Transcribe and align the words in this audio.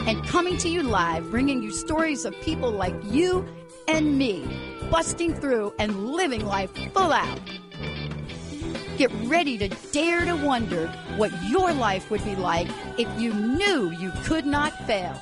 and 0.00 0.24
coming 0.26 0.56
to 0.58 0.68
you 0.68 0.82
live, 0.82 1.30
bringing 1.30 1.62
you 1.62 1.70
stories 1.70 2.24
of 2.24 2.38
people 2.40 2.70
like 2.70 2.94
you 3.04 3.46
and 3.88 4.18
me, 4.18 4.44
busting 4.90 5.34
through 5.34 5.74
and 5.78 6.12
living 6.12 6.44
life 6.44 6.70
full 6.92 7.12
out. 7.12 7.40
Get 8.96 9.10
ready 9.24 9.58
to 9.58 9.68
dare 9.92 10.24
to 10.24 10.34
wonder 10.34 10.88
what 11.16 11.30
your 11.44 11.72
life 11.72 12.10
would 12.10 12.24
be 12.24 12.36
like 12.36 12.68
if 12.98 13.08
you 13.20 13.32
knew 13.32 13.90
you 13.90 14.10
could 14.24 14.46
not 14.46 14.72
fail. 14.86 15.20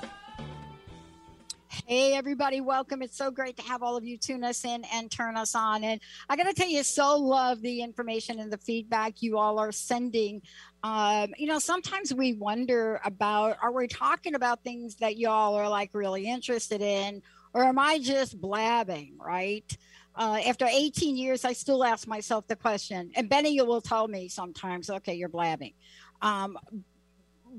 Hey, 1.87 2.15
everybody, 2.15 2.61
welcome. 2.61 3.03
It's 3.03 3.17
so 3.17 3.31
great 3.31 3.57
to 3.57 3.63
have 3.65 3.83
all 3.83 3.97
of 3.97 4.05
you 4.05 4.17
tune 4.17 4.45
us 4.45 4.65
in 4.65 4.85
and 4.93 5.11
turn 5.11 5.37
us 5.37 5.55
on. 5.55 5.85
And 5.85 6.01
I 6.31 6.37
got 6.37 6.45
to 6.45 6.55
tell 6.55 6.69
you, 6.69 6.83
so 6.83 7.19
love 7.19 7.61
the 7.61 7.83
information 7.83 8.39
and 8.39 8.51
the 8.51 8.59
feedback 8.59 9.21
you 9.21 9.37
all 9.37 9.59
are 9.59 9.73
sending. 9.73 10.41
Um, 10.85 11.33
you 11.39 11.47
know, 11.47 11.59
sometimes 11.59 12.13
we 12.13 12.35
wonder 12.35 13.01
about 13.07 13.57
are 13.63 13.73
we 13.73 13.89
talking 13.89 14.35
about 14.35 14.63
things 14.63 14.97
that 14.97 15.17
y'all 15.17 15.55
are 15.55 15.67
like 15.69 15.89
really 15.95 16.29
interested 16.29 16.83
in, 16.83 17.23
or 17.55 17.65
am 17.65 17.79
I 17.79 17.99
just 17.99 18.39
blabbing, 18.39 19.15
right? 19.19 19.65
Uh, 20.15 20.43
after 20.47 20.67
18 20.67 21.17
years, 21.17 21.43
I 21.47 21.55
still 21.55 21.83
ask 21.83 22.07
myself 22.07 22.47
the 22.49 22.55
question, 22.55 23.13
and 23.17 23.31
Benny, 23.31 23.55
you 23.55 23.65
will 23.65 23.81
tell 23.81 24.07
me 24.07 24.29
sometimes, 24.29 24.91
okay, 24.91 25.15
you're 25.15 25.31
blabbing. 25.31 25.73
Um, 26.21 26.59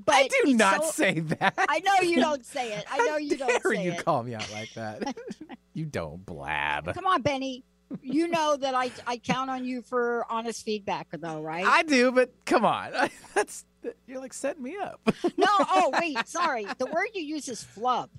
but 0.04 0.14
I 0.14 0.28
do 0.44 0.54
not 0.54 0.84
so- 0.84 0.90
say 0.92 1.18
that. 1.18 1.54
I 1.58 1.80
know 1.80 2.08
you 2.08 2.20
don't 2.20 2.46
say 2.54 2.74
it. 2.74 2.84
I 2.88 2.98
know 3.08 3.16
you 3.16 3.36
don't 3.36 3.60
say 3.60 3.84
you 3.84 3.92
it. 3.92 4.04
call 4.04 4.22
me 4.22 4.34
out 4.34 4.50
like 4.52 4.72
that. 4.74 5.16
you 5.74 5.84
don't 5.84 6.24
blab. 6.24 6.94
Come 6.94 7.06
on, 7.06 7.22
Benny. 7.22 7.64
You 8.02 8.28
know 8.28 8.56
that 8.56 8.74
I 8.74 8.90
I 9.06 9.16
count 9.18 9.48
on 9.50 9.64
you 9.64 9.80
for 9.82 10.24
honest 10.28 10.64
feedback, 10.64 11.08
though, 11.12 11.40
right? 11.40 11.64
I 11.64 11.82
do, 11.84 12.10
but 12.12 12.32
come 12.44 12.64
on. 12.64 12.90
That's 13.34 13.64
you're 14.06 14.20
like 14.20 14.32
setting 14.32 14.62
me 14.64 14.76
up. 14.76 15.00
no. 15.36 15.46
Oh, 15.48 15.92
wait. 16.00 16.18
Sorry. 16.26 16.66
The 16.78 16.86
word 16.86 17.08
you 17.14 17.22
use 17.22 17.48
is 17.48 17.62
flub. 17.62 18.10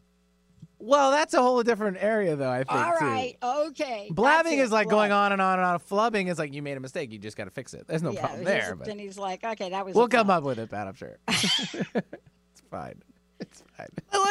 well, 0.79 1.11
that's 1.11 1.33
a 1.33 1.41
whole 1.41 1.61
different 1.63 1.97
area, 1.99 2.38
though. 2.38 2.49
I 2.49 2.63
think. 2.63 2.69
All 3.41 3.65
too. 3.65 3.69
Okay. 3.71 4.07
Blabbing 4.11 4.59
is 4.59 4.71
like 4.71 4.88
going 4.88 5.09
flub. 5.09 5.25
on 5.25 5.31
and 5.33 5.41
on 5.41 5.59
and 5.59 5.67
on. 5.67 5.79
Flubbing 5.79 6.29
is 6.29 6.38
like 6.39 6.53
you 6.53 6.61
made 6.61 6.77
a 6.77 6.79
mistake. 6.79 7.11
You 7.11 7.19
just 7.19 7.35
got 7.35 7.45
to 7.45 7.51
fix 7.51 7.73
it. 7.73 7.85
There's 7.88 8.03
no 8.03 8.11
Yeah, 8.11 8.21
problem 8.21 8.45
there. 8.45 8.75
But 8.75 8.88
Then 8.88 8.99
he's 8.99 9.17
like, 9.17 9.43
okay, 9.43 9.69
that 9.71 9.85
was. 9.85 9.95
we'll 9.95 10.07
come 10.07 10.27
flub. 10.27 10.43
up 10.43 10.47
with 10.47 10.59
it, 10.59 10.69
Pat. 10.69 10.88
I'm 10.88 10.93
sure. 10.95 11.17
it's 11.27 12.61
fine. 12.71 13.01
It's 13.41 13.63
fine. 13.75 13.88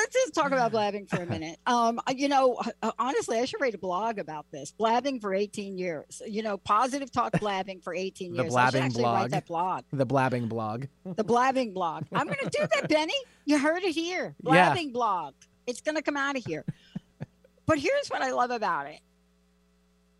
Let's 0.07 0.15
just 0.15 0.35
talk 0.35 0.53
about 0.53 0.71
blabbing 0.71 1.07
for 1.09 1.21
a 1.21 1.27
minute. 1.27 1.59
Um, 1.67 2.01
you 2.15 2.29
know, 2.29 2.61
uh, 2.81 2.93
honestly, 2.99 3.39
I 3.39 3.45
should 3.45 3.61
write 3.61 3.75
a 3.75 3.79
blog 3.79 4.19
about 4.19 4.47
this. 4.53 4.71
Blabbing 4.71 5.19
for 5.19 5.35
18 5.35 5.77
years. 5.79 6.23
You 6.25 6.43
know, 6.43 6.59
positive 6.59 7.11
talk 7.11 7.33
blabbing 7.41 7.81
for 7.81 7.93
18 7.93 8.33
The 8.33 8.43
years. 8.43 8.55
I 8.55 8.67
should 8.67 8.73
blabbing 8.73 8.83
actually 8.83 9.03
blog. 9.03 9.15
write 9.23 9.31
that 9.33 9.47
blog. 9.47 9.85
The 9.93 10.07
blabbing 10.07 10.47
blog. 10.47 10.85
The 11.05 11.25
blabbing 11.25 11.75
blog. 11.75 12.05
I'm 12.13 12.27
going 12.27 12.39
to 12.39 12.51
do 12.51 12.67
that, 12.73 12.89
Benny. 12.89 13.15
You 13.47 13.59
heard 13.59 13.83
it 13.83 13.95
here. 13.95 14.37
Yeah. 14.43 14.51
Blabbing 14.51 14.93
blog. 14.93 15.35
It's 15.67 15.81
going 15.81 15.97
to 15.97 16.03
come 16.03 16.17
out 16.17 16.37
of 16.37 16.45
here. 16.47 16.65
but 17.67 17.79
here's 17.79 18.07
what 18.09 18.23
I 18.23 18.31
love 18.31 18.53
about 18.53 18.87
it. 18.87 19.01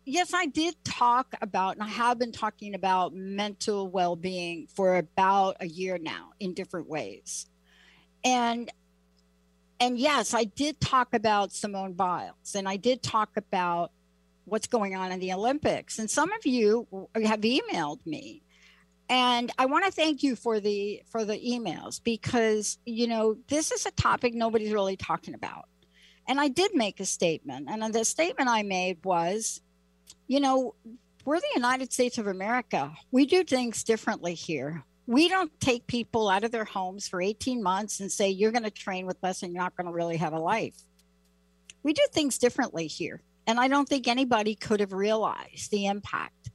Yes, 0.03 0.33
I 0.33 0.47
did 0.47 0.75
talk 0.83 1.33
about, 1.41 1.75
and 1.75 1.83
I 1.83 1.87
have 1.87 2.19
been 2.19 2.33
talking 2.33 2.75
about 2.75 3.13
mental 3.13 3.87
well 3.87 4.17
being 4.17 4.67
for 4.67 4.97
about 4.97 5.57
a 5.61 5.67
year 5.67 5.97
now 5.97 6.31
in 6.41 6.53
different 6.53 6.89
ways. 6.89 7.45
And 8.25 8.69
and 9.79 9.97
yes, 9.97 10.33
I 10.33 10.45
did 10.45 10.79
talk 10.79 11.13
about 11.13 11.51
Simone 11.51 11.93
Biles 11.93 12.55
and 12.55 12.67
I 12.67 12.77
did 12.77 13.03
talk 13.03 13.37
about 13.37 13.91
what's 14.45 14.67
going 14.67 14.95
on 14.95 15.11
in 15.11 15.19
the 15.19 15.33
Olympics. 15.33 15.99
And 15.99 16.09
some 16.09 16.31
of 16.31 16.45
you 16.45 16.87
have 17.15 17.41
emailed 17.41 18.05
me. 18.05 18.43
And 19.09 19.53
i 19.57 19.67
want 19.67 19.85
to 19.85 19.91
thank 19.91 20.21
you 20.21 20.35
for 20.35 20.59
the 20.59 21.01
for 21.07 21.23
the 21.23 21.37
emails 21.37 22.03
because 22.03 22.77
you 22.85 23.07
know 23.07 23.37
this 23.47 23.71
is 23.71 23.85
a 23.85 23.91
topic 23.91 24.33
nobody's 24.33 24.73
really 24.73 24.97
talking 24.97 25.33
about. 25.33 25.69
And 26.27 26.41
i 26.41 26.49
did 26.49 26.75
make 26.75 26.99
a 26.99 27.05
statement 27.05 27.69
and 27.69 27.93
the 27.93 28.03
statement 28.03 28.49
i 28.49 28.63
made 28.63 28.97
was 29.05 29.61
you 30.27 30.41
know 30.41 30.75
we're 31.23 31.39
the 31.39 31.47
united 31.55 31.93
states 31.93 32.17
of 32.17 32.27
america. 32.27 32.93
We 33.09 33.25
do 33.25 33.45
things 33.45 33.85
differently 33.85 34.33
here 34.33 34.83
we 35.07 35.29
don't 35.29 35.57
take 35.59 35.87
people 35.87 36.29
out 36.29 36.43
of 36.43 36.51
their 36.51 36.65
homes 36.65 37.07
for 37.07 37.21
18 37.21 37.63
months 37.63 37.99
and 37.99 38.11
say 38.11 38.29
you're 38.29 38.51
going 38.51 38.63
to 38.63 38.71
train 38.71 39.07
with 39.07 39.23
us 39.23 39.41
and 39.41 39.53
you're 39.53 39.63
not 39.63 39.75
going 39.75 39.87
to 39.87 39.93
really 39.93 40.17
have 40.17 40.33
a 40.33 40.39
life 40.39 40.75
we 41.81 41.93
do 41.93 42.05
things 42.11 42.37
differently 42.37 42.87
here 42.87 43.21
and 43.47 43.59
i 43.59 43.67
don't 43.67 43.89
think 43.89 44.07
anybody 44.07 44.53
could 44.53 44.79
have 44.79 44.93
realized 44.93 45.71
the 45.71 45.87
impact 45.87 46.51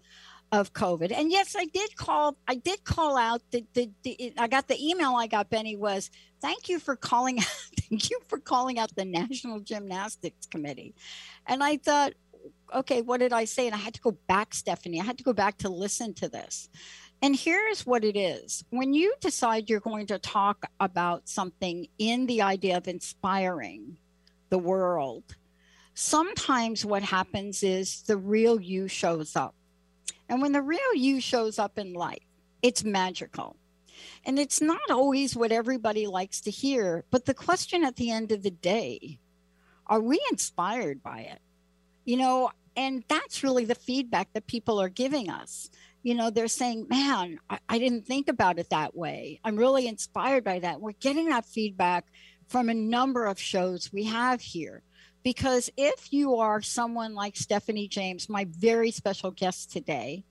of 0.53 0.75
COVID. 0.75 1.13
And 1.13 1.33
yes, 1.33 1.57
I 1.59 1.65
did 1.65 1.97
call. 1.97 2.37
I 2.47 2.57
did 2.57 2.85
call 2.85 3.17
out. 3.17 3.41
The, 3.51 3.65
the, 3.73 3.91
the 4.03 4.35
I 4.37 4.47
got 4.47 4.69
the 4.69 4.79
email. 4.79 5.15
I 5.17 5.27
got 5.27 5.49
Benny 5.49 5.77
was 5.77 6.11
thank 6.43 6.69
you 6.69 6.79
for 6.79 6.95
calling. 6.95 7.39
out 7.39 7.47
thank 7.81 8.11
you 8.11 8.21
for 8.29 8.39
calling 8.39 8.79
out 8.79 8.95
the 8.95 9.07
National 9.07 9.61
Gymnastics 9.61 10.47
Committee. 10.47 10.95
And 11.47 11.65
I 11.65 11.79
thought, 11.79 12.13
okay, 12.75 13.01
what 13.01 13.21
did 13.21 13.33
I 13.33 13.47
say? 13.47 13.67
And 13.67 13.75
I 13.75 13.79
had 13.79 13.95
to 13.95 14.01
go 14.01 14.13
back, 14.29 14.55
Stephanie. 14.55 15.01
I 15.01 15.05
had 15.05 15.19
to 15.19 15.25
go 15.25 15.33
back 15.33 15.59
to 15.59 15.71
listen 15.71 16.13
to 16.15 16.29
this. 16.29 16.69
And 17.23 17.37
here's 17.37 17.87
what 17.87 18.05
it 18.05 18.17
is: 18.17 18.65
when 18.71 18.93
you 18.93 19.15
decide 19.21 19.71
you're 19.71 19.81
going 19.81 20.07
to 20.09 20.19
talk 20.19 20.67
about 20.81 21.29
something 21.29 21.87
in 21.99 22.27
the 22.27 22.43
idea 22.43 22.77
of 22.77 22.89
inspiring 22.89 23.97
the 24.51 24.59
world, 24.59 25.37
sometimes 25.95 26.85
what 26.85 27.03
happens 27.03 27.63
is 27.63 28.03
the 28.03 28.17
real 28.17 28.61
you 28.61 28.89
shows 28.89 29.37
up. 29.37 29.55
And 30.29 30.43
when 30.43 30.53
the 30.53 30.63
real 30.63 30.95
you 30.95 31.21
shows 31.21 31.59
up 31.59 31.79
in 31.79 31.93
life, 31.93 32.27
it's 32.61 32.83
magical. 32.85 33.57
And 34.25 34.39
it's 34.39 34.61
not 34.61 34.91
always 34.91 35.37
what 35.37 35.53
everybody 35.53 36.07
likes 36.07 36.41
to 36.43 36.51
hear. 36.51 37.05
But 37.11 37.27
the 37.27 37.35
question 37.35 37.85
at 37.85 37.97
the 37.97 38.11
end 38.11 38.33
of 38.33 38.43
the 38.43 38.51
day 38.51 39.21
are 39.87 40.01
we 40.01 40.21
inspired 40.31 41.03
by 41.03 41.21
it? 41.21 41.41
You 42.05 42.17
know, 42.17 42.51
and 42.77 43.05
that's 43.09 43.45
really 43.45 43.65
the 43.65 43.75
feedback 43.75 44.33
that 44.33 44.47
people 44.47 44.81
are 44.81 44.89
giving 44.89 45.29
us. 45.29 45.71
You 46.03 46.15
know, 46.15 46.31
they're 46.31 46.49
saying, 46.49 46.87
man, 46.89 47.39
I, 47.49 47.59
I 47.69 47.79
didn't 47.79 48.07
think 48.07 48.29
about 48.29 48.59
it 48.59 48.71
that 48.71 48.97
way. 48.97 49.41
I'm 49.45 49.57
really 49.57 49.87
inspired 49.87 50.45
by 50.45 50.59
that. 50.61 50.81
We're 50.81 50.93
getting 50.93 51.29
that 51.29 51.47
feedback 51.47 52.07
from 52.49 52.69
a 52.69 52.75
number 52.75 53.27
of 53.27 53.39
shows 53.39 53.93
we 53.93 54.05
have 54.05 54.41
here. 54.41 54.83
Because 55.23 55.71
if 55.77 56.13
you 56.13 56.37
are 56.37 56.61
someone 56.61 57.15
like 57.15 57.37
Stephanie 57.37 57.87
James, 57.87 58.29
my 58.29 58.47
very 58.51 58.91
special 58.91 59.31
guest 59.31 59.71
today, 59.71 60.25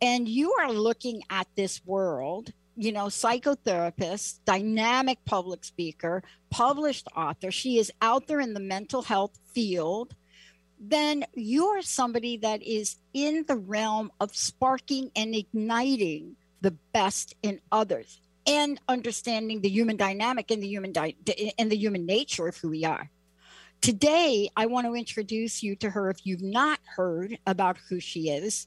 and 0.00 0.28
you 0.28 0.52
are 0.60 0.72
looking 0.72 1.22
at 1.28 1.48
this 1.56 1.84
world, 1.84 2.52
you 2.76 2.92
know, 2.92 3.06
psychotherapist, 3.06 4.38
dynamic 4.44 5.18
public 5.24 5.64
speaker, 5.64 6.22
published 6.50 7.08
author, 7.16 7.50
she 7.50 7.78
is 7.78 7.90
out 8.00 8.28
there 8.28 8.38
in 8.38 8.54
the 8.54 8.60
mental 8.60 9.02
health 9.02 9.36
field, 9.52 10.14
then 10.80 11.24
you 11.34 11.66
are 11.66 11.82
somebody 11.82 12.36
that 12.38 12.62
is 12.62 12.96
in 13.12 13.44
the 13.48 13.56
realm 13.56 14.10
of 14.20 14.34
sparking 14.34 15.10
and 15.16 15.34
igniting 15.34 16.36
the 16.60 16.70
best 16.92 17.34
in 17.42 17.60
others 17.72 18.20
and 18.46 18.80
understanding 18.88 19.60
the 19.60 19.68
human 19.68 19.96
dynamic 19.96 20.50
and 20.50 20.62
the 20.62 20.68
human 20.68 20.92
di- 20.92 21.14
and 21.58 21.70
the 21.70 21.76
human 21.76 22.06
nature 22.06 22.48
of 22.48 22.56
who 22.56 22.70
we 22.70 22.84
are. 22.84 23.10
Today, 23.80 24.50
I 24.56 24.66
want 24.66 24.86
to 24.86 24.94
introduce 24.94 25.62
you 25.62 25.76
to 25.76 25.90
her 25.90 26.10
if 26.10 26.26
you've 26.26 26.42
not 26.42 26.80
heard 26.96 27.38
about 27.46 27.76
who 27.88 28.00
she 28.00 28.30
is. 28.30 28.66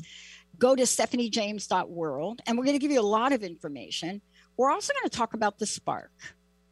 Go 0.57 0.75
to 0.75 0.83
stephaniejames.world 0.83 2.41
and 2.45 2.57
we're 2.57 2.65
going 2.65 2.75
to 2.75 2.81
give 2.81 2.91
you 2.91 3.01
a 3.01 3.03
lot 3.03 3.33
of 3.33 3.43
information. 3.43 4.21
We're 4.55 4.71
also 4.71 4.93
going 4.93 5.09
to 5.09 5.17
talk 5.17 5.33
about 5.33 5.59
the 5.59 5.65
spark, 5.65 6.11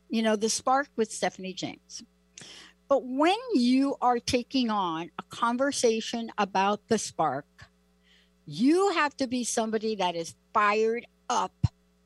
you 0.09 0.21
know, 0.21 0.35
the 0.35 0.49
spark 0.49 0.87
with 0.95 1.11
Stephanie 1.11 1.53
James. 1.53 2.03
But 2.89 3.05
when 3.05 3.37
you 3.53 3.95
are 4.01 4.19
taking 4.19 4.71
on 4.71 5.11
a 5.19 5.23
conversation 5.29 6.31
about 6.39 6.87
the 6.87 6.97
spark, 6.97 7.45
you 8.47 8.89
have 8.93 9.15
to 9.17 9.27
be 9.27 9.43
somebody 9.43 9.95
that 9.97 10.15
is 10.15 10.33
fired 10.55 11.05
up 11.29 11.53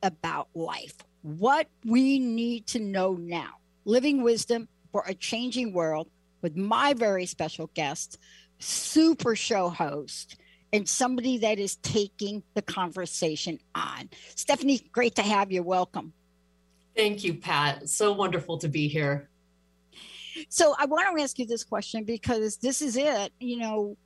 about 0.03 0.49
life. 0.53 0.97
What 1.21 1.67
we 1.85 2.19
need 2.19 2.67
to 2.67 2.79
know 2.79 3.13
now. 3.13 3.59
Living 3.85 4.23
wisdom 4.23 4.67
for 4.91 5.05
a 5.07 5.13
changing 5.13 5.71
world 5.71 6.09
with 6.41 6.57
my 6.57 6.93
very 6.93 7.25
special 7.27 7.71
guest, 7.73 8.19
super 8.59 9.37
show 9.37 9.69
host, 9.69 10.35
and 10.73 10.89
somebody 10.89 11.37
that 11.37 11.59
is 11.59 11.77
taking 11.77 12.43
the 12.55 12.61
conversation 12.61 13.57
on. 13.73 14.09
Stephanie, 14.35 14.81
great 14.91 15.15
to 15.15 15.21
have 15.21 15.49
you. 15.49 15.63
Welcome. 15.63 16.11
Thank 16.93 17.23
you, 17.23 17.35
Pat. 17.35 17.87
So 17.87 18.11
wonderful 18.11 18.57
to 18.57 18.67
be 18.67 18.89
here. 18.89 19.29
So 20.53 20.75
I 20.77 20.85
want 20.85 21.17
to 21.17 21.23
ask 21.23 21.39
you 21.39 21.47
this 21.47 21.63
question 21.63 22.03
because 22.03 22.57
this 22.57 22.83
is 22.83 22.95
it. 22.95 23.33
You 23.39 23.57
know, 23.57 23.97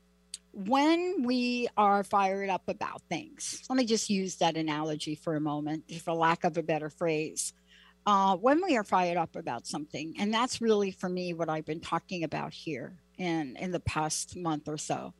when 0.54 1.24
we 1.24 1.68
are 1.76 2.06
fired 2.06 2.50
up 2.50 2.62
about 2.70 3.02
things, 3.10 3.66
let 3.70 3.76
me 3.76 3.86
just 3.86 4.10
use 4.10 4.38
that 4.38 4.56
analogy 4.56 5.16
for 5.16 5.36
a 5.36 5.42
moment, 5.42 5.92
for 6.06 6.14
lack 6.14 6.46
of 6.46 6.56
a 6.56 6.64
better 6.64 6.90
phrase. 6.90 7.52
Uh, 8.06 8.38
when 8.38 8.64
we 8.64 8.78
are 8.78 8.86
fired 8.86 9.18
up 9.18 9.36
about 9.36 9.68
something, 9.68 10.14
and 10.20 10.34
that's 10.34 10.62
really 10.62 10.92
for 10.92 11.10
me 11.10 11.34
what 11.34 11.50
I've 11.50 11.66
been 11.66 11.82
talking 11.82 12.24
about 12.24 12.54
here 12.54 12.96
in 13.18 13.58
in 13.58 13.74
the 13.74 13.82
past 13.82 14.38
month 14.38 14.70
or 14.70 14.78
so. 14.78 15.14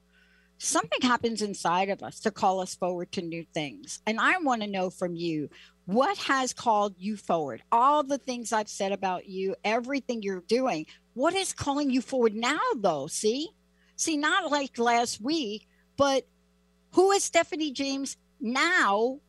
Something 0.60 1.02
happens 1.02 1.42
inside 1.42 1.90
of 1.90 2.02
us 2.04 2.22
to 2.22 2.32
call 2.32 2.62
us 2.62 2.74
forward 2.74 3.12
to 3.12 3.22
new 3.22 3.46
things. 3.54 4.02
And 4.08 4.18
I 4.20 4.38
want 4.40 4.62
to 4.62 4.68
know 4.68 4.90
from 4.90 5.16
you 5.16 5.50
what 5.88 6.18
has 6.18 6.52
called 6.52 6.96
you 6.98 7.16
forward? 7.16 7.64
All 7.72 8.04
the 8.04 8.18
things 8.18 8.52
I've 8.52 8.68
said 8.68 8.92
about 8.92 9.30
you, 9.30 9.56
everything 9.64 10.22
you're 10.22 10.42
doing, 10.42 10.86
what 11.18 11.34
is 11.34 11.52
calling 11.52 11.90
you 11.90 12.00
forward 12.00 12.36
now, 12.36 12.60
though? 12.76 13.08
See, 13.08 13.50
see, 13.96 14.18
not 14.18 14.52
like 14.52 14.78
last 14.78 15.20
week, 15.20 15.68
but 15.98 16.28
who 16.92 17.12
is 17.12 17.24
Stephanie 17.24 17.72
James 17.72 18.18
now? 18.40 19.20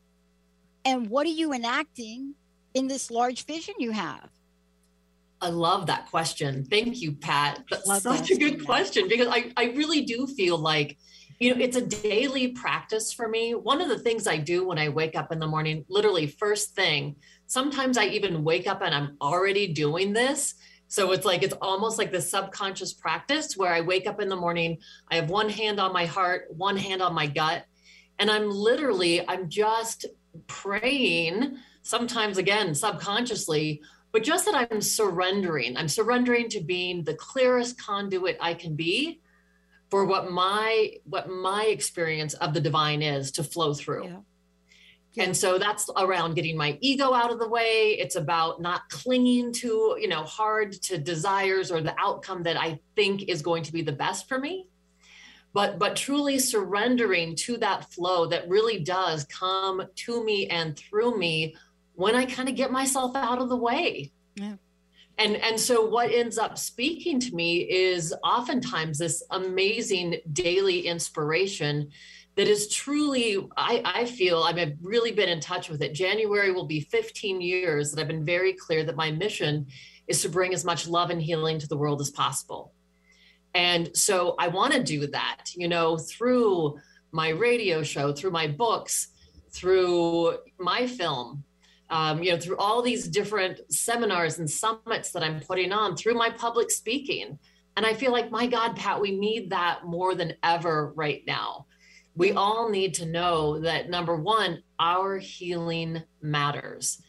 And 0.85 1.08
what 1.08 1.26
are 1.26 1.31
you 1.31 1.55
enacting 1.55 2.35
in 2.75 2.88
this 2.88 3.11
large 3.11 3.46
vision 3.46 3.75
you 3.79 3.93
have? 3.93 4.29
I 5.40 5.49
love 5.49 5.87
that 5.87 6.11
question. 6.11 6.67
Thank 6.67 7.00
you, 7.00 7.12
Pat. 7.12 7.64
That's 7.70 7.87
love 7.87 8.02
such 8.02 8.31
a 8.32 8.37
good 8.37 8.67
question 8.67 9.08
because 9.08 9.29
I, 9.29 9.50
I 9.56 9.73
really 9.75 10.02
do 10.02 10.26
feel 10.26 10.58
like 10.58 10.99
you 11.41 11.55
know, 11.55 11.62
it's 11.62 11.76
a 11.76 11.87
daily 11.87 12.49
practice 12.49 13.12
for 13.12 13.29
me. 13.29 13.55
One 13.55 13.81
of 13.81 13.88
the 13.88 13.99
things 13.99 14.26
I 14.26 14.38
do 14.38 14.67
when 14.67 14.79
I 14.79 14.88
wake 14.88 15.17
up 15.17 15.31
in 15.31 15.38
the 15.38 15.46
morning, 15.46 15.84
literally 15.88 16.26
first 16.26 16.75
thing, 16.75 17.14
sometimes 17.46 17.96
I 17.96 18.06
even 18.06 18.43
wake 18.43 18.67
up 18.67 18.82
and 18.82 18.93
I'm 18.93 19.17
already 19.20 19.73
doing 19.73 20.12
this. 20.12 20.55
So 20.88 21.12
it's 21.12 21.25
like, 21.25 21.43
it's 21.43 21.55
almost 21.61 21.99
like 21.99 22.11
the 22.11 22.20
subconscious 22.20 22.94
practice 22.94 23.56
where 23.56 23.73
I 23.73 23.82
wake 23.82 24.06
up 24.06 24.20
in 24.20 24.29
the 24.29 24.37
morning, 24.37 24.79
I 25.11 25.17
have 25.17 25.31
one 25.31 25.50
hand 25.50 25.79
on 25.79 25.93
my 25.93 26.06
heart, 26.06 26.46
one 26.50 26.76
hand 26.76 27.02
on 27.02 27.14
my 27.14 27.26
gut. 27.26 27.64
And 28.19 28.31
I'm 28.31 28.50
literally, 28.50 29.26
I'm 29.29 29.49
just 29.49 30.06
praying, 30.46 31.58
sometimes 31.82 32.38
again, 32.38 32.75
subconsciously, 32.75 33.82
but 34.12 34.23
just 34.23 34.46
that 34.46 34.69
I'm 34.73 34.81
surrendering. 34.81 35.76
I'm 35.76 35.88
surrendering 35.88 36.49
to 36.50 36.61
being 36.61 37.05
the 37.05 37.14
clearest 37.14 37.81
conduit 37.81 38.38
I 38.41 38.55
can 38.55 38.75
be 38.75 39.20
for 39.91 40.05
what 40.05 40.31
my 40.31 40.93
what 41.05 41.29
my 41.29 41.64
experience 41.64 42.34
of 42.34 42.55
the 42.55 42.61
divine 42.61 43.02
is 43.02 43.31
to 43.32 43.44
flow 43.44 43.75
through. 43.75 44.05
Yeah. 44.05 44.17
Yeah. 45.19 45.25
And 45.25 45.37
so 45.37 45.59
that's 45.59 45.91
around 45.97 46.35
getting 46.35 46.56
my 46.56 46.79
ego 46.81 47.12
out 47.12 47.32
of 47.32 47.38
the 47.38 47.49
way. 47.49 47.97
It's 47.99 48.17
about 48.17 48.61
not 48.61 48.88
clinging 48.88 49.53
to, 49.55 49.97
you 50.00 50.09
know, 50.09 50.23
hard 50.23 50.73
to 50.85 50.99
desires 50.99 51.70
or 51.70 51.81
the 51.81 51.94
outcome 51.99 52.44
that 52.44 52.56
I 52.56 52.81
think 52.94 53.29
is 53.29 53.43
going 53.43 53.65
to 53.65 53.73
be 53.73 53.82
the 53.82 53.93
best 53.93 54.29
for 54.29 54.38
me. 54.38 54.69
But 55.53 55.79
but 55.79 55.97
truly 55.97 56.38
surrendering 56.38 57.35
to 57.37 57.56
that 57.59 57.91
flow 57.93 58.26
that 58.26 58.49
really 58.49 58.79
does 58.81 59.25
come 59.25 59.82
to 59.94 60.25
me 60.25 60.47
and 60.47 60.76
through 60.76 61.19
me 61.19 61.56
when 61.94 62.15
I 62.15 62.26
kind 62.26 62.49
of 62.49 62.55
get 62.55 62.70
myself 62.70 63.17
out 63.17 63.38
of 63.38 63.49
the 63.49 63.56
way. 63.56 64.12
Yeah 64.37 64.55
and 65.19 65.37
and 65.37 65.59
so 65.61 65.85
what 65.85 66.11
ends 66.12 66.38
up 66.38 66.56
speaking 66.56 67.20
to 67.20 67.35
me 67.35 67.59
is 67.59 68.15
oftentimes 68.23 68.99
this 68.99 69.23
amazing 69.31 70.17
daily 70.32 70.87
inspiration 70.87 71.91
that 72.38 72.46
is 72.46 72.69
truly 72.69 73.37
I, 73.56 73.82
I 73.85 74.05
feel 74.06 74.44
i've 74.44 74.76
really 74.81 75.11
been 75.11 75.29
in 75.29 75.40
touch 75.40 75.69
with 75.69 75.82
it 75.82 75.93
january 75.93 76.52
will 76.52 76.67
be 76.67 76.81
15 76.81 77.40
years 77.40 77.90
that 77.90 78.00
i've 78.00 78.08
been 78.08 78.25
very 78.25 78.55
clear 78.55 78.85
that 78.85 78.96
my 78.96 79.11
mission 79.11 79.67
is 80.06 80.23
to 80.23 80.29
bring 80.29 80.55
as 80.55 80.64
much 80.64 80.88
love 80.88 81.11
and 81.11 81.20
healing 81.20 81.58
to 81.58 81.67
the 81.67 81.76
world 81.76 82.00
as 82.00 82.11
possible 82.11 82.73
and 83.55 83.94
so 83.94 84.37
i 84.38 84.46
want 84.46 84.73
to 84.73 84.82
do 84.82 85.08
that 85.08 85.46
you 85.55 85.69
know 85.69 85.99
through 85.99 86.79
my 87.11 87.31
radio 87.31 87.82
show 87.82 88.12
through 88.12 88.31
my 88.31 88.46
books 88.46 89.08
through 89.52 90.38
my 90.58 90.87
film 90.87 91.44
um, 91.91 92.23
you 92.23 92.31
know, 92.31 92.38
through 92.38 92.58
all 92.58 92.82
these 92.82 93.08
different 93.08 93.61
seminars 93.73 94.38
and 94.38 94.50
summits 94.50 95.11
that 95.12 95.23
I'm 95.23 95.41
putting 95.41 95.73
on, 95.73 95.96
through 95.96 96.17
my 96.17 96.29
public 96.29 96.70
speaking. 96.70 97.38
And 97.79 97.87
I 97.87 97.94
feel 97.94 98.12
like, 98.12 98.31
my 98.31 98.46
God, 98.46 98.76
Pat, 98.76 99.00
we 99.00 99.19
need 99.19 99.49
that 99.52 99.87
more 99.87 100.14
than 100.14 100.34
ever 100.43 100.93
right 100.96 101.23
now. 101.26 101.64
We 102.19 102.32
all 102.32 102.69
need 102.69 102.94
to 102.94 103.06
know 103.06 103.61
that 103.61 103.88
number 103.88 104.17
one, 104.17 104.65
our 104.81 105.19
healing 105.19 106.03
matters. 106.20 107.00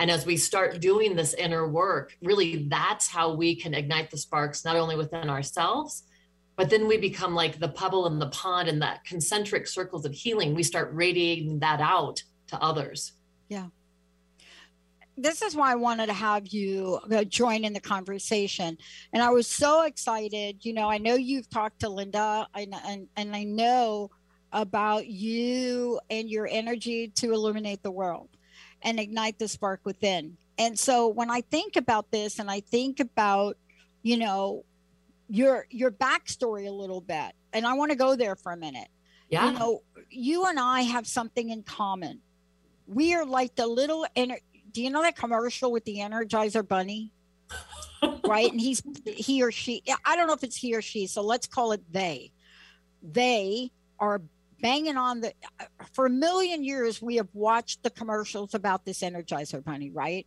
And 0.00 0.10
as 0.10 0.26
we 0.26 0.36
start 0.36 0.80
doing 0.80 1.14
this 1.14 1.34
inner 1.34 1.68
work, 1.68 2.16
really 2.20 2.66
that's 2.68 3.06
how 3.06 3.32
we 3.32 3.54
can 3.54 3.74
ignite 3.74 4.10
the 4.10 4.18
sparks, 4.18 4.64
not 4.64 4.74
only 4.74 4.96
within 4.96 5.30
ourselves, 5.30 6.02
but 6.56 6.68
then 6.68 6.88
we 6.88 6.96
become 6.96 7.32
like 7.32 7.60
the 7.60 7.68
pebble 7.68 8.08
in 8.08 8.18
the 8.18 8.28
pond 8.30 8.68
and 8.68 8.82
that 8.82 9.04
concentric 9.04 9.68
circles 9.68 10.04
of 10.04 10.12
healing. 10.12 10.52
We 10.52 10.64
start 10.64 10.90
radiating 10.92 11.60
that 11.60 11.80
out 11.80 12.24
to 12.48 12.60
others. 12.60 13.12
Yeah 13.48 13.68
this 15.18 15.40
is 15.40 15.56
why 15.56 15.72
I 15.72 15.76
wanted 15.76 16.06
to 16.06 16.12
have 16.12 16.46
you 16.48 17.00
uh, 17.10 17.24
join 17.24 17.64
in 17.64 17.72
the 17.72 17.80
conversation. 17.80 18.76
And 19.12 19.22
I 19.22 19.30
was 19.30 19.46
so 19.46 19.84
excited. 19.84 20.64
You 20.64 20.74
know, 20.74 20.90
I 20.90 20.98
know 20.98 21.14
you've 21.14 21.48
talked 21.48 21.80
to 21.80 21.88
Linda, 21.88 22.46
and, 22.54 22.74
and, 22.86 23.08
and 23.16 23.34
I 23.34 23.44
know 23.44 24.10
about 24.56 25.06
you 25.06 26.00
and 26.08 26.30
your 26.30 26.48
energy 26.50 27.08
to 27.08 27.32
illuminate 27.34 27.82
the 27.82 27.90
world 27.90 28.30
and 28.82 28.98
ignite 28.98 29.38
the 29.38 29.46
spark 29.46 29.80
within. 29.84 30.38
And 30.56 30.78
so 30.78 31.08
when 31.08 31.30
I 31.30 31.42
think 31.42 31.76
about 31.76 32.10
this 32.10 32.38
and 32.38 32.50
I 32.50 32.60
think 32.60 32.98
about, 32.98 33.58
you 34.02 34.16
know, 34.16 34.64
your 35.28 35.66
your 35.70 35.90
backstory 35.90 36.66
a 36.66 36.70
little 36.70 37.02
bit, 37.02 37.32
and 37.52 37.66
I 37.66 37.74
want 37.74 37.90
to 37.90 37.96
go 37.96 38.16
there 38.16 38.34
for 38.34 38.52
a 38.52 38.56
minute. 38.56 38.88
Yeah. 39.28 39.50
You 39.50 39.58
know, 39.58 39.82
you 40.08 40.46
and 40.46 40.58
I 40.58 40.82
have 40.82 41.06
something 41.06 41.50
in 41.50 41.62
common. 41.62 42.20
We 42.86 43.12
are 43.14 43.26
like 43.26 43.56
the 43.56 43.66
little 43.66 44.06
inner 44.14 44.38
do 44.72 44.82
you 44.82 44.88
know 44.90 45.02
that 45.02 45.16
commercial 45.16 45.70
with 45.70 45.84
the 45.84 45.98
Energizer 45.98 46.66
Bunny? 46.66 47.12
right, 48.26 48.50
and 48.50 48.60
he's 48.60 48.82
he 49.04 49.42
or 49.42 49.52
she. 49.52 49.82
I 50.04 50.16
don't 50.16 50.28
know 50.28 50.34
if 50.34 50.44
it's 50.44 50.56
he 50.56 50.74
or 50.74 50.82
she, 50.82 51.06
so 51.06 51.20
let's 51.22 51.46
call 51.46 51.72
it 51.72 51.82
they. 51.92 52.30
They 53.02 53.72
are 53.98 54.22
banging 54.60 54.96
on 54.96 55.20
the. 55.20 55.32
Uh, 55.60 55.64
for 55.92 56.06
a 56.06 56.10
million 56.10 56.64
years, 56.64 57.00
we 57.00 57.16
have 57.16 57.28
watched 57.32 57.82
the 57.82 57.90
commercials 57.90 58.54
about 58.54 58.84
this 58.84 59.00
Energizer 59.00 59.62
Bunny, 59.62 59.90
right? 59.90 60.26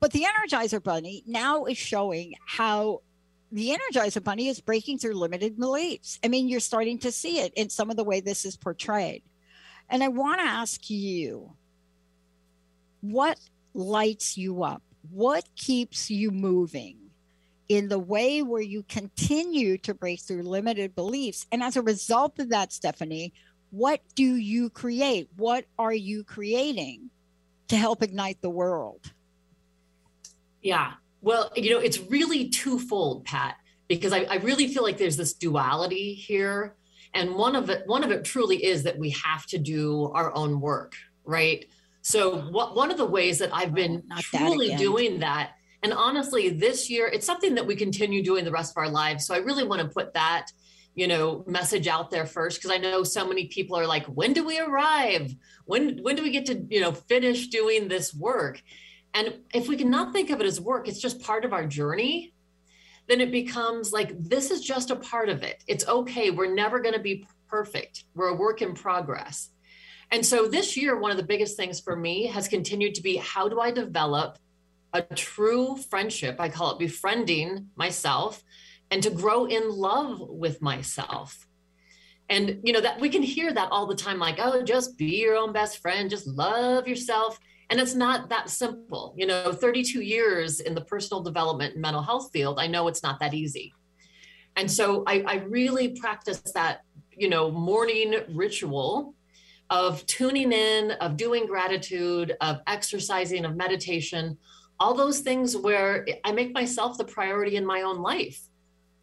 But 0.00 0.12
the 0.12 0.24
Energizer 0.24 0.82
Bunny 0.82 1.22
now 1.26 1.64
is 1.64 1.78
showing 1.78 2.34
how 2.46 3.02
the 3.52 3.76
Energizer 3.76 4.22
Bunny 4.22 4.48
is 4.48 4.60
breaking 4.60 4.98
through 4.98 5.14
limited 5.14 5.58
beliefs. 5.58 6.18
I 6.24 6.28
mean, 6.28 6.48
you're 6.48 6.60
starting 6.60 6.98
to 7.00 7.12
see 7.12 7.38
it 7.38 7.52
in 7.54 7.68
some 7.68 7.90
of 7.90 7.96
the 7.96 8.04
way 8.04 8.20
this 8.20 8.44
is 8.44 8.56
portrayed. 8.56 9.22
And 9.88 10.02
I 10.02 10.08
want 10.08 10.40
to 10.40 10.46
ask 10.46 10.88
you 10.88 11.52
what 13.02 13.38
lights 13.74 14.38
you 14.38 14.62
up? 14.62 14.82
What 15.10 15.44
keeps 15.54 16.10
you 16.10 16.30
moving 16.30 17.01
in 17.72 17.88
the 17.88 17.98
way 17.98 18.42
where 18.42 18.60
you 18.60 18.82
continue 18.82 19.78
to 19.78 19.94
break 19.94 20.20
through 20.20 20.42
limited 20.42 20.94
beliefs? 20.94 21.46
And 21.50 21.62
as 21.62 21.76
a 21.76 21.82
result 21.82 22.38
of 22.38 22.50
that, 22.50 22.72
Stephanie, 22.72 23.32
what 23.70 24.00
do 24.14 24.36
you 24.36 24.68
create? 24.68 25.30
What 25.36 25.64
are 25.78 25.94
you 25.94 26.22
creating 26.22 27.10
to 27.68 27.76
help 27.76 28.02
ignite 28.02 28.42
the 28.42 28.50
world? 28.50 29.12
Yeah. 30.60 30.92
Well, 31.22 31.50
you 31.56 31.70
know, 31.70 31.78
it's 31.78 31.98
really 31.98 32.50
twofold, 32.50 33.24
Pat, 33.24 33.56
because 33.88 34.12
I, 34.12 34.24
I 34.24 34.36
really 34.36 34.68
feel 34.68 34.82
like 34.82 34.98
there's 34.98 35.16
this 35.16 35.32
duality 35.32 36.12
here. 36.12 36.76
And 37.14 37.34
one 37.34 37.56
of 37.56 37.70
it, 37.70 37.84
one 37.86 38.04
of 38.04 38.10
it 38.10 38.24
truly 38.24 38.62
is 38.62 38.82
that 38.82 38.98
we 38.98 39.10
have 39.10 39.46
to 39.46 39.58
do 39.58 40.10
our 40.14 40.34
own 40.34 40.60
work, 40.60 40.94
right? 41.24 41.64
So 42.02 42.40
what, 42.50 42.76
one 42.76 42.90
of 42.90 42.98
the 42.98 43.06
ways 43.06 43.38
that 43.38 43.50
I've 43.54 43.72
been 43.72 44.02
oh, 44.12 44.18
truly 44.20 44.68
that 44.68 44.78
doing 44.78 45.20
that, 45.20 45.52
and 45.82 45.92
honestly, 45.92 46.48
this 46.50 46.88
year 46.88 47.06
it's 47.06 47.26
something 47.26 47.54
that 47.56 47.66
we 47.66 47.74
continue 47.74 48.22
doing 48.22 48.44
the 48.44 48.52
rest 48.52 48.72
of 48.72 48.76
our 48.76 48.88
lives. 48.88 49.26
So 49.26 49.34
I 49.34 49.38
really 49.38 49.64
want 49.64 49.82
to 49.82 49.88
put 49.88 50.14
that, 50.14 50.46
you 50.94 51.08
know, 51.08 51.44
message 51.46 51.88
out 51.88 52.10
there 52.10 52.26
first 52.26 52.58
because 52.58 52.70
I 52.70 52.78
know 52.78 53.02
so 53.02 53.26
many 53.26 53.46
people 53.46 53.76
are 53.76 53.86
like, 53.86 54.06
when 54.06 54.32
do 54.32 54.44
we 54.44 54.60
arrive? 54.60 55.34
When 55.64 55.98
when 56.02 56.16
do 56.16 56.22
we 56.22 56.30
get 56.30 56.46
to 56.46 56.66
you 56.70 56.80
know 56.80 56.92
finish 56.92 57.48
doing 57.48 57.88
this 57.88 58.14
work? 58.14 58.62
And 59.14 59.40
if 59.52 59.68
we 59.68 59.76
cannot 59.76 60.12
think 60.12 60.30
of 60.30 60.40
it 60.40 60.46
as 60.46 60.60
work, 60.60 60.88
it's 60.88 61.00
just 61.00 61.20
part 61.20 61.44
of 61.44 61.52
our 61.52 61.66
journey. 61.66 62.32
Then 63.08 63.20
it 63.20 63.32
becomes 63.32 63.92
like 63.92 64.16
this 64.18 64.50
is 64.50 64.62
just 64.62 64.90
a 64.90 64.96
part 64.96 65.28
of 65.28 65.42
it. 65.42 65.62
It's 65.66 65.86
okay. 65.86 66.30
We're 66.30 66.54
never 66.54 66.80
going 66.80 66.94
to 66.94 67.00
be 67.00 67.26
perfect. 67.48 68.04
We're 68.14 68.28
a 68.28 68.34
work 68.34 68.62
in 68.62 68.74
progress. 68.74 69.50
And 70.10 70.24
so 70.24 70.46
this 70.46 70.76
year, 70.76 70.98
one 70.98 71.10
of 71.10 71.16
the 71.16 71.22
biggest 71.22 71.56
things 71.56 71.80
for 71.80 71.96
me 71.96 72.26
has 72.26 72.46
continued 72.46 72.94
to 72.96 73.02
be 73.02 73.16
how 73.16 73.48
do 73.48 73.60
I 73.60 73.70
develop 73.70 74.38
a 74.92 75.02
true 75.02 75.76
friendship? 75.76 76.36
I 76.38 76.48
call 76.48 76.72
it 76.72 76.78
befriending 76.78 77.68
myself 77.76 78.42
and 78.90 79.02
to 79.02 79.10
grow 79.10 79.46
in 79.46 79.70
love 79.70 80.20
with 80.20 80.60
myself. 80.60 81.48
And 82.28 82.60
you 82.62 82.72
know 82.72 82.80
that 82.80 83.00
we 83.00 83.08
can 83.08 83.22
hear 83.22 83.52
that 83.52 83.70
all 83.70 83.86
the 83.86 83.94
time 83.94 84.18
like 84.18 84.36
oh 84.38 84.62
just 84.62 84.96
be 84.96 85.20
your 85.20 85.36
own 85.36 85.52
best 85.52 85.82
friend 85.82 86.08
just 86.08 86.26
love 86.26 86.88
yourself 86.88 87.38
And 87.72 87.80
it's 87.80 87.94
not 87.94 88.28
that 88.28 88.50
simple. 88.50 89.14
You 89.16 89.26
know, 89.26 89.50
32 89.50 90.02
years 90.02 90.60
in 90.60 90.74
the 90.74 90.82
personal 90.82 91.22
development 91.22 91.72
and 91.72 91.80
mental 91.80 92.02
health 92.02 92.30
field, 92.30 92.58
I 92.58 92.66
know 92.66 92.86
it's 92.86 93.02
not 93.02 93.18
that 93.20 93.32
easy. 93.32 93.72
And 94.56 94.70
so 94.70 95.04
I, 95.06 95.24
I 95.26 95.34
really 95.36 95.88
practice 95.98 96.42
that, 96.54 96.82
you 97.16 97.30
know, 97.30 97.50
morning 97.50 98.14
ritual 98.28 99.14
of 99.70 100.04
tuning 100.04 100.52
in, 100.52 100.90
of 101.00 101.16
doing 101.16 101.46
gratitude, 101.46 102.36
of 102.42 102.60
exercising, 102.66 103.46
of 103.46 103.56
meditation, 103.56 104.36
all 104.82 104.94
those 104.94 105.20
things 105.20 105.56
where 105.56 106.04
I 106.24 106.32
make 106.32 106.52
myself 106.52 106.98
the 106.98 107.04
priority 107.04 107.54
in 107.54 107.64
my 107.64 107.82
own 107.82 108.02
life. 108.02 108.40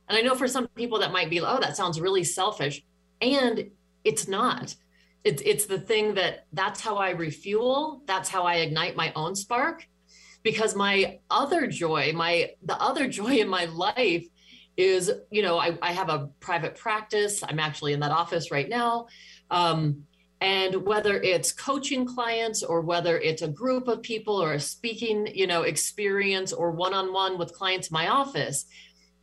And 0.09 0.17
I 0.17 0.21
know 0.21 0.35
for 0.35 0.47
some 0.47 0.67
people 0.75 0.99
that 0.99 1.13
might 1.13 1.29
be, 1.29 1.39
oh, 1.39 1.59
that 1.61 1.77
sounds 1.77 2.01
really 2.01 2.25
selfish. 2.25 2.83
And 3.21 3.71
it's 4.03 4.27
not. 4.27 4.75
It's 5.23 5.41
it's 5.45 5.67
the 5.67 5.79
thing 5.79 6.15
that 6.15 6.47
that's 6.51 6.81
how 6.81 6.97
I 6.97 7.11
refuel, 7.11 8.01
that's 8.05 8.27
how 8.27 8.43
I 8.43 8.55
ignite 8.55 8.97
my 8.97 9.13
own 9.15 9.35
spark. 9.35 9.87
Because 10.43 10.75
my 10.75 11.19
other 11.31 11.65
joy, 11.67 12.11
my 12.13 12.51
the 12.61 12.77
other 12.81 13.07
joy 13.07 13.35
in 13.37 13.47
my 13.47 13.65
life 13.65 14.25
is, 14.75 15.09
you 15.31 15.41
know, 15.41 15.57
I, 15.57 15.77
I 15.81 15.93
have 15.93 16.09
a 16.09 16.29
private 16.41 16.75
practice. 16.75 17.41
I'm 17.41 17.59
actually 17.59 17.93
in 17.93 18.01
that 18.01 18.11
office 18.11 18.51
right 18.51 18.67
now. 18.67 19.07
Um, 19.49 20.03
and 20.41 20.85
whether 20.85 21.21
it's 21.21 21.51
coaching 21.51 22.05
clients 22.05 22.63
or 22.63 22.81
whether 22.81 23.19
it's 23.19 23.41
a 23.41 23.47
group 23.47 23.87
of 23.87 24.01
people 24.01 24.41
or 24.41 24.53
a 24.53 24.59
speaking 24.59 25.27
you 25.33 25.47
know 25.47 25.63
experience 25.63 26.53
or 26.53 26.71
one-on-one 26.71 27.37
with 27.37 27.53
clients 27.53 27.89
in 27.89 27.93
my 27.93 28.07
office 28.07 28.65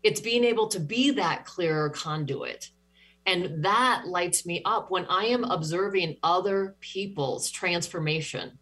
it's 0.06 0.20
being 0.20 0.44
able 0.44 0.68
to 0.68 0.78
be 0.78 1.10
that 1.10 1.44
clearer 1.44 1.90
conduit. 1.90 2.70
And 3.26 3.64
that 3.64 4.06
lights 4.06 4.46
me 4.46 4.62
up 4.64 4.88
when 4.88 5.04
i 5.06 5.24
am 5.24 5.42
observing 5.42 6.16
other 6.22 6.76
people's 6.80 7.50
transformation. 7.50 8.58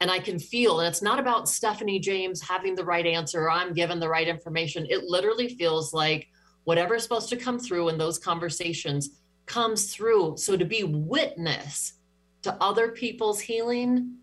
And 0.00 0.10
i 0.10 0.20
can 0.20 0.38
feel 0.38 0.80
and 0.80 0.88
it's 0.88 1.02
not 1.02 1.18
about 1.18 1.48
stephanie 1.48 1.98
james 1.98 2.40
having 2.40 2.74
the 2.74 2.84
right 2.84 3.04
answer 3.04 3.42
or 3.42 3.50
i'm 3.50 3.72
given 3.74 3.98
the 3.98 4.08
right 4.08 4.28
information. 4.28 4.86
It 4.88 5.04
literally 5.04 5.48
feels 5.48 5.92
like 5.92 6.28
whatever's 6.64 7.02
supposed 7.02 7.30
to 7.30 7.36
come 7.36 7.58
through 7.58 7.88
in 7.88 7.98
those 7.98 8.18
conversations 8.18 9.19
comes 9.50 9.92
through. 9.92 10.36
So 10.36 10.56
to 10.56 10.64
be 10.64 10.84
witness 10.84 11.94
to 12.42 12.56
other 12.60 12.92
people's 12.92 13.40
healing, 13.40 14.18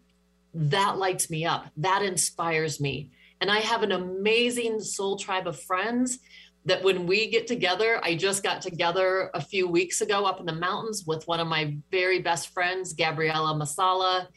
that 0.54 0.98
lights 0.98 1.30
me 1.30 1.46
up. 1.46 1.68
That 1.76 2.02
inspires 2.02 2.80
me. 2.80 3.12
And 3.42 3.52
I 3.52 3.60
have 3.60 3.84
an 3.84 3.92
amazing 3.92 4.80
soul 4.80 5.18
tribe 5.18 5.46
of 5.46 5.60
friends 5.60 6.20
that 6.64 6.82
when 6.82 7.06
we 7.06 7.30
get 7.30 7.46
together, 7.46 8.00
I 8.04 8.16
just 8.16 8.42
got 8.42 8.62
together 8.62 9.30
a 9.34 9.42
few 9.42 9.68
weeks 9.68 10.00
ago 10.00 10.26
up 10.26 10.40
in 10.40 10.46
the 10.46 10.54
mountains 10.54 11.04
with 11.06 11.28
one 11.28 11.42
of 11.42 11.48
my 11.48 11.76
very 11.92 12.20
best 12.22 12.54
friends, 12.54 12.94
Gabriella 12.94 13.54
Masala. 13.54 14.28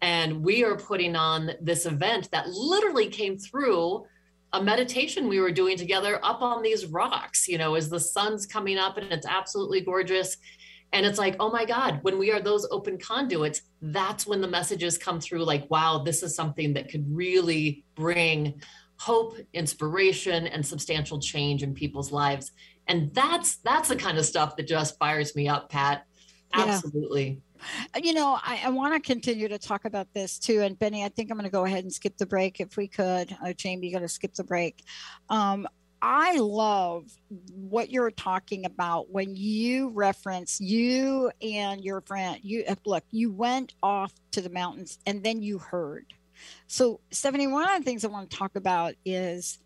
And 0.00 0.44
we 0.44 0.62
are 0.62 0.76
putting 0.76 1.16
on 1.16 1.50
this 1.60 1.84
event 1.84 2.30
that 2.30 2.48
literally 2.48 3.08
came 3.08 3.38
through 3.38 4.06
a 4.52 4.62
meditation 4.62 5.28
we 5.28 5.40
were 5.40 5.52
doing 5.52 5.76
together 5.76 6.18
up 6.22 6.42
on 6.42 6.62
these 6.62 6.86
rocks, 6.86 7.48
you 7.48 7.58
know, 7.58 7.74
as 7.74 7.88
the 7.88 8.00
sun's 8.00 8.46
coming 8.46 8.78
up 8.78 8.96
and 8.96 9.12
it's 9.12 9.26
absolutely 9.26 9.80
gorgeous. 9.80 10.36
And 10.92 11.04
it's 11.04 11.18
like, 11.18 11.36
oh 11.38 11.50
my 11.50 11.66
God, 11.66 11.98
when 12.02 12.18
we 12.18 12.32
are 12.32 12.40
those 12.40 12.66
open 12.70 12.98
conduits, 12.98 13.62
that's 13.82 14.26
when 14.26 14.40
the 14.40 14.48
messages 14.48 14.96
come 14.96 15.20
through 15.20 15.44
like, 15.44 15.70
wow, 15.70 15.98
this 15.98 16.22
is 16.22 16.34
something 16.34 16.72
that 16.74 16.88
could 16.88 17.04
really 17.14 17.84
bring 17.94 18.62
hope, 18.98 19.36
inspiration, 19.52 20.46
and 20.46 20.64
substantial 20.64 21.20
change 21.20 21.62
in 21.62 21.74
people's 21.74 22.10
lives. 22.10 22.52
And 22.86 23.12
that's 23.14 23.56
that's 23.56 23.88
the 23.88 23.96
kind 23.96 24.16
of 24.16 24.24
stuff 24.24 24.56
that 24.56 24.66
just 24.66 24.98
fires 24.98 25.36
me 25.36 25.46
up, 25.46 25.68
Pat. 25.68 26.04
Absolutely. 26.54 27.26
Yeah. 27.28 27.34
You 28.02 28.12
know, 28.12 28.38
I, 28.42 28.62
I 28.64 28.70
want 28.70 28.94
to 28.94 29.00
continue 29.00 29.48
to 29.48 29.58
talk 29.58 29.84
about 29.84 30.12
this 30.14 30.38
too. 30.38 30.62
And 30.62 30.78
Benny, 30.78 31.04
I 31.04 31.08
think 31.08 31.30
I'm 31.30 31.36
going 31.36 31.44
to 31.44 31.50
go 31.50 31.64
ahead 31.64 31.84
and 31.84 31.92
skip 31.92 32.16
the 32.16 32.26
break 32.26 32.60
if 32.60 32.76
we 32.76 32.88
could. 32.88 33.36
Uh, 33.44 33.52
Jamie, 33.52 33.88
you 33.88 33.92
got 33.92 34.00
to 34.00 34.08
skip 34.08 34.34
the 34.34 34.44
break. 34.44 34.84
Um, 35.28 35.66
I 36.00 36.36
love 36.38 37.10
what 37.52 37.90
you're 37.90 38.12
talking 38.12 38.64
about 38.64 39.10
when 39.10 39.34
you 39.34 39.88
reference 39.90 40.60
you 40.60 41.32
and 41.42 41.82
your 41.82 42.00
friend. 42.02 42.38
You 42.42 42.64
uh, 42.68 42.76
look, 42.86 43.04
you 43.10 43.32
went 43.32 43.74
off 43.82 44.12
to 44.32 44.40
the 44.40 44.50
mountains 44.50 44.98
and 45.06 45.24
then 45.24 45.42
you 45.42 45.58
heard. 45.58 46.06
So, 46.68 47.00
Stephanie, 47.10 47.48
one 47.48 47.68
of 47.68 47.78
the 47.78 47.84
things 47.84 48.04
I 48.04 48.08
want 48.08 48.30
to 48.30 48.36
talk 48.36 48.54
about 48.54 48.94
is 49.04 49.58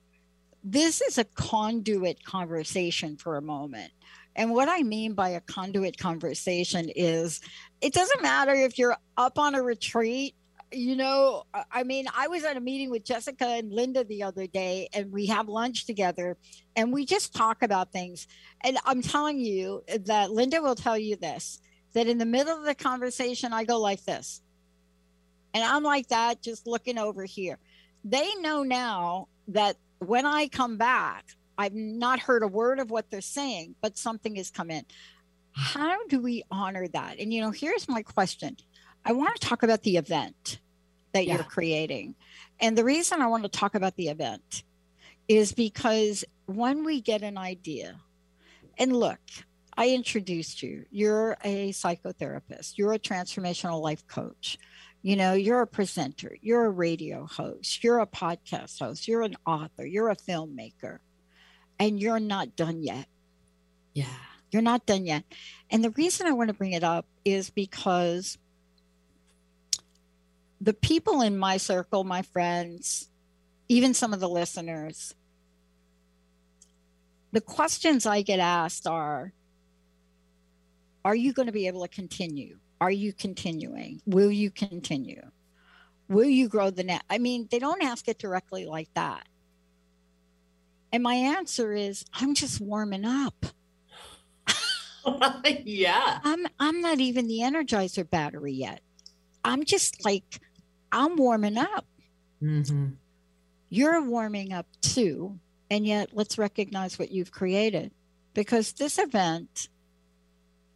this 0.64 1.00
is 1.02 1.18
a 1.18 1.24
conduit 1.24 2.24
conversation 2.24 3.16
for 3.16 3.36
a 3.36 3.42
moment. 3.42 3.92
And 4.36 4.50
what 4.50 4.68
I 4.68 4.82
mean 4.82 5.14
by 5.14 5.30
a 5.30 5.40
conduit 5.40 5.98
conversation 5.98 6.88
is 6.94 7.40
it 7.80 7.92
doesn't 7.92 8.22
matter 8.22 8.54
if 8.54 8.78
you're 8.78 8.96
up 9.16 9.38
on 9.38 9.54
a 9.54 9.62
retreat. 9.62 10.34
You 10.74 10.96
know, 10.96 11.44
I 11.70 11.82
mean, 11.82 12.06
I 12.16 12.28
was 12.28 12.44
at 12.44 12.56
a 12.56 12.60
meeting 12.60 12.90
with 12.90 13.04
Jessica 13.04 13.46
and 13.46 13.70
Linda 13.70 14.04
the 14.04 14.22
other 14.22 14.46
day, 14.46 14.88
and 14.94 15.12
we 15.12 15.26
have 15.26 15.48
lunch 15.48 15.84
together 15.84 16.38
and 16.76 16.92
we 16.92 17.04
just 17.04 17.34
talk 17.34 17.62
about 17.62 17.92
things. 17.92 18.26
And 18.62 18.78
I'm 18.86 19.02
telling 19.02 19.38
you 19.38 19.82
that 20.06 20.30
Linda 20.30 20.62
will 20.62 20.74
tell 20.74 20.96
you 20.96 21.16
this 21.16 21.60
that 21.92 22.06
in 22.06 22.16
the 22.16 22.24
middle 22.24 22.56
of 22.56 22.64
the 22.64 22.74
conversation, 22.74 23.52
I 23.52 23.64
go 23.64 23.78
like 23.78 24.02
this. 24.04 24.40
And 25.52 25.62
I'm 25.62 25.82
like 25.82 26.08
that, 26.08 26.42
just 26.42 26.66
looking 26.66 26.96
over 26.96 27.24
here. 27.24 27.58
They 28.04 28.34
know 28.36 28.62
now 28.62 29.28
that 29.48 29.76
when 29.98 30.24
I 30.24 30.48
come 30.48 30.78
back, 30.78 31.26
I've 31.62 31.74
not 31.74 32.18
heard 32.18 32.42
a 32.42 32.48
word 32.48 32.80
of 32.80 32.90
what 32.90 33.08
they're 33.08 33.20
saying, 33.20 33.76
but 33.80 33.96
something 33.96 34.34
has 34.34 34.50
come 34.50 34.68
in. 34.68 34.84
How 35.52 35.96
do 36.08 36.18
we 36.20 36.42
honor 36.50 36.88
that? 36.88 37.20
And, 37.20 37.32
you 37.32 37.40
know, 37.40 37.52
here's 37.52 37.88
my 37.88 38.02
question 38.02 38.56
I 39.04 39.12
want 39.12 39.40
to 39.40 39.46
talk 39.46 39.62
about 39.62 39.84
the 39.84 39.96
event 39.96 40.58
that 41.12 41.24
yeah. 41.24 41.34
you're 41.34 41.44
creating. 41.44 42.16
And 42.58 42.76
the 42.76 42.82
reason 42.82 43.22
I 43.22 43.28
want 43.28 43.44
to 43.44 43.48
talk 43.48 43.76
about 43.76 43.94
the 43.94 44.08
event 44.08 44.64
is 45.28 45.52
because 45.52 46.24
when 46.46 46.82
we 46.84 47.00
get 47.00 47.22
an 47.22 47.38
idea, 47.38 47.94
and 48.76 48.96
look, 48.96 49.20
I 49.76 49.90
introduced 49.90 50.64
you, 50.64 50.84
you're 50.90 51.36
a 51.44 51.70
psychotherapist, 51.70 52.76
you're 52.76 52.92
a 52.92 52.98
transformational 52.98 53.80
life 53.80 54.04
coach. 54.08 54.58
You 55.02 55.14
know, 55.14 55.34
you're 55.34 55.62
a 55.62 55.66
presenter, 55.68 56.36
you're 56.40 56.64
a 56.64 56.70
radio 56.70 57.24
host, 57.26 57.84
you're 57.84 58.00
a 58.00 58.06
podcast 58.06 58.80
host, 58.80 59.06
you're 59.06 59.22
an 59.22 59.36
author, 59.46 59.86
you're 59.86 60.10
a 60.10 60.16
filmmaker 60.16 60.98
and 61.82 61.98
you're 61.98 62.20
not 62.20 62.54
done 62.54 62.84
yet. 62.84 63.08
Yeah. 63.92 64.06
You're 64.52 64.62
not 64.62 64.86
done 64.86 65.04
yet. 65.04 65.24
And 65.68 65.82
the 65.82 65.90
reason 65.90 66.28
I 66.28 66.32
want 66.32 66.46
to 66.46 66.54
bring 66.54 66.74
it 66.74 66.84
up 66.84 67.06
is 67.24 67.50
because 67.50 68.38
the 70.60 70.74
people 70.74 71.22
in 71.22 71.36
my 71.36 71.56
circle, 71.56 72.04
my 72.04 72.22
friends, 72.22 73.08
even 73.68 73.94
some 73.94 74.12
of 74.12 74.20
the 74.20 74.28
listeners, 74.28 75.16
the 77.32 77.40
questions 77.40 78.06
I 78.06 78.22
get 78.22 78.38
asked 78.38 78.86
are 78.86 79.32
Are 81.04 81.16
you 81.16 81.32
going 81.32 81.46
to 81.46 81.52
be 81.52 81.66
able 81.66 81.82
to 81.82 81.88
continue? 81.88 82.58
Are 82.80 82.92
you 82.92 83.12
continuing? 83.12 84.02
Will 84.06 84.30
you 84.30 84.52
continue? 84.52 85.22
Will 86.08 86.28
you 86.28 86.48
grow 86.48 86.70
the 86.70 86.84
net? 86.84 87.02
I 87.10 87.18
mean, 87.18 87.48
they 87.50 87.58
don't 87.58 87.82
ask 87.82 88.06
it 88.06 88.20
directly 88.20 88.66
like 88.66 88.90
that. 88.94 89.26
And 90.92 91.02
my 91.02 91.14
answer 91.14 91.72
is, 91.72 92.04
I'm 92.12 92.34
just 92.34 92.60
warming 92.60 93.04
up. 93.04 93.46
yeah. 95.64 96.20
I'm 96.22 96.46
I'm 96.60 96.80
not 96.80 97.00
even 97.00 97.26
the 97.26 97.40
energizer 97.40 98.08
battery 98.08 98.52
yet. 98.52 98.80
I'm 99.44 99.64
just 99.64 100.04
like 100.04 100.40
I'm 100.92 101.16
warming 101.16 101.56
up. 101.56 101.86
Mm-hmm. 102.42 102.90
You're 103.70 104.02
warming 104.02 104.52
up 104.52 104.66
too. 104.82 105.38
And 105.70 105.86
yet 105.86 106.10
let's 106.12 106.36
recognize 106.36 106.98
what 106.98 107.10
you've 107.10 107.32
created. 107.32 107.92
Because 108.34 108.72
this 108.74 108.98
event 108.98 109.68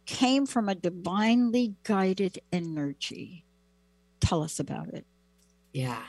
came 0.05 0.45
from 0.45 0.69
a 0.69 0.75
divinely 0.75 1.75
guided 1.83 2.39
energy. 2.51 3.45
Tell 4.19 4.41
us 4.41 4.59
about 4.59 4.87
it. 4.89 5.05
Yeah. 5.73 6.01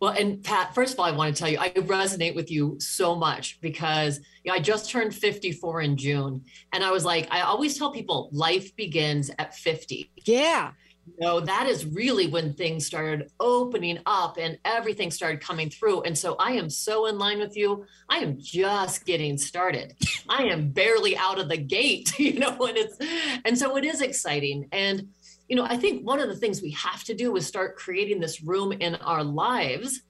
Well, 0.00 0.12
and 0.12 0.42
Pat, 0.42 0.74
first 0.74 0.92
of 0.92 1.00
all, 1.00 1.06
I 1.06 1.12
want 1.12 1.34
to 1.34 1.38
tell 1.38 1.50
you, 1.50 1.58
I 1.58 1.70
resonate 1.70 2.34
with 2.34 2.50
you 2.50 2.76
so 2.78 3.14
much 3.14 3.60
because 3.60 4.18
you 4.44 4.52
know, 4.52 4.54
I 4.54 4.60
just 4.60 4.90
turned 4.90 5.14
54 5.14 5.82
in 5.82 5.96
June. 5.96 6.44
And 6.72 6.84
I 6.84 6.90
was 6.90 7.04
like, 7.04 7.28
I 7.30 7.40
always 7.40 7.78
tell 7.78 7.90
people 7.90 8.28
life 8.32 8.76
begins 8.76 9.30
at 9.38 9.54
50. 9.54 10.10
Yeah. 10.24 10.72
You 11.06 11.14
know, 11.20 11.40
that 11.40 11.66
is 11.66 11.86
really 11.86 12.26
when 12.26 12.52
things 12.52 12.84
started 12.84 13.30
opening 13.38 14.00
up 14.06 14.38
and 14.38 14.58
everything 14.64 15.10
started 15.10 15.40
coming 15.40 15.70
through. 15.70 16.02
And 16.02 16.18
so 16.18 16.34
I 16.38 16.52
am 16.52 16.68
so 16.68 17.06
in 17.06 17.16
line 17.16 17.38
with 17.38 17.56
you. 17.56 17.86
I 18.08 18.18
am 18.18 18.38
just 18.40 19.06
getting 19.06 19.38
started. 19.38 19.94
I 20.28 20.44
am 20.44 20.70
barely 20.70 21.16
out 21.16 21.38
of 21.38 21.48
the 21.48 21.56
gate, 21.56 22.18
you 22.18 22.38
know, 22.40 22.56
and 22.66 22.76
it's, 22.76 22.98
and 23.44 23.56
so 23.56 23.76
it 23.76 23.84
is 23.84 24.02
exciting. 24.02 24.68
And, 24.72 25.08
you 25.48 25.56
know, 25.56 25.64
I 25.64 25.76
think 25.76 26.04
one 26.04 26.20
of 26.20 26.28
the 26.28 26.36
things 26.36 26.60
we 26.60 26.72
have 26.72 27.04
to 27.04 27.14
do 27.14 27.36
is 27.36 27.46
start 27.46 27.76
creating 27.76 28.20
this 28.20 28.42
room 28.42 28.72
in 28.72 28.96
our 28.96 29.22
lives. 29.22 30.02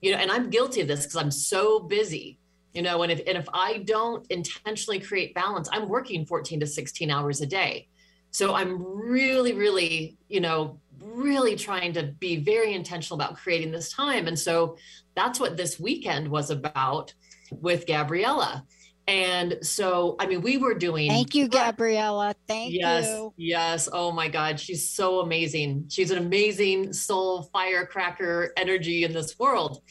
You 0.00 0.12
know, 0.12 0.18
and 0.18 0.30
I'm 0.30 0.50
guilty 0.50 0.80
of 0.80 0.88
this 0.88 1.04
because 1.04 1.16
I'm 1.16 1.30
so 1.30 1.80
busy. 1.80 2.38
You 2.74 2.82
know, 2.82 3.02
and 3.02 3.12
if 3.12 3.20
and 3.26 3.36
if 3.36 3.46
I 3.52 3.78
don't 3.78 4.26
intentionally 4.30 4.98
create 4.98 5.34
balance, 5.34 5.68
I'm 5.70 5.88
working 5.88 6.26
14 6.26 6.60
to 6.60 6.66
16 6.66 7.10
hours 7.10 7.40
a 7.40 7.46
day. 7.46 7.88
So 8.30 8.54
I'm 8.54 8.82
really, 8.82 9.52
really, 9.52 10.16
you 10.28 10.40
know, 10.40 10.80
really 10.98 11.54
trying 11.54 11.92
to 11.92 12.04
be 12.04 12.36
very 12.36 12.72
intentional 12.72 13.20
about 13.20 13.36
creating 13.36 13.70
this 13.70 13.92
time. 13.92 14.26
And 14.26 14.38
so 14.38 14.78
that's 15.14 15.38
what 15.38 15.58
this 15.58 15.78
weekend 15.78 16.28
was 16.28 16.50
about 16.50 17.12
with 17.50 17.86
Gabriella. 17.86 18.64
And 19.08 19.58
so, 19.62 20.16
I 20.20 20.26
mean, 20.26 20.42
we 20.42 20.58
were 20.58 20.74
doing. 20.74 21.10
Thank 21.10 21.34
you, 21.34 21.48
Gabriella. 21.48 22.34
Thank 22.46 22.72
yes, 22.72 23.06
you. 23.06 23.34
Yes. 23.36 23.88
Oh 23.92 24.12
my 24.12 24.28
God. 24.28 24.60
She's 24.60 24.88
so 24.88 25.20
amazing. 25.20 25.86
She's 25.88 26.10
an 26.10 26.18
amazing 26.18 26.92
soul 26.92 27.42
firecracker 27.52 28.52
energy 28.56 29.04
in 29.04 29.12
this 29.12 29.38
world. 29.38 29.82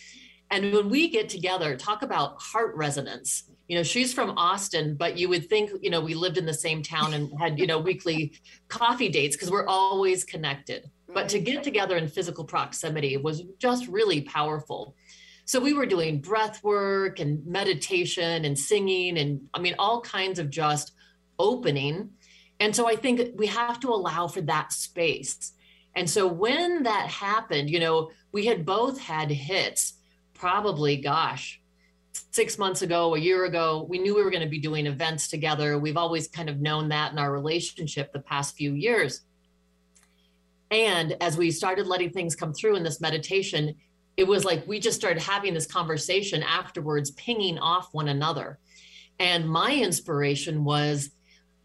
And 0.49 0.73
when 0.73 0.89
we 0.89 1.09
get 1.09 1.29
together, 1.29 1.75
talk 1.75 2.01
about 2.03 2.41
heart 2.41 2.75
resonance. 2.75 3.43
You 3.67 3.77
know, 3.77 3.83
she's 3.83 4.13
from 4.13 4.31
Austin, 4.37 4.95
but 4.95 5.17
you 5.17 5.29
would 5.29 5.47
think, 5.47 5.71
you 5.81 5.89
know, 5.89 6.01
we 6.01 6.13
lived 6.13 6.37
in 6.37 6.45
the 6.45 6.53
same 6.53 6.83
town 6.83 7.13
and 7.13 7.31
had, 7.39 7.57
you 7.57 7.67
know, 7.67 7.79
weekly 7.91 8.33
coffee 8.67 9.07
dates 9.09 9.35
because 9.35 9.49
we're 9.49 9.67
always 9.67 10.23
connected. 10.25 10.89
But 11.13 11.29
to 11.29 11.39
get 11.39 11.63
together 11.63 11.97
in 11.97 12.07
physical 12.07 12.45
proximity 12.45 13.17
was 13.17 13.43
just 13.59 13.87
really 13.87 14.21
powerful. 14.21 14.95
So 15.45 15.59
we 15.59 15.73
were 15.73 15.85
doing 15.85 16.21
breath 16.21 16.63
work 16.63 17.19
and 17.19 17.45
meditation 17.45 18.45
and 18.45 18.57
singing 18.57 19.17
and 19.17 19.41
I 19.53 19.59
mean, 19.59 19.75
all 19.77 20.01
kinds 20.01 20.39
of 20.39 20.49
just 20.49 20.93
opening. 21.39 22.11
And 22.59 22.75
so 22.75 22.87
I 22.87 22.95
think 22.95 23.31
we 23.35 23.47
have 23.47 23.79
to 23.81 23.89
allow 23.89 24.27
for 24.27 24.41
that 24.41 24.71
space. 24.71 25.53
And 25.95 26.09
so 26.09 26.27
when 26.27 26.83
that 26.83 27.07
happened, 27.07 27.69
you 27.69 27.79
know, 27.79 28.11
we 28.31 28.45
had 28.45 28.65
both 28.65 28.99
had 28.99 29.29
hits, 29.29 29.93
probably, 30.33 30.97
gosh, 30.97 31.61
six 32.31 32.57
months 32.57 32.81
ago, 32.81 33.15
a 33.15 33.19
year 33.19 33.45
ago. 33.45 33.85
We 33.89 33.99
knew 33.99 34.15
we 34.15 34.23
were 34.23 34.31
going 34.31 34.43
to 34.43 34.49
be 34.49 34.59
doing 34.59 34.85
events 34.85 35.27
together. 35.27 35.77
We've 35.77 35.97
always 35.97 36.27
kind 36.27 36.49
of 36.49 36.61
known 36.61 36.89
that 36.89 37.11
in 37.11 37.19
our 37.19 37.31
relationship 37.31 38.13
the 38.13 38.19
past 38.19 38.55
few 38.55 38.73
years. 38.73 39.21
And 40.69 41.17
as 41.19 41.35
we 41.35 41.51
started 41.51 41.87
letting 41.87 42.11
things 42.11 42.35
come 42.35 42.53
through 42.53 42.77
in 42.77 42.83
this 42.83 43.01
meditation, 43.01 43.75
it 44.21 44.27
was 44.27 44.45
like 44.45 44.67
we 44.67 44.79
just 44.79 44.99
started 44.99 45.19
having 45.19 45.55
this 45.55 45.65
conversation 45.65 46.43
afterwards, 46.43 47.09
pinging 47.09 47.57
off 47.57 47.91
one 47.91 48.07
another. 48.07 48.59
And 49.17 49.49
my 49.49 49.73
inspiration 49.73 50.63
was, 50.63 51.09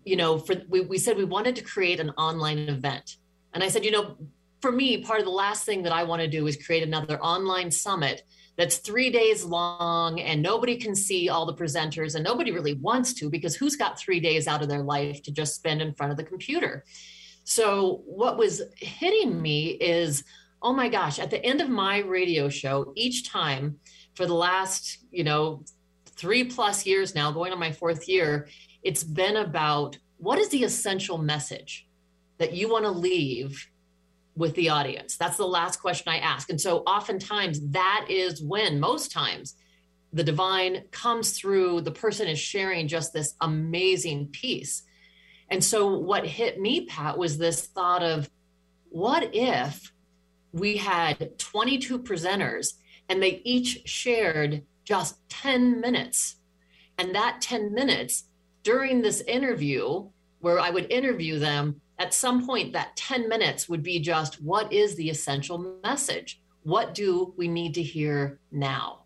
you 0.07 0.17
know, 0.17 0.39
for 0.39 0.55
we, 0.67 0.81
we 0.81 0.97
said 0.97 1.19
we 1.19 1.25
wanted 1.25 1.57
to 1.57 1.63
create 1.63 2.01
an 2.01 2.11
online 2.13 2.61
event. 2.61 3.19
And 3.53 3.63
I 3.63 3.69
said, 3.69 3.85
you 3.85 3.91
know, 3.91 4.17
for 4.63 4.73
me, 4.73 5.03
part 5.03 5.19
of 5.19 5.27
the 5.27 5.33
last 5.33 5.67
thing 5.67 5.83
that 5.83 5.93
I 5.93 6.05
want 6.05 6.23
to 6.23 6.29
do 6.29 6.47
is 6.47 6.57
create 6.57 6.83
another 6.83 7.21
online 7.21 7.71
summit 7.71 8.23
that's 8.57 8.79
three 8.79 9.11
days 9.11 9.45
long 9.45 10.19
and 10.19 10.41
nobody 10.41 10.79
can 10.79 10.95
see 10.95 11.29
all 11.29 11.45
the 11.45 11.53
presenters 11.53 12.15
and 12.15 12.25
nobody 12.25 12.53
really 12.53 12.73
wants 12.73 13.13
to 13.13 13.29
because 13.29 13.55
who's 13.55 13.77
got 13.77 13.99
three 13.99 14.19
days 14.19 14.49
out 14.49 14.63
of 14.63 14.71
their 14.71 14.83
life 14.83 15.23
to 15.25 15.31
just 15.31 15.57
spend 15.57 15.83
in 15.83 15.93
front 15.93 16.11
of 16.11 16.17
the 16.17 16.25
computer? 16.25 16.87
So, 17.45 18.03
what 18.07 18.39
was 18.39 18.63
hitting 18.79 19.43
me 19.43 19.73
is 19.73 20.25
oh 20.63 20.73
my 20.73 20.89
gosh, 20.89 21.19
at 21.19 21.31
the 21.31 21.45
end 21.45 21.61
of 21.61 21.69
my 21.69 21.99
radio 21.99 22.49
show, 22.49 22.93
each 22.97 23.29
time 23.29 23.79
for 24.15 24.27
the 24.27 24.35
last, 24.35 24.99
you 25.11 25.25
know, 25.25 25.63
three 26.17 26.45
plus 26.45 26.87
years 26.87 27.15
now, 27.15 27.31
going 27.31 27.53
on 27.53 27.59
my 27.59 27.73
fourth 27.73 28.09
year, 28.09 28.49
it's 28.83 29.05
been 29.05 29.37
about 29.37 29.99
what 30.17 30.39
is 30.39 30.49
the 30.49 30.65
essential 30.65 31.19
message 31.19 31.87
that 32.39 32.53
you 32.53 32.69
want 32.71 32.85
to 32.85 32.91
leave 32.91 33.69
with 34.35 34.55
the 34.55 34.69
audience? 34.69 35.17
That's 35.17 35.37
the 35.37 35.47
last 35.47 35.81
question 35.81 36.13
I 36.13 36.19
ask. 36.19 36.51
And 36.51 36.61
so 36.61 36.79
oftentimes 36.81 37.61
that 37.71 38.07
is 38.09 38.43
when, 38.43 38.79
most 38.79 39.11
times, 39.11 39.57
the 40.13 40.25
divine 40.25 40.85
comes 40.91 41.39
through, 41.39 41.83
the 41.83 41.91
person 41.91 42.29
is 42.29 42.39
sharing 42.39 42.89
just 42.89 43.13
this 43.13 43.35
amazing 43.41 44.29
piece. 44.29 44.83
And 45.51 45.63
so 45.63 45.97
what 45.99 46.27
hit 46.27 46.61
me, 46.61 46.87
Pat, 46.87 47.19
was 47.19 47.39
this 47.39 47.67
thought 47.67 48.03
of 48.03 48.29
what 48.89 49.35
if 49.35 49.93
we 50.57 50.79
had 50.79 51.39
22 51.39 51.99
presenters 51.99 52.75
and 53.09 53.23
they 53.23 53.43
each 53.45 53.83
shared 53.85 54.63
just 54.85 55.17
10 55.29 55.81
minutes. 55.81 56.37
And 56.99 57.15
that 57.15 57.43
10 57.43 57.75
minutes 57.75 58.25
during 58.63 59.03
this 59.03 59.21
interview, 59.23 60.09
where 60.41 60.59
I 60.59 60.71
would 60.71 60.91
interview 60.91 61.39
them, 61.39 61.81
at 61.99 62.15
some 62.15 62.47
point, 62.47 62.73
that 62.73 62.97
10 62.97 63.29
minutes 63.29 63.69
would 63.69 63.83
be 63.83 64.01
just 64.01 64.43
what 64.43 64.73
is 64.73 64.95
the 64.97 65.11
essential 65.11 65.79
message? 65.85 66.41
What 66.63 66.95
do 66.95 67.35
we 67.37 67.49
need 67.49 67.75
to 67.75 67.83
hear 67.83 68.41
now? 68.51 69.05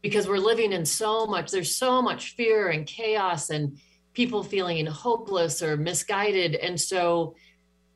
Because 0.00 0.26
we're 0.26 0.38
living 0.38 0.72
in 0.72 0.84
so 0.84 1.26
much, 1.26 1.52
there's 1.52 1.76
so 1.76 2.02
much 2.02 2.34
fear 2.34 2.68
and 2.68 2.84
chaos 2.84 3.50
and 3.50 3.78
people 4.12 4.42
feeling 4.42 4.84
hopeless 4.86 5.62
or 5.62 5.76
misguided. 5.76 6.56
And 6.56 6.80
so 6.80 7.36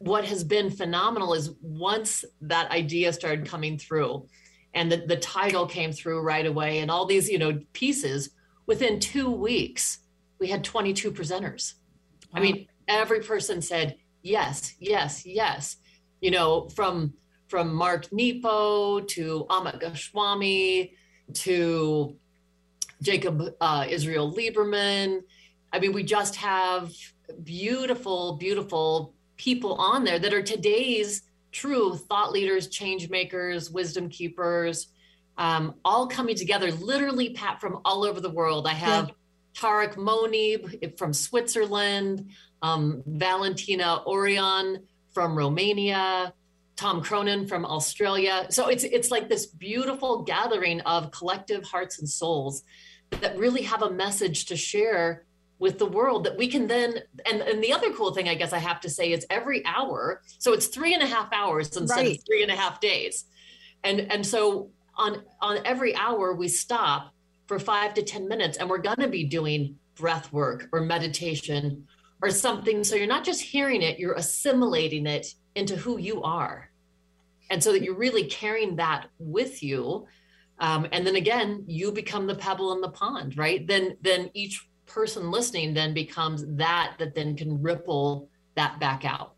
what 0.07 0.25
has 0.25 0.45
been 0.45 0.71
phenomenal 0.71 1.35
is 1.35 1.51
once 1.61 2.25
that 2.41 2.71
idea 2.71 3.13
started 3.13 3.45
coming 3.45 3.77
through 3.77 4.27
and 4.73 4.93
the, 4.93 4.99
the 4.99 5.17
title 5.17 5.67
came 5.67 5.91
through 5.91 6.21
right 6.21 6.47
away 6.47 6.79
and 6.79 6.91
all 6.91 7.07
these 7.07 7.29
you 7.29 7.39
know 7.39 7.59
pieces 7.73 8.31
within 8.67 9.01
two 9.01 9.31
weeks 9.31 9.99
we 10.39 10.49
had 10.49 10.63
22 10.63 11.11
presenters. 11.13 11.75
Wow. 12.33 12.39
i 12.39 12.41
mean 12.41 12.69
every 12.87 13.21
person 13.21 13.61
said 13.61 13.97
yes 14.23 14.75
yes 14.79 15.27
yes. 15.27 15.77
You 16.21 16.31
know 16.31 16.69
from 16.69 17.13
from 17.49 17.75
mark 17.75 18.13
nepo 18.13 19.01
to 19.01 19.47
amit 19.51 19.81
goswami 19.81 20.95
to 21.35 22.17
jacob 23.03 23.43
uh, 23.61 23.87
israel 23.89 24.33
liberman. 24.33 25.21
I 25.73 25.79
mean 25.81 25.93
we 25.93 26.03
just 26.05 26.37
have 26.37 26.93
beautiful 27.43 28.37
beautiful 28.37 29.16
people 29.37 29.75
on 29.75 30.05
there 30.05 30.19
that 30.19 30.33
are 30.33 30.43
today's 30.43 31.23
true 31.53 31.97
thought 31.97 32.33
leaders, 32.33 32.69
change 32.69 33.09
makers, 33.09 33.71
wisdom 33.71 34.09
keepers, 34.09 34.89
um, 35.39 35.75
all 35.85 36.07
coming 36.07 36.35
together, 36.35 36.73
literally, 36.73 37.31
Pat, 37.31 37.61
from 37.61 37.81
all 37.85 38.05
over 38.05 38.21
the 38.21 38.31
world. 38.31 38.67
I 38.67 38.73
have 38.75 39.09
yeah. 39.09 39.15
Tarek 39.61 39.95
Monib 39.97 40.99
from 40.99 41.13
Switzerland, 41.13 42.31
um, 42.63 43.03
Valentina 43.07 44.03
Orion 44.07 44.87
from 45.13 45.37
Romania, 45.37 46.33
Tom 46.77 47.03
Cronin 47.03 47.47
from 47.47 47.65
Australia. 47.65 48.47
So 48.51 48.69
it's 48.69 48.85
it's 48.85 49.11
like 49.11 49.29
this 49.29 49.47
beautiful 49.47 50.23
gathering 50.23 50.81
of 50.83 51.11
collective 51.11 51.65
hearts 51.65 51.99
and 51.99 52.09
souls 52.09 52.65
that 53.11 53.39
really 53.39 53.63
have 53.63 53.83
a 53.83 53.91
message 53.91 54.47
to 54.47 54.57
share 54.57 55.26
with 55.59 55.79
the 55.79 55.87
world 55.87 56.25
that 56.25 56.37
we 56.37 56.49
can 56.49 56.67
then 56.67 56.99
and, 57.25 57.41
and 57.41 57.63
the 57.65 57.73
other 57.73 57.91
cool 57.93 58.13
thing 58.13 58.29
i 58.29 58.35
guess 58.35 58.53
i 58.53 58.59
have 58.59 58.81
to 58.81 58.91
say 58.91 59.13
is 59.13 59.27
every 59.31 59.65
hour 59.65 60.21
so 60.39 60.53
it's 60.53 60.67
three 60.67 60.95
and 60.95 61.03
a 61.03 61.07
half 61.07 61.33
hours 61.33 61.77
instead 61.77 61.97
right. 61.97 62.19
of 62.19 62.25
three 62.27 62.43
and 62.43 62.53
a 62.53 62.57
half 62.57 62.81
days. 62.81 63.25
And 63.85 64.01
and 64.13 64.25
so 64.25 64.71
on 64.97 65.23
on 65.41 65.59
every 65.65 65.95
hour 65.95 66.35
we 66.35 66.49
stop 66.49 67.13
for 67.47 67.59
five 67.59 67.95
to 67.95 68.03
ten 68.03 68.29
minutes 68.29 68.59
and 68.59 68.69
we're 68.69 68.79
going 68.79 69.01
to 69.01 69.09
be 69.09 69.25
doing 69.25 69.77
breath 69.95 70.33
work 70.33 70.69
or 70.73 70.81
meditation 70.81 71.87
or 72.23 72.31
something. 72.31 72.83
So 72.85 72.97
you're 72.97 73.07
not 73.07 73.25
just 73.25 73.41
hearing 73.41 73.83
it 73.83 73.99
you're 73.99 74.15
assimilating 74.15 75.07
it 75.07 75.35
into 75.55 75.77
who 75.77 75.99
you 75.99 76.23
are. 76.23 76.71
And 77.51 77.63
so 77.63 77.73
that 77.73 77.83
you're 77.83 77.97
really 77.97 78.25
carrying 78.25 78.77
that 78.77 79.07
with 79.19 79.63
you. 79.63 80.07
Um, 80.59 80.87
and 80.91 81.07
then 81.07 81.17
again 81.17 81.65
you 81.67 81.93
become 81.93 82.27
the 82.27 82.35
pebble 82.35 82.73
in 82.73 82.81
the 82.81 82.89
pond 82.89 83.37
right? 83.37 83.67
Then 83.67 83.97
then 84.01 84.31
each 84.35 84.67
person 84.97 85.31
listening 85.31 85.75
then 85.75 85.93
becomes 85.93 86.43
that 86.57 86.95
that 86.99 87.15
then 87.15 87.37
can 87.37 87.61
ripple 87.61 88.31
that 88.55 88.81
back 88.81 89.05
out. 89.05 89.35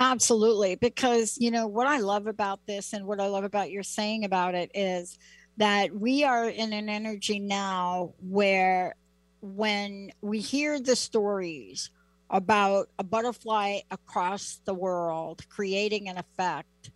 Absolutely. 0.00 0.74
Because, 0.74 1.38
you 1.38 1.52
know, 1.52 1.68
what 1.68 1.86
I 1.86 1.98
love 1.98 2.26
about 2.26 2.58
this 2.66 2.92
and 2.92 3.06
what 3.06 3.20
I 3.20 3.28
love 3.28 3.44
about 3.44 3.70
your 3.70 3.84
saying 3.84 4.24
about 4.24 4.56
it 4.56 4.72
is 4.74 5.16
that 5.58 5.94
we 5.94 6.24
are 6.24 6.48
in 6.48 6.72
an 6.72 6.88
energy 6.88 7.38
now 7.38 8.14
where 8.18 8.96
when 9.40 10.10
we 10.22 10.40
hear 10.40 10.80
the 10.80 10.96
stories 10.96 11.92
about 12.28 12.88
a 12.98 13.04
butterfly 13.04 13.78
across 13.92 14.60
the 14.64 14.74
world 14.74 15.48
creating 15.48 16.08
an 16.08 16.18
effect, 16.18 16.90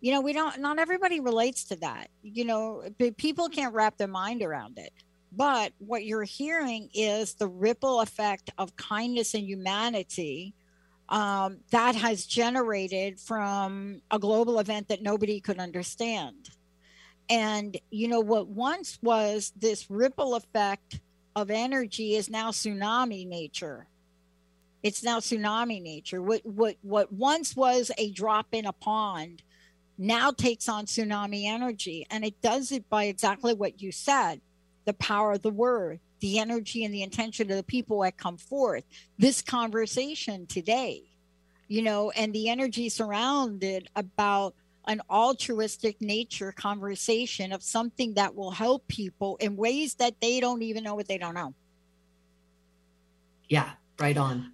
you 0.00 0.12
know, 0.12 0.20
we 0.20 0.32
don't, 0.32 0.60
not 0.60 0.78
everybody 0.78 1.18
relates 1.18 1.64
to 1.64 1.76
that. 1.76 2.10
You 2.22 2.44
know, 2.44 2.84
people 3.16 3.48
can't 3.48 3.74
wrap 3.74 3.98
their 3.98 4.06
mind 4.06 4.42
around 4.42 4.78
it. 4.78 4.92
But 5.36 5.72
what 5.78 6.04
you're 6.04 6.24
hearing 6.24 6.88
is 6.94 7.34
the 7.34 7.46
ripple 7.46 8.00
effect 8.00 8.50
of 8.56 8.74
kindness 8.76 9.34
and 9.34 9.46
humanity 9.46 10.54
um, 11.10 11.58
that 11.70 11.94
has 11.94 12.26
generated 12.26 13.20
from 13.20 14.00
a 14.10 14.18
global 14.18 14.58
event 14.58 14.88
that 14.88 15.02
nobody 15.02 15.40
could 15.40 15.58
understand. 15.58 16.48
And, 17.28 17.76
you 17.90 18.08
know, 18.08 18.20
what 18.20 18.48
once 18.48 18.98
was 19.02 19.52
this 19.56 19.90
ripple 19.90 20.34
effect 20.34 21.00
of 21.34 21.50
energy 21.50 22.14
is 22.14 22.30
now 22.30 22.50
tsunami 22.50 23.26
nature. 23.26 23.88
It's 24.82 25.02
now 25.02 25.18
tsunami 25.18 25.82
nature. 25.82 26.22
What, 26.22 26.46
what, 26.46 26.76
what 26.80 27.12
once 27.12 27.54
was 27.54 27.90
a 27.98 28.10
drop 28.10 28.46
in 28.52 28.64
a 28.64 28.72
pond 28.72 29.42
now 29.98 30.30
takes 30.30 30.68
on 30.68 30.86
tsunami 30.86 31.44
energy. 31.44 32.06
And 32.10 32.24
it 32.24 32.40
does 32.40 32.72
it 32.72 32.88
by 32.88 33.04
exactly 33.04 33.54
what 33.54 33.82
you 33.82 33.92
said 33.92 34.40
the 34.86 34.94
power 34.94 35.32
of 35.32 35.42
the 35.42 35.50
word, 35.50 36.00
the 36.20 36.38
energy 36.38 36.84
and 36.84 36.94
the 36.94 37.02
intention 37.02 37.50
of 37.50 37.56
the 37.56 37.62
people 37.62 38.00
that 38.00 38.16
come 38.16 38.38
forth. 38.38 38.84
This 39.18 39.42
conversation 39.42 40.46
today, 40.46 41.02
you 41.68 41.82
know, 41.82 42.10
and 42.12 42.32
the 42.32 42.48
energy 42.48 42.88
surrounded 42.88 43.88
about 43.94 44.54
an 44.86 45.02
altruistic 45.10 46.00
nature 46.00 46.52
conversation 46.52 47.52
of 47.52 47.62
something 47.62 48.14
that 48.14 48.34
will 48.34 48.52
help 48.52 48.86
people 48.86 49.36
in 49.40 49.56
ways 49.56 49.94
that 49.96 50.14
they 50.22 50.40
don't 50.40 50.62
even 50.62 50.84
know 50.84 50.94
what 50.94 51.08
they 51.08 51.18
don't 51.18 51.34
know. 51.34 51.52
Yeah, 53.48 53.70
right 53.98 54.16
on. 54.16 54.52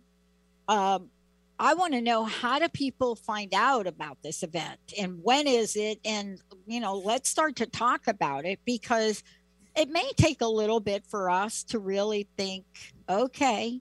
Um, 0.68 1.10
I 1.58 1.74
want 1.74 1.92
to 1.92 2.00
know 2.00 2.24
how 2.24 2.58
do 2.58 2.68
people 2.68 3.14
find 3.14 3.54
out 3.54 3.86
about 3.86 4.18
this 4.22 4.42
event 4.42 4.80
and 4.98 5.22
when 5.22 5.46
is 5.46 5.76
it? 5.76 6.00
And, 6.04 6.40
you 6.66 6.80
know, 6.80 6.96
let's 6.96 7.28
start 7.28 7.56
to 7.56 7.66
talk 7.66 8.08
about 8.08 8.46
it 8.46 8.58
because 8.64 9.22
it 9.74 9.88
may 9.88 10.11
take 10.16 10.40
a 10.40 10.46
little 10.46 10.80
bit 10.80 11.04
for 11.06 11.30
us 11.30 11.62
to 11.64 11.78
really 11.78 12.28
think, 12.37 12.64
okay, 13.08 13.80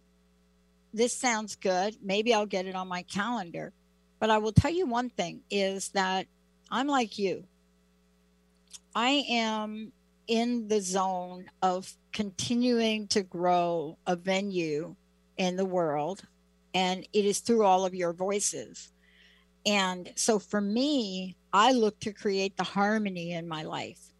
this 0.93 1.15
sounds 1.15 1.55
good. 1.55 1.97
Maybe 2.01 2.33
I'll 2.33 2.45
get 2.45 2.65
it 2.65 2.75
on 2.75 2.87
my 2.87 3.03
calendar. 3.03 3.73
But 4.19 4.29
I 4.29 4.37
will 4.37 4.51
tell 4.51 4.71
you 4.71 4.85
one 4.85 5.09
thing 5.09 5.41
is 5.49 5.89
that 5.89 6.27
I'm 6.69 6.87
like 6.87 7.17
you. 7.17 7.45
I 8.95 9.25
am 9.29 9.91
in 10.27 10.67
the 10.67 10.81
zone 10.81 11.45
of 11.61 11.91
continuing 12.13 13.07
to 13.07 13.23
grow 13.23 13.97
a 14.05 14.15
venue 14.15 14.95
in 15.37 15.55
the 15.55 15.65
world, 15.65 16.21
and 16.73 17.05
it 17.13 17.25
is 17.25 17.39
through 17.39 17.65
all 17.65 17.85
of 17.85 17.95
your 17.95 18.13
voices. 18.13 18.91
And 19.65 20.11
so 20.15 20.39
for 20.39 20.61
me, 20.61 21.35
I 21.53 21.71
look 21.71 21.99
to 22.01 22.13
create 22.13 22.57
the 22.57 22.63
harmony 22.63 23.33
in 23.33 23.47
my 23.47 23.63
life. 23.63 24.10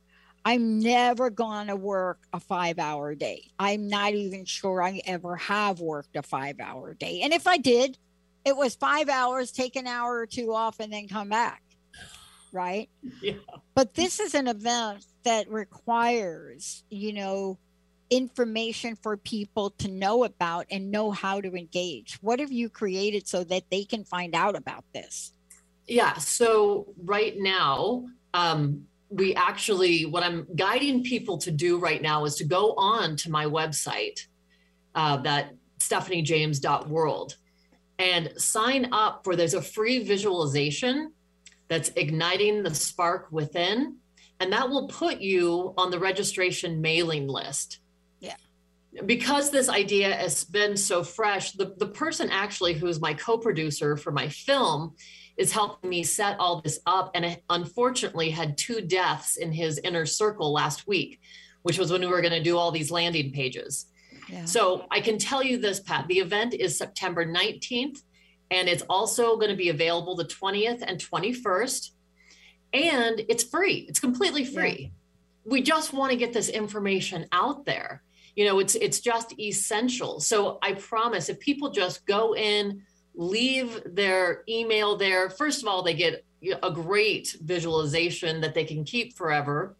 I'm 0.44 0.80
never 0.80 1.30
going 1.30 1.68
to 1.68 1.76
work 1.76 2.20
a 2.34 2.40
five 2.40 2.80
hour 2.80 3.14
day. 3.14 3.52
I'm 3.60 3.88
not 3.88 4.14
even 4.14 4.46
sure 4.46 4.82
I 4.82 5.02
ever 5.06 5.36
have 5.36 5.80
worked 5.80 6.16
a 6.16 6.24
five 6.24 6.60
hour 6.60 6.94
day. 6.94 7.22
And 7.22 7.34
if 7.34 7.48
I 7.48 7.58
did, 7.58 7.98
it 8.44 8.58
was 8.58 8.76
five 8.76 9.08
hours, 9.08 9.52
take 9.52 9.76
an 9.76 9.86
hour 9.86 10.18
or 10.18 10.26
two 10.26 10.54
off, 10.54 10.80
and 10.80 10.92
then 10.92 11.08
come 11.08 11.30
back. 11.30 11.62
Right. 12.52 12.90
Yeah. 13.22 13.34
But 13.76 13.94
this 13.94 14.20
is 14.20 14.34
an 14.36 14.48
event 14.48 15.06
that 15.24 15.50
requires, 15.50 16.84
you 16.90 17.14
know, 17.14 17.58
information 18.10 18.96
for 18.96 19.16
people 19.16 19.70
to 19.78 19.88
know 19.88 20.24
about 20.24 20.66
and 20.70 20.92
know 20.92 21.12
how 21.12 21.40
to 21.40 21.56
engage. 21.56 22.18
What 22.22 22.40
have 22.40 22.52
you 22.52 22.70
created 22.70 23.28
so 23.28 23.44
that 23.46 23.64
they 23.72 23.86
can 23.86 24.04
find 24.04 24.36
out 24.36 24.56
about 24.56 24.84
this? 24.94 25.32
Yeah. 25.88 26.16
So, 26.16 26.94
right 27.04 27.36
now, 27.38 28.06
um, 28.34 28.88
we 29.12 29.36
actually, 29.36 30.06
what 30.06 30.24
I'm 30.24 30.48
guiding 30.56 31.04
people 31.04 31.38
to 31.40 31.52
do 31.52 31.78
right 31.78 32.02
now 32.02 32.24
is 32.24 32.36
to 32.38 32.46
go 32.46 32.74
on 32.78 33.18
to 33.18 33.30
my 33.30 33.46
website, 33.46 34.22
uh, 34.96 35.18
that 35.18 35.52
stephaniejames.world, 35.80 37.36
and 38.00 38.32
sign 38.38 38.94
up 38.94 39.24
for 39.24 39.36
there's 39.36 39.54
a 39.54 39.62
free 39.62 40.04
visualization 40.04 41.12
that's 41.68 41.92
igniting 41.96 42.64
the 42.64 42.74
spark 42.74 43.28
within. 43.32 43.98
And 44.40 44.52
that 44.54 44.70
will 44.70 44.88
put 44.88 45.20
you 45.20 45.74
on 45.78 45.92
the 45.92 46.00
registration 46.00 46.82
mailing 46.82 47.28
list. 47.28 47.80
Yeah. 48.20 48.36
Because 49.06 49.52
this 49.52 49.70
idea 49.70 50.14
has 50.14 50.44
been 50.46 50.76
so 50.76 51.04
fresh, 51.04 51.52
the, 51.52 51.76
the 51.78 51.88
person 51.88 52.30
actually 52.32 52.74
who's 52.74 53.00
my 53.00 53.14
co 53.14 53.38
producer 53.38 53.98
for 53.98 54.12
my 54.12 54.30
film 54.30 54.96
is 55.42 55.52
helping 55.52 55.90
me 55.90 56.04
set 56.04 56.40
all 56.40 56.62
this 56.62 56.80
up. 56.86 57.10
And 57.16 57.40
unfortunately, 57.50 58.30
had 58.30 58.58
two 58.60 58.80
deaths 58.80 59.38
in 59.38 59.52
his 59.52 59.80
inner 59.80 60.06
circle 60.06 60.54
last 60.54 60.88
week, 60.88 61.20
which 61.64 61.80
was 61.80 61.92
when 61.92 62.02
we 62.02 62.08
were 62.08 62.22
going 62.22 62.32
to 62.32 62.44
do 62.44 62.58
all 62.58 62.72
these 62.72 62.92
landing 62.92 63.32
pages. 63.32 63.88
Yeah. 64.30 64.46
So 64.46 64.86
I 64.92 65.02
can 65.02 65.18
tell 65.18 65.44
you 65.44 65.58
this, 65.58 65.80
Pat. 65.80 66.08
The 66.08 66.20
event 66.20 66.54
is 66.54 66.78
September 66.78 67.26
19th, 67.26 68.04
and 68.52 68.70
it's 68.70 68.84
also 68.88 69.36
going 69.36 69.50
to 69.50 69.58
be 69.58 69.70
available 69.70 70.16
the 70.16 70.26
20th 70.26 70.84
and 70.86 71.00
21st. 71.00 71.90
And 72.74 73.22
it's 73.28 73.44
free. 73.44 73.86
It's 73.90 74.00
completely 74.00 74.46
free. 74.46 74.80
Yeah. 74.80 75.52
We 75.52 75.64
just 75.64 75.92
want 75.92 76.12
to 76.12 76.18
get 76.18 76.34
this 76.34 76.50
information 76.50 77.26
out 77.32 77.66
there. 77.66 78.04
You 78.36 78.46
know, 78.46 78.60
it's 78.60 78.76
it's 78.76 79.00
just 79.02 79.38
essential. 79.40 80.20
So 80.20 80.60
I 80.62 80.74
promise 80.74 81.30
if 81.30 81.40
people 81.40 81.72
just 81.72 82.06
go 82.06 82.36
in, 82.36 82.84
leave 83.16 83.82
their 83.86 84.44
email 84.48 84.98
there. 84.98 85.30
First 85.30 85.62
of 85.62 85.68
all, 85.68 85.84
they 85.84 85.94
get 85.94 86.26
a 86.64 86.72
great 86.72 87.36
visualization 87.42 88.42
that 88.42 88.54
they 88.54 88.66
can 88.66 88.84
keep 88.84 89.16
forever. 89.16 89.76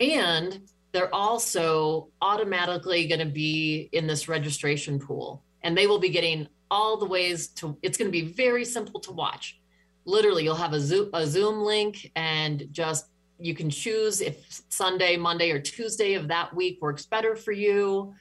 And 0.00 0.60
they're 0.92 1.14
also 1.14 2.08
automatically 2.20 3.06
going 3.06 3.20
to 3.20 3.32
be 3.32 3.88
in 3.92 4.06
this 4.06 4.28
registration 4.28 4.98
pool. 4.98 5.42
And 5.62 5.76
they 5.76 5.86
will 5.86 5.98
be 5.98 6.08
getting 6.08 6.48
all 6.70 6.96
the 6.96 7.06
ways 7.06 7.48
to, 7.48 7.76
it's 7.82 7.98
going 7.98 8.10
to 8.10 8.12
be 8.12 8.32
very 8.32 8.64
simple 8.64 9.00
to 9.00 9.12
watch. 9.12 9.60
Literally, 10.04 10.44
you'll 10.44 10.54
have 10.54 10.72
a 10.72 10.80
Zoom, 10.80 11.10
a 11.12 11.26
Zoom 11.26 11.62
link 11.62 12.10
and 12.16 12.68
just 12.72 13.06
you 13.38 13.54
can 13.54 13.70
choose 13.70 14.20
if 14.20 14.62
Sunday, 14.68 15.16
Monday, 15.16 15.50
or 15.50 15.60
Tuesday 15.60 16.14
of 16.14 16.28
that 16.28 16.54
week 16.54 16.78
works 16.80 17.06
better 17.06 17.36
for 17.36 17.52
you. 17.52 18.14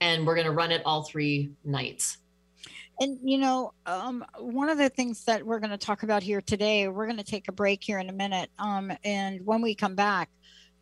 And 0.00 0.26
we're 0.26 0.34
going 0.34 0.46
to 0.46 0.52
run 0.52 0.70
it 0.70 0.82
all 0.84 1.02
three 1.02 1.50
nights. 1.64 2.18
And 3.00 3.18
you 3.22 3.38
know, 3.38 3.72
um, 3.86 4.24
one 4.38 4.68
of 4.68 4.78
the 4.78 4.88
things 4.88 5.24
that 5.24 5.44
we're 5.44 5.60
going 5.60 5.70
to 5.70 5.78
talk 5.78 6.02
about 6.02 6.22
here 6.22 6.40
today, 6.40 6.88
we're 6.88 7.06
going 7.06 7.18
to 7.18 7.24
take 7.24 7.48
a 7.48 7.52
break 7.52 7.82
here 7.82 7.98
in 7.98 8.08
a 8.08 8.12
minute. 8.12 8.50
Um, 8.58 8.92
and 9.04 9.44
when 9.46 9.62
we 9.62 9.74
come 9.74 9.94
back, 9.94 10.30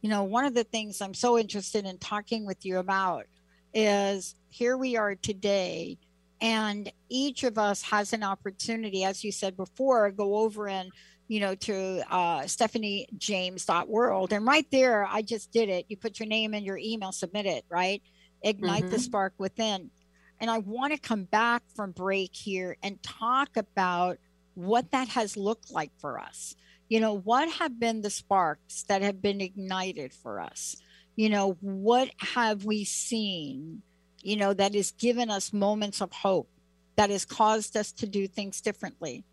you 0.00 0.08
know, 0.08 0.24
one 0.24 0.44
of 0.44 0.54
the 0.54 0.64
things 0.64 1.00
I'm 1.00 1.14
so 1.14 1.38
interested 1.38 1.84
in 1.84 1.98
talking 1.98 2.46
with 2.46 2.64
you 2.64 2.78
about 2.78 3.26
is 3.74 4.34
here 4.48 4.76
we 4.76 4.96
are 4.96 5.14
today, 5.14 5.98
and 6.40 6.90
each 7.08 7.44
of 7.44 7.58
us 7.58 7.82
has 7.82 8.12
an 8.12 8.22
opportunity, 8.22 9.04
as 9.04 9.22
you 9.22 9.32
said 9.32 9.56
before, 9.56 10.10
go 10.10 10.36
over 10.36 10.68
and 10.68 10.90
you 11.28 11.40
know, 11.40 11.54
to 11.54 12.02
uh, 12.10 12.42
stephaniejames.world. 12.42 14.32
And 14.32 14.46
right 14.46 14.66
there, 14.70 15.06
I 15.10 15.22
just 15.22 15.50
did 15.50 15.68
it. 15.68 15.86
You 15.88 15.96
put 15.96 16.20
your 16.20 16.28
name 16.28 16.54
and 16.54 16.64
your 16.64 16.78
email, 16.78 17.12
submit 17.12 17.46
it, 17.46 17.64
right? 17.68 18.02
Ignite 18.42 18.84
mm-hmm. 18.84 18.90
the 18.90 18.98
spark 18.98 19.34
within. 19.38 19.90
And 20.40 20.50
I 20.50 20.58
want 20.58 20.92
to 20.92 20.98
come 20.98 21.24
back 21.24 21.62
from 21.74 21.92
break 21.92 22.34
here 22.34 22.76
and 22.82 23.02
talk 23.02 23.56
about 23.56 24.18
what 24.54 24.90
that 24.92 25.08
has 25.08 25.36
looked 25.36 25.70
like 25.70 25.92
for 25.98 26.18
us. 26.18 26.54
You 26.88 27.00
know, 27.00 27.14
what 27.14 27.50
have 27.52 27.80
been 27.80 28.02
the 28.02 28.10
sparks 28.10 28.84
that 28.84 29.02
have 29.02 29.20
been 29.20 29.40
ignited 29.40 30.12
for 30.12 30.40
us? 30.40 30.76
You 31.16 31.30
know, 31.30 31.56
what 31.60 32.10
have 32.18 32.64
we 32.64 32.84
seen, 32.84 33.82
you 34.22 34.36
know, 34.36 34.52
that 34.52 34.74
has 34.74 34.92
given 34.92 35.30
us 35.30 35.52
moments 35.52 36.00
of 36.00 36.12
hope, 36.12 36.48
that 36.96 37.10
has 37.10 37.24
caused 37.24 37.76
us 37.76 37.90
to 37.92 38.06
do 38.06 38.28
things 38.28 38.60
differently, 38.60 39.24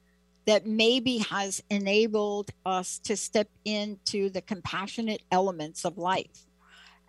that 0.46 0.66
maybe 0.66 1.20
has 1.20 1.62
enabled 1.70 2.52
us 2.66 3.00
to 3.00 3.16
step 3.16 3.50
into 3.66 4.30
the 4.30 4.42
compassionate 4.42 5.22
elements 5.32 5.86
of 5.86 5.98
life. 5.98 6.46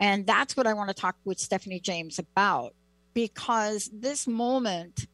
And 0.01 0.27
that's 0.27 0.57
what 0.57 0.67
I 0.67 0.75
want 0.75 0.89
to 0.89 0.95
talk 0.95 1.17
with 1.25 1.39
Stephanie 1.39 1.81
James 1.81 2.19
about 2.19 2.75
because 3.15 3.89
this 3.93 4.27
moment, 4.27 5.07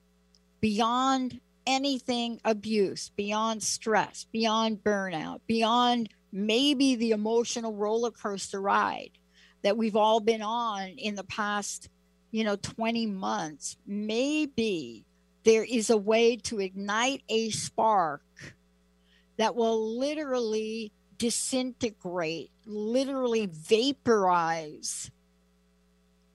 beyond 0.60 1.40
anything 1.66 2.40
abuse, 2.44 3.10
beyond 3.16 3.62
stress, 3.62 4.26
beyond 4.32 4.82
burnout, 4.82 5.40
beyond 5.46 6.08
maybe 6.32 6.96
the 6.96 7.12
emotional 7.12 7.74
roller 7.74 8.10
coaster 8.10 8.60
ride 8.60 9.10
that 9.62 9.76
we've 9.76 9.96
all 9.96 10.20
been 10.20 10.42
on 10.42 10.88
in 10.88 11.14
the 11.14 11.24
past, 11.24 11.88
you 12.30 12.44
know, 12.44 12.56
20 12.56 13.06
months, 13.06 13.76
maybe 13.86 15.04
there 15.44 15.64
is 15.64 15.90
a 15.90 15.96
way 15.96 16.36
to 16.36 16.60
ignite 16.60 17.22
a 17.28 17.50
spark 17.50 18.22
that 19.36 19.54
will 19.54 19.98
literally 19.98 20.92
disintegrate, 21.18 22.50
literally 22.66 23.46
vaporize 23.46 25.10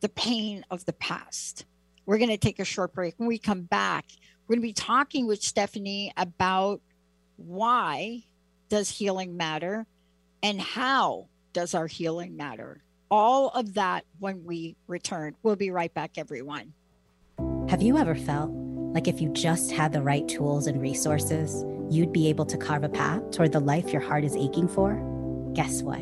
the 0.01 0.09
pain 0.09 0.65
of 0.71 0.85
the 0.85 0.93
past. 0.93 1.65
We're 2.05 2.17
going 2.17 2.29
to 2.29 2.37
take 2.37 2.59
a 2.59 2.65
short 2.65 2.93
break. 2.93 3.15
When 3.17 3.27
we 3.27 3.37
come 3.37 3.63
back, 3.63 4.05
we're 4.47 4.55
going 4.55 4.61
to 4.61 4.67
be 4.67 4.73
talking 4.73 5.27
with 5.27 5.41
Stephanie 5.41 6.11
about 6.17 6.81
why 7.37 8.23
does 8.69 8.89
healing 8.89 9.35
matter 9.35 9.85
and 10.43 10.61
how 10.61 11.27
does 11.53 11.73
our 11.73 11.87
healing 11.87 12.37
matter. 12.37 12.83
All 13.09 13.49
of 13.49 13.73
that 13.75 14.05
when 14.19 14.43
we 14.45 14.75
return. 14.87 15.35
We'll 15.43 15.55
be 15.55 15.71
right 15.71 15.93
back, 15.93 16.17
everyone. 16.17 16.73
Have 17.69 17.81
you 17.81 17.97
ever 17.97 18.15
felt 18.15 18.51
like 18.51 19.07
if 19.07 19.19
you 19.19 19.29
just 19.29 19.71
had 19.71 19.93
the 19.93 20.01
right 20.01 20.27
tools 20.27 20.67
and 20.67 20.81
resources, 20.81 21.65
you'd 21.89 22.13
be 22.13 22.29
able 22.29 22.45
to 22.45 22.57
carve 22.57 22.83
a 22.83 22.89
path 22.89 23.31
toward 23.31 23.51
the 23.51 23.59
life 23.59 23.91
your 23.91 24.01
heart 24.01 24.23
is 24.23 24.35
aching 24.35 24.67
for? 24.67 24.93
Guess 25.53 25.81
what? 25.81 26.01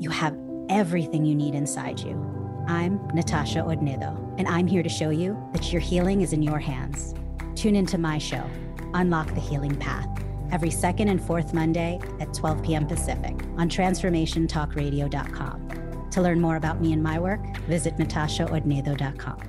You 0.00 0.10
have 0.10 0.36
everything 0.68 1.24
you 1.24 1.34
need 1.34 1.54
inside 1.54 2.00
you 2.00 2.36
I'm 2.68 3.06
Natasha 3.14 3.60
Odnedo, 3.60 4.18
and 4.38 4.48
I'm 4.48 4.66
here 4.66 4.82
to 4.82 4.88
show 4.88 5.10
you 5.10 5.38
that 5.52 5.72
your 5.72 5.80
healing 5.80 6.20
is 6.20 6.32
in 6.32 6.42
your 6.42 6.58
hands. 6.58 7.14
Tune 7.54 7.76
into 7.76 7.96
my 7.96 8.18
show, 8.18 8.44
Unlock 8.92 9.32
the 9.34 9.40
Healing 9.40 9.76
Path, 9.76 10.08
every 10.50 10.70
second 10.70 11.08
and 11.08 11.22
fourth 11.22 11.54
Monday 11.54 12.00
at 12.18 12.34
12 12.34 12.64
p.m. 12.64 12.88
Pacific 12.88 13.36
on 13.56 13.68
transformationtalkradio.com. 13.68 16.08
To 16.10 16.20
learn 16.20 16.40
more 16.40 16.56
about 16.56 16.80
me 16.80 16.92
and 16.92 17.04
my 17.04 17.20
work, 17.20 17.40
visit 17.68 17.98
natashaodnedo.com. 17.98 19.40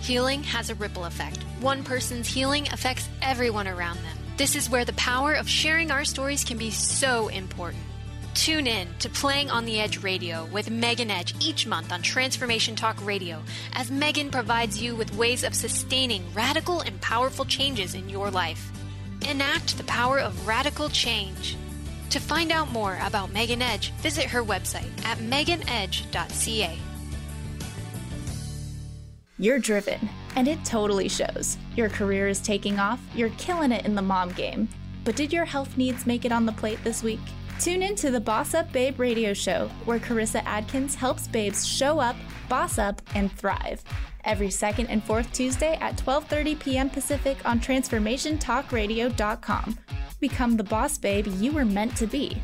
Healing 0.00 0.42
has 0.42 0.70
a 0.70 0.74
ripple 0.74 1.04
effect. 1.04 1.38
One 1.60 1.84
person's 1.84 2.26
healing 2.26 2.66
affects 2.72 3.08
everyone 3.22 3.68
around 3.68 3.98
them. 3.98 4.16
This 4.36 4.56
is 4.56 4.68
where 4.68 4.84
the 4.84 4.94
power 4.94 5.34
of 5.34 5.48
sharing 5.48 5.92
our 5.92 6.04
stories 6.04 6.42
can 6.42 6.58
be 6.58 6.70
so 6.70 7.28
important. 7.28 7.84
Tune 8.38 8.68
in 8.68 8.86
to 9.00 9.08
Playing 9.08 9.50
on 9.50 9.64
the 9.64 9.80
Edge 9.80 10.04
Radio 10.04 10.44
with 10.52 10.70
Megan 10.70 11.10
Edge 11.10 11.34
each 11.44 11.66
month 11.66 11.90
on 11.90 12.02
Transformation 12.02 12.76
Talk 12.76 13.04
Radio 13.04 13.42
as 13.72 13.90
Megan 13.90 14.30
provides 14.30 14.80
you 14.80 14.94
with 14.94 15.12
ways 15.16 15.42
of 15.42 15.56
sustaining 15.56 16.24
radical 16.32 16.80
and 16.82 17.00
powerful 17.00 17.44
changes 17.44 17.96
in 17.96 18.08
your 18.08 18.30
life. 18.30 18.70
Enact 19.28 19.76
the 19.76 19.82
power 19.84 20.20
of 20.20 20.46
radical 20.46 20.88
change. 20.88 21.56
To 22.10 22.20
find 22.20 22.52
out 22.52 22.70
more 22.70 22.96
about 23.02 23.32
Megan 23.32 23.60
Edge, 23.60 23.90
visit 23.94 24.26
her 24.26 24.44
website 24.44 25.04
at 25.04 25.18
meganedge.ca. 25.18 26.78
You're 29.36 29.58
driven, 29.58 30.08
and 30.36 30.46
it 30.46 30.64
totally 30.64 31.08
shows. 31.08 31.58
Your 31.74 31.88
career 31.88 32.28
is 32.28 32.38
taking 32.38 32.78
off, 32.78 33.00
you're 33.16 33.30
killing 33.30 33.72
it 33.72 33.84
in 33.84 33.96
the 33.96 34.00
mom 34.00 34.30
game. 34.30 34.68
But 35.02 35.16
did 35.16 35.32
your 35.32 35.44
health 35.44 35.76
needs 35.76 36.06
make 36.06 36.24
it 36.24 36.30
on 36.30 36.46
the 36.46 36.52
plate 36.52 36.78
this 36.84 37.02
week? 37.02 37.20
Tune 37.58 37.82
in 37.82 37.96
to 37.96 38.12
the 38.12 38.20
Boss 38.20 38.54
Up 38.54 38.72
Babe 38.72 39.00
radio 39.00 39.34
show, 39.34 39.68
where 39.84 39.98
Carissa 39.98 40.44
Adkins 40.44 40.94
helps 40.94 41.26
babes 41.26 41.66
show 41.66 41.98
up, 41.98 42.14
boss 42.48 42.78
up, 42.78 43.02
and 43.16 43.32
thrive. 43.32 43.82
Every 44.24 44.50
second 44.50 44.86
and 44.86 45.02
fourth 45.02 45.32
Tuesday 45.32 45.76
at 45.80 45.96
12:30 45.96 46.60
p.m. 46.60 46.88
Pacific 46.88 47.36
on 47.44 47.58
transformationtalkradio.com. 47.58 49.78
Become 50.20 50.56
the 50.56 50.64
boss 50.64 50.98
babe 50.98 51.26
you 51.26 51.50
were 51.50 51.64
meant 51.64 51.96
to 51.96 52.06
be. 52.06 52.40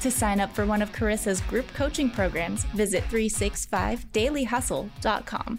To 0.00 0.10
sign 0.10 0.40
up 0.40 0.50
for 0.54 0.64
one 0.64 0.80
of 0.80 0.92
Carissa's 0.92 1.42
group 1.42 1.70
coaching 1.74 2.08
programs, 2.08 2.64
visit 2.64 3.04
365dailyhustle.com. 3.04 5.58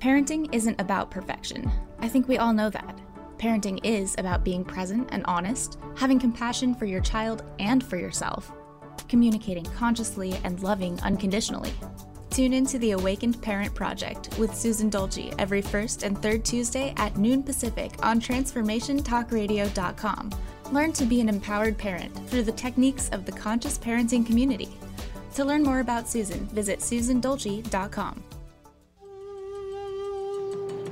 Parenting 0.00 0.54
isn't 0.54 0.80
about 0.80 1.10
perfection. 1.10 1.68
I 2.00 2.08
think 2.08 2.28
we 2.28 2.38
all 2.38 2.52
know 2.52 2.70
that. 2.70 3.00
Parenting 3.38 3.78
is 3.84 4.16
about 4.18 4.44
being 4.44 4.64
present 4.64 5.08
and 5.12 5.24
honest, 5.26 5.78
having 5.94 6.18
compassion 6.18 6.74
for 6.74 6.86
your 6.86 7.00
child 7.00 7.44
and 7.60 7.84
for 7.84 7.96
yourself, 7.96 8.50
communicating 9.08 9.64
consciously 9.64 10.36
and 10.42 10.60
loving 10.60 10.98
unconditionally. 11.00 11.72
Tune 12.30 12.52
in 12.52 12.66
to 12.66 12.80
the 12.80 12.90
Awakened 12.92 13.40
Parent 13.40 13.74
Project 13.74 14.36
with 14.38 14.54
Susan 14.54 14.90
Dolce 14.90 15.32
every 15.38 15.62
first 15.62 16.02
and 16.02 16.20
third 16.20 16.44
Tuesday 16.44 16.92
at 16.96 17.16
noon 17.16 17.44
Pacific 17.44 17.92
on 18.04 18.20
TransformationTalkRadio.com. 18.20 20.30
Learn 20.72 20.92
to 20.92 21.04
be 21.04 21.20
an 21.20 21.28
empowered 21.28 21.78
parent 21.78 22.12
through 22.28 22.42
the 22.42 22.52
techniques 22.52 23.08
of 23.10 23.24
the 23.24 23.32
conscious 23.32 23.78
parenting 23.78 24.26
community. 24.26 24.68
To 25.34 25.44
learn 25.44 25.62
more 25.62 25.80
about 25.80 26.08
Susan, 26.08 26.46
visit 26.48 26.80
susandolce.com. 26.80 28.24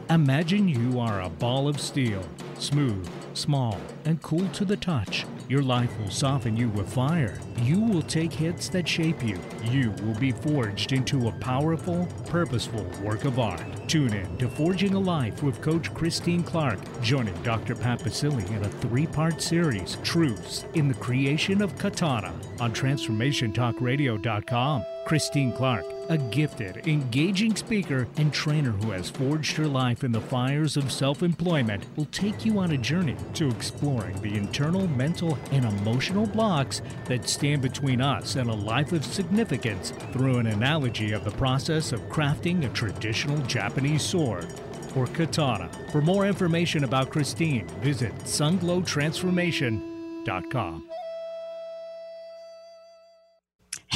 Imagine 0.08 0.68
you 0.68 1.00
are 1.00 1.22
a 1.22 1.28
ball 1.28 1.66
of 1.66 1.80
steel, 1.80 2.22
smooth, 2.58 3.10
small, 3.34 3.76
and 4.04 4.22
cool 4.22 4.48
to 4.50 4.64
the 4.64 4.76
touch. 4.76 5.26
Your 5.48 5.62
life 5.62 5.90
will 5.98 6.10
soften 6.10 6.56
you 6.56 6.68
with 6.68 6.92
fire. 6.92 7.40
You 7.62 7.80
will 7.80 8.02
take 8.02 8.32
hits 8.32 8.68
that 8.68 8.86
shape 8.86 9.20
you. 9.24 9.36
You 9.64 9.90
will 10.02 10.14
be 10.14 10.30
forged 10.30 10.92
into 10.92 11.26
a 11.26 11.32
powerful, 11.32 12.06
purposeful 12.28 12.84
work 13.02 13.24
of 13.24 13.40
art. 13.40 13.64
Tune 13.88 14.12
in 14.12 14.38
to 14.38 14.48
Forging 14.48 14.94
a 14.94 15.00
Life 15.00 15.42
with 15.42 15.60
Coach 15.60 15.92
Christine 15.92 16.44
Clark, 16.44 16.78
joining 17.02 17.34
Dr. 17.42 17.74
Pat 17.74 17.98
Baccili 17.98 18.48
in 18.50 18.64
a 18.64 18.68
three 18.68 19.08
part 19.08 19.42
series, 19.42 19.98
Truths 20.04 20.66
in 20.74 20.86
the 20.86 20.94
Creation 20.94 21.60
of 21.60 21.76
Katana, 21.78 22.32
on 22.60 22.72
TransformationTalkRadio.com. 22.72 24.84
Christine 25.06 25.52
Clark, 25.52 25.86
a 26.08 26.18
gifted, 26.18 26.88
engaging 26.88 27.54
speaker 27.54 28.08
and 28.16 28.32
trainer 28.32 28.72
who 28.72 28.90
has 28.90 29.08
forged 29.08 29.56
her 29.56 29.68
life 29.68 30.02
in 30.02 30.10
the 30.10 30.20
fires 30.20 30.76
of 30.76 30.90
self 30.90 31.22
employment, 31.22 31.84
will 31.96 32.06
take 32.06 32.44
you 32.44 32.58
on 32.58 32.72
a 32.72 32.76
journey 32.76 33.14
to 33.34 33.48
exploring 33.48 34.20
the 34.20 34.34
internal, 34.34 34.88
mental, 34.88 35.38
and 35.52 35.64
emotional 35.64 36.26
blocks 36.26 36.82
that 37.04 37.28
stand 37.28 37.62
between 37.62 38.00
us 38.00 38.34
and 38.34 38.50
a 38.50 38.54
life 38.54 38.90
of 38.90 39.04
significance 39.04 39.92
through 40.12 40.38
an 40.38 40.48
analogy 40.48 41.12
of 41.12 41.24
the 41.24 41.30
process 41.30 41.92
of 41.92 42.00
crafting 42.08 42.64
a 42.64 42.68
traditional 42.70 43.38
Japanese 43.46 44.02
sword 44.02 44.48
or 44.96 45.06
katana. 45.06 45.70
For 45.92 46.00
more 46.00 46.26
information 46.26 46.82
about 46.82 47.10
Christine, 47.10 47.68
visit 47.80 48.12
sunglowtransformation.com. 48.24 50.88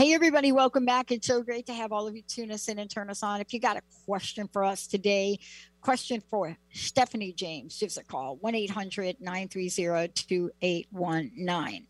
Hey, 0.01 0.15
everybody, 0.15 0.51
welcome 0.51 0.87
back. 0.87 1.13
It's 1.13 1.27
so 1.27 1.43
great 1.43 1.67
to 1.67 1.75
have 1.75 1.93
all 1.93 2.09
of 2.09 2.17
you 2.17 2.23
tune 2.23 2.51
us 2.53 2.69
in 2.69 2.79
and 2.79 2.89
turn 2.89 3.11
us 3.11 3.23
on. 3.23 3.43
If 3.43 3.53
you 3.53 3.61
got 3.61 3.77
a 3.77 3.83
question 4.07 4.49
for 4.51 4.65
us 4.65 4.87
today, 4.87 5.39
question 5.83 6.23
for 6.31 6.57
Stephanie 6.73 7.35
James, 7.35 7.77
give 7.79 7.89
us 7.89 7.99
a 7.99 8.05
call 8.05 8.37
1 8.37 8.55
800 8.55 9.17
930 9.21 10.09
2819. 10.15 11.87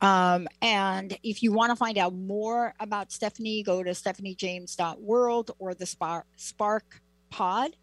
Um, 0.00 0.48
and 0.60 1.16
if 1.22 1.44
you 1.44 1.52
want 1.52 1.70
to 1.70 1.76
find 1.76 1.98
out 1.98 2.14
more 2.14 2.74
about 2.80 3.12
Stephanie, 3.12 3.62
go 3.62 3.84
to 3.84 3.90
stephaniejames.world 3.90 5.52
or 5.60 5.72
the 5.74 5.86
Spark, 5.86 6.26
Spark 6.34 7.00
Pod 7.30 7.76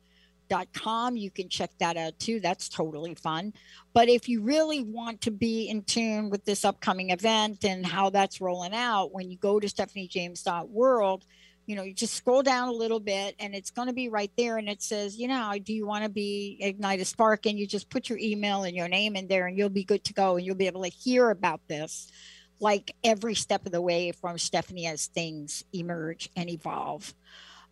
com. 0.74 1.16
You 1.16 1.32
can 1.32 1.50
check 1.50 1.72
that 1.80 1.98
out 1.98 2.18
too. 2.20 2.40
That's 2.40 2.70
totally 2.70 3.16
fun. 3.16 3.54
But 3.94 4.10
if 4.10 4.30
you 4.30 4.42
really 4.42 4.84
want 4.84 5.22
to 5.22 5.32
be 5.32 5.70
in 5.70 5.84
tune 5.84 6.30
with 6.30 6.46
this 6.46 6.66
upcoming 6.66 7.12
event 7.12 7.64
and 7.64 7.86
how 7.86 8.10
that's 8.10 8.42
rolling 8.42 8.74
out, 8.74 9.12
when 9.12 9.30
you 9.30 9.38
go 9.38 9.60
to 9.60 9.68
stephaniejames.world, 9.68 11.26
you 11.66 11.76
know, 11.76 11.84
you 11.84 11.94
just 11.94 12.16
scroll 12.16 12.42
down 12.42 12.68
a 12.68 12.74
little 12.74 13.00
bit 13.00 13.36
and 13.40 13.54
it's 13.54 13.70
going 13.70 13.88
to 13.88 13.94
be 13.94 14.10
right 14.10 14.32
there. 14.38 14.58
And 14.58 14.68
it 14.68 14.82
says, 14.82 15.18
you 15.18 15.28
know, 15.28 15.54
do 15.64 15.72
you 15.72 15.86
want 15.86 16.04
to 16.04 16.10
be 16.10 16.58
Ignite 16.62 17.00
a 17.00 17.06
Spark? 17.06 17.46
And 17.46 17.60
you 17.60 17.68
just 17.68 17.92
put 17.92 18.10
your 18.10 18.18
email 18.18 18.64
and 18.64 18.76
your 18.76 18.88
name 18.88 19.16
in 19.16 19.28
there 19.28 19.46
and 19.46 19.56
you'll 19.56 19.70
be 19.70 19.84
good 19.84 20.04
to 20.06 20.14
go. 20.14 20.38
And 20.38 20.46
you'll 20.46 20.56
be 20.56 20.66
able 20.66 20.84
to 20.84 20.90
hear 20.90 21.30
about 21.30 21.62
this 21.68 22.12
like 22.60 22.96
every 23.04 23.36
step 23.36 23.66
of 23.66 23.72
the 23.72 23.82
way 23.82 24.12
from 24.12 24.38
Stephanie 24.38 24.88
as 24.88 25.08
things 25.08 25.64
emerge 25.72 26.30
and 26.36 26.50
evolve 26.50 27.14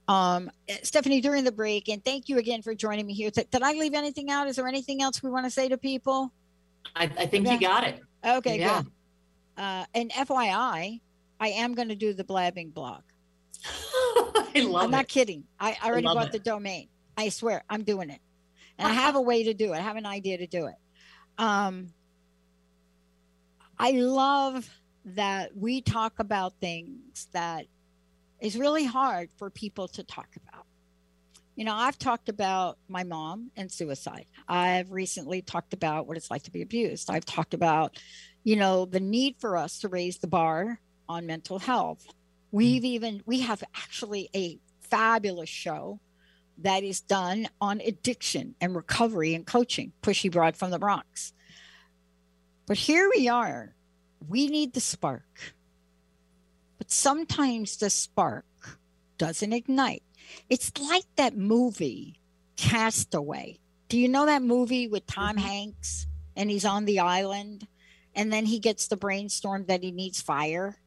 um, 0.08 0.50
Stephanie, 0.84 1.22
during 1.22 1.44
the 1.44 1.52
break, 1.52 1.90
and 1.90 2.04
thank 2.04 2.30
you 2.30 2.38
again 2.38 2.62
for 2.62 2.74
joining 2.74 3.06
me 3.06 3.14
here. 3.14 3.30
Did 3.30 3.62
I 3.62 3.74
leave 3.74 3.94
anything 3.94 4.30
out? 4.30 4.48
Is 4.48 4.56
there 4.56 4.68
anything 4.68 5.02
else 5.02 5.22
we 5.22 5.30
want 5.30 5.46
to 5.46 5.52
say 5.52 5.68
to 5.70 5.78
people? 5.78 6.32
I, 6.96 7.04
I 7.04 7.26
think 7.26 7.46
okay. 7.46 7.56
you 7.56 7.60
got 7.60 7.84
it. 7.84 8.02
Okay, 8.26 8.60
yeah. 8.60 8.82
good. 8.82 8.92
Uh, 9.62 9.86
and 9.94 10.12
FYI, 10.12 11.02
I 11.40 11.48
am 11.48 11.74
going 11.74 11.90
to 11.90 11.96
do 11.96 12.14
the 12.14 12.24
blabbing 12.24 12.70
blog. 12.70 13.02
I 13.66 14.66
love 14.66 14.86
I'm 14.86 14.92
not 14.92 15.08
kidding. 15.08 15.44
I, 15.60 15.78
I 15.82 15.90
already 15.90 16.06
bought 16.06 16.28
it. 16.28 16.32
the 16.32 16.40
domain. 16.40 16.88
I 17.18 17.30
swear, 17.30 17.64
I'm 17.70 17.84
doing 17.84 18.10
it, 18.10 18.22
and 18.78 18.88
I 18.88 18.92
have 18.92 19.16
a 19.16 19.22
way 19.22 19.44
to 19.44 19.54
do 19.54 19.74
it. 19.74 19.78
I 19.78 19.82
have 19.82 19.98
an 19.98 20.06
idea 20.06 20.38
to 20.38 20.48
do 20.48 20.68
it. 20.68 20.76
Um, 21.38 21.94
I 23.78 23.92
love 23.92 24.70
that 25.06 25.56
we 25.56 25.82
talk 25.82 26.20
about 26.20 26.54
things 26.60 27.28
that 27.34 27.66
is 28.40 28.58
really 28.58 28.86
hard 28.86 29.30
for 29.38 29.50
people 29.50 29.88
to 29.90 30.04
talk 30.04 30.30
about. 30.36 30.66
You 31.56 31.66
know, 31.66 31.74
I've 31.74 31.98
talked 31.98 32.30
about 32.30 32.78
my 32.88 33.04
mom 33.04 33.50
and 33.56 33.72
suicide. 33.72 34.28
I've 34.48 34.92
recently 34.92 35.42
talked 35.42 35.74
about 35.74 36.06
what 36.06 36.16
it's 36.16 36.30
like 36.30 36.44
to 36.44 36.52
be 36.52 36.62
abused. 36.62 37.10
I've 37.10 37.26
talked 37.26 37.56
about, 37.56 37.98
you 38.44 38.56
know, 38.56 38.86
the 38.86 39.00
need 39.00 39.38
for 39.40 39.58
us 39.58 39.80
to 39.80 39.88
raise 39.88 40.20
the 40.20 40.28
bar 40.28 40.80
on 41.10 41.26
mental 41.26 41.58
health. 41.58 42.06
We've 42.52 42.84
mm. 42.84 42.86
even, 42.86 43.24
we 43.26 43.40
have 43.40 43.64
actually 43.76 44.30
a 44.36 44.60
fabulous 44.82 45.50
show 45.50 46.00
that 46.60 46.84
is 46.84 47.02
done 47.02 47.48
on 47.60 47.82
addiction 47.82 48.56
and 48.62 48.76
recovery 48.76 49.34
and 49.34 49.46
coaching, 49.46 49.94
Pushy 50.02 50.32
Broad 50.32 50.56
from 50.56 50.72
the 50.72 50.80
Bronx. 50.80 51.34
But 52.68 52.78
here 52.78 53.10
we 53.16 53.30
are. 53.30 53.74
We 54.28 54.48
need 54.48 54.74
the 54.74 54.80
spark 54.80 55.56
but 56.88 56.94
sometimes 56.94 57.78
the 57.78 57.90
spark 57.90 58.46
doesn't 59.18 59.54
ignite. 59.54 60.04
It's 60.50 60.72
like 60.80 61.06
that 61.18 61.36
movie, 61.36 62.20
Castaway. 62.56 63.60
Do 63.90 63.98
you 63.98 64.08
know 64.08 64.26
that 64.26 64.42
movie 64.42 64.88
with 64.88 65.06
Tom 65.06 65.36
mm-hmm. 65.36 65.46
Hanks 65.46 66.08
and 66.36 66.50
he's 66.50 66.66
on 66.66 66.86
the 66.86 67.00
island 67.00 67.68
and 68.16 68.32
then 68.32 68.46
he 68.46 68.60
gets 68.60 68.88
the 68.88 68.98
brainstorm 68.98 69.66
that 69.68 69.84
he 69.84 69.92
needs 69.92 70.22
fire, 70.22 70.78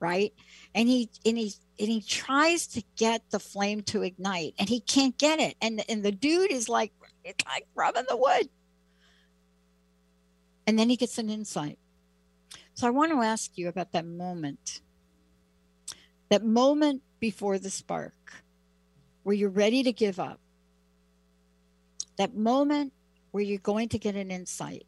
right? 0.00 0.32
And 0.74 0.88
he 0.88 1.10
and 1.24 1.36
he 1.36 1.52
and 1.78 1.88
he 1.88 2.00
tries 2.02 2.66
to 2.68 2.82
get 2.96 3.30
the 3.30 3.38
flame 3.38 3.82
to 3.82 4.02
ignite 4.02 4.54
and 4.58 4.68
he 4.68 4.80
can't 4.80 5.16
get 5.18 5.40
it. 5.40 5.56
And 5.60 5.84
and 5.88 6.04
the 6.04 6.12
dude 6.12 6.50
is 6.50 6.68
like 6.68 6.92
it's 7.24 7.44
like 7.46 7.66
rubbing 7.74 8.06
the 8.08 8.16
wood. 8.16 8.48
And 10.66 10.78
then 10.78 10.88
he 10.88 10.96
gets 10.96 11.18
an 11.18 11.30
insight. 11.30 11.78
So 12.74 12.86
I 12.86 12.90
want 12.90 13.12
to 13.12 13.22
ask 13.22 13.56
you 13.56 13.68
about 13.68 13.92
that 13.92 14.04
moment 14.04 14.80
that 16.28 16.44
moment 16.44 17.02
before 17.20 17.58
the 17.58 17.70
spark 17.70 18.14
where 19.22 19.34
you're 19.34 19.48
ready 19.50 19.82
to 19.82 19.92
give 19.92 20.20
up, 20.20 20.40
that 22.16 22.34
moment 22.34 22.92
where 23.32 23.42
you're 23.42 23.58
going 23.58 23.88
to 23.90 23.98
get 23.98 24.14
an 24.16 24.30
insight. 24.30 24.86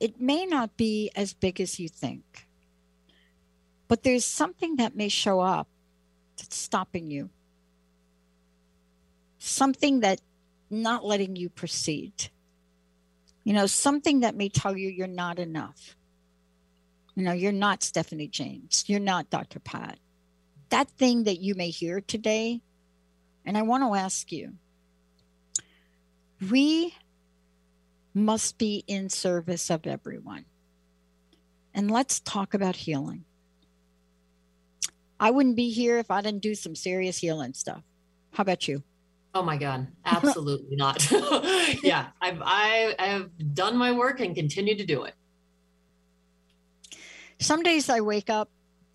It 0.00 0.20
may 0.20 0.46
not 0.46 0.76
be 0.76 1.10
as 1.14 1.32
big 1.32 1.60
as 1.60 1.78
you 1.78 1.88
think, 1.88 2.46
but 3.88 4.02
there's 4.02 4.24
something 4.24 4.76
that 4.76 4.96
may 4.96 5.08
show 5.08 5.40
up 5.40 5.68
that's 6.36 6.56
stopping 6.56 7.10
you. 7.10 7.30
something 9.38 10.00
that 10.00 10.20
not 10.70 11.04
letting 11.04 11.36
you 11.36 11.48
proceed. 11.48 12.30
You 13.44 13.52
know, 13.52 13.66
something 13.66 14.20
that 14.20 14.36
may 14.36 14.48
tell 14.48 14.76
you 14.76 14.88
you're 14.88 15.06
not 15.06 15.38
enough. 15.38 15.96
You 17.16 17.24
know, 17.24 17.32
you're 17.32 17.52
not 17.52 17.82
Stephanie 17.82 18.28
James. 18.28 18.84
You're 18.86 19.00
not 19.00 19.30
Dr. 19.30 19.58
Pat. 19.60 19.98
That 20.72 20.88
thing 20.88 21.24
that 21.24 21.38
you 21.38 21.54
may 21.54 21.68
hear 21.68 22.00
today, 22.00 22.62
and 23.44 23.58
I 23.58 23.62
want 23.62 23.84
to 23.84 23.94
ask 23.94 24.32
you 24.32 24.54
we 26.50 26.94
must 28.14 28.56
be 28.56 28.82
in 28.86 29.10
service 29.10 29.68
of 29.68 29.86
everyone. 29.86 30.46
And 31.74 31.90
let's 31.90 32.20
talk 32.20 32.54
about 32.54 32.74
healing. 32.74 33.26
I 35.20 35.30
wouldn't 35.30 35.56
be 35.56 35.70
here 35.70 35.98
if 35.98 36.10
I 36.10 36.22
didn't 36.22 36.40
do 36.40 36.54
some 36.54 36.74
serious 36.74 37.18
healing 37.18 37.52
stuff. 37.52 37.82
How 38.30 38.40
about 38.40 38.66
you? 38.66 38.82
Oh 39.34 39.42
my 39.42 39.58
God, 39.58 39.88
absolutely 40.06 40.76
not. 40.76 41.06
yeah, 41.82 42.06
I've 42.22 42.40
I, 42.40 42.94
have 42.98 43.28
done 43.52 43.76
my 43.76 43.92
work 43.92 44.20
and 44.20 44.34
continue 44.34 44.74
to 44.74 44.86
do 44.86 45.02
it. 45.02 45.12
Some 47.40 47.62
days 47.62 47.90
I 47.90 48.00
wake 48.00 48.30
up 48.30 48.48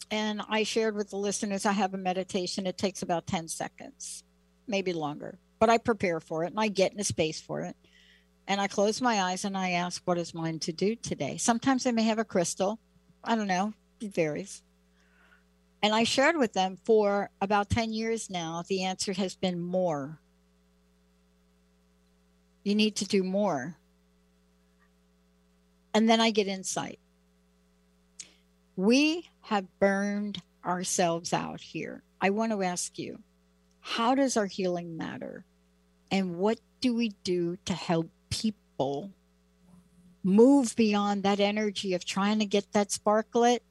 and 0.09 0.41
I 0.49 0.63
shared 0.63 0.95
with 0.95 1.09
the 1.09 1.17
listeners 1.17 1.65
I 1.65 1.73
have 1.73 1.93
a 1.93 1.97
meditation. 1.97 2.67
It 2.67 2.77
takes 2.77 3.01
about 3.01 3.27
10 3.27 3.47
seconds, 3.47 4.23
maybe 4.67 4.93
longer, 4.93 5.37
but 5.59 5.69
I 5.69 5.77
prepare 5.77 6.19
for 6.19 6.43
it 6.43 6.51
and 6.51 6.59
I 6.59 6.67
get 6.67 6.93
in 6.93 6.99
a 6.99 7.03
space 7.03 7.41
for 7.41 7.61
it. 7.61 7.75
And 8.47 8.61
I 8.61 8.67
close 8.67 9.01
my 9.01 9.21
eyes 9.21 9.43
and 9.43 9.57
I 9.57 9.71
ask, 9.71 10.01
what 10.05 10.17
is 10.17 10.33
mine 10.33 10.59
to 10.59 10.71
do 10.71 10.95
today? 10.95 11.37
Sometimes 11.37 11.85
I 11.85 11.91
may 11.91 12.03
have 12.03 12.19
a 12.19 12.23
crystal. 12.23 12.79
I 13.23 13.35
don't 13.35 13.47
know, 13.47 13.73
it 13.99 14.13
varies. 14.13 14.63
And 15.83 15.93
I 15.93 16.05
shared 16.05 16.37
with 16.37 16.53
them 16.53 16.77
for 16.85 17.29
about 17.41 17.69
10 17.69 17.91
years 17.91 18.29
now, 18.29 18.63
the 18.67 18.83
answer 18.83 19.13
has 19.13 19.35
been 19.35 19.59
more. 19.59 20.19
You 22.63 22.73
need 22.73 22.95
to 22.97 23.05
do 23.05 23.23
more. 23.23 23.75
And 25.93 26.09
then 26.09 26.19
I 26.19 26.31
get 26.31 26.47
insight. 26.47 26.99
We 28.77 29.29
have 29.41 29.65
burned 29.79 30.41
ourselves 30.63 31.33
out 31.33 31.59
here. 31.59 32.03
I 32.21 32.29
want 32.29 32.53
to 32.53 32.63
ask 32.63 32.97
you, 32.97 33.19
how 33.81 34.15
does 34.15 34.37
our 34.37 34.45
healing 34.45 34.95
matter? 34.95 35.43
And 36.11 36.37
what 36.37 36.59
do 36.79 36.93
we 36.93 37.09
do 37.23 37.57
to 37.65 37.73
help 37.73 38.09
people 38.29 39.11
move 40.23 40.75
beyond 40.75 41.23
that 41.23 41.39
energy 41.39 41.93
of 41.93 42.05
trying 42.05 42.39
to 42.39 42.45
get 42.45 42.71
that 42.73 42.91
spark 42.91 43.33
lit 43.33 43.63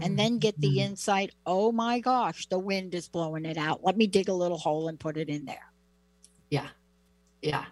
and 0.00 0.18
then 0.18 0.38
get 0.38 0.60
the 0.60 0.68
mm-hmm. 0.68 0.90
insight 0.90 1.30
oh 1.46 1.70
my 1.70 2.00
gosh 2.00 2.46
the 2.46 2.58
wind 2.58 2.94
is 2.94 3.08
blowing 3.08 3.44
it 3.44 3.56
out 3.56 3.84
let 3.84 3.96
me 3.96 4.06
dig 4.06 4.28
a 4.28 4.32
little 4.32 4.58
hole 4.58 4.88
and 4.88 4.98
put 4.98 5.16
it 5.16 5.28
in 5.28 5.44
there 5.44 5.72
yeah 6.50 6.68
yeah 7.42 7.64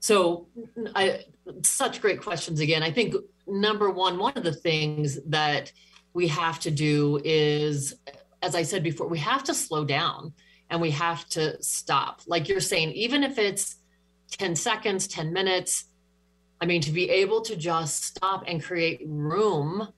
so 0.00 0.46
i 0.94 1.24
such 1.62 2.00
great 2.00 2.20
questions 2.20 2.60
again 2.60 2.82
i 2.82 2.90
think 2.90 3.14
number 3.48 3.90
one 3.90 4.18
one 4.18 4.36
of 4.36 4.44
the 4.44 4.52
things 4.52 5.18
that 5.26 5.72
we 6.14 6.28
have 6.28 6.58
to 6.60 6.70
do 6.70 7.20
is 7.24 7.94
as 8.42 8.54
i 8.54 8.62
said 8.62 8.82
before 8.82 9.08
we 9.08 9.18
have 9.18 9.42
to 9.44 9.54
slow 9.54 9.84
down 9.84 10.32
and 10.70 10.80
we 10.80 10.90
have 10.90 11.28
to 11.28 11.60
stop 11.62 12.20
like 12.26 12.48
you're 12.48 12.60
saying 12.60 12.90
even 12.92 13.22
if 13.22 13.38
it's 13.38 13.76
10 14.30 14.56
seconds, 14.56 15.06
10 15.08 15.32
minutes. 15.32 15.84
I 16.60 16.66
mean, 16.66 16.80
to 16.82 16.92
be 16.92 17.08
able 17.08 17.40
to 17.42 17.56
just 17.56 18.04
stop 18.04 18.44
and 18.46 18.62
create 18.62 19.00
room, 19.06 19.88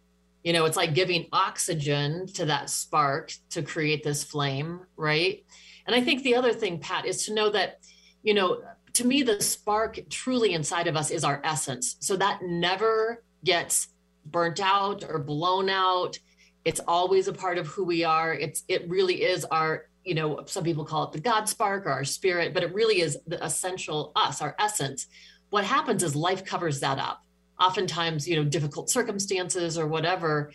you 0.45 0.53
know, 0.53 0.65
it's 0.67 0.77
like 0.77 0.95
giving 0.95 1.27
oxygen 1.33 2.27
to 2.35 2.47
that 2.47 2.71
spark 2.71 3.33
to 3.51 3.63
create 3.63 4.05
this 4.05 4.25
flame, 4.25 4.81
right? 4.97 5.45
And 5.87 5.97
I 5.97 6.03
think 6.03 6.23
the 6.23 6.37
other 6.37 6.53
thing, 6.53 6.79
Pat, 6.79 7.07
is 7.07 7.25
to 7.27 7.35
know 7.35 7.51
that, 7.51 7.81
you 8.23 8.35
know, 8.35 8.63
to 8.95 9.07
me, 9.07 9.23
the 9.23 9.41
spark 9.41 10.01
truly 10.11 10.53
inside 10.53 10.87
of 10.87 10.97
us 10.97 11.11
is 11.11 11.25
our 11.25 11.41
essence. 11.45 11.97
So 12.01 12.17
that 12.17 12.41
never 12.43 13.23
gets 13.45 13.89
burnt 14.27 14.61
out 14.61 15.05
or 15.09 15.19
blown 15.19 15.69
out. 15.69 16.19
It's 16.65 16.81
always 16.87 17.29
a 17.29 17.33
part 17.33 17.59
of 17.59 17.67
who 17.67 17.85
we 17.85 18.05
are. 18.05 18.35
It's 18.35 18.65
it 18.69 18.89
really 18.89 19.23
is 19.23 19.45
our 19.47 19.87
you 20.05 20.15
know, 20.15 20.43
some 20.47 20.65
people 20.65 20.85
call 20.85 21.05
it 21.05 21.13
the 21.13 21.21
God 21.21 21.49
spark 21.49 21.87
or 21.87 21.91
our 21.91 22.05
spirit, 22.05 22.55
but 22.55 22.63
it 22.63 22.73
really 22.75 23.01
is 23.01 23.19
the 23.27 23.43
essential 23.45 24.13
us, 24.17 24.41
our 24.41 24.57
essence. 24.59 25.07
What 25.51 25.65
happens 25.65 26.03
is 26.03 26.17
life 26.17 26.45
covers 26.45 26.81
that 26.81 26.99
up. 26.99 27.23
Oftentimes, 27.59 28.27
you 28.27 28.37
know, 28.37 28.45
difficult 28.45 28.89
circumstances 28.89 29.77
or 29.77 29.87
whatever. 29.87 30.53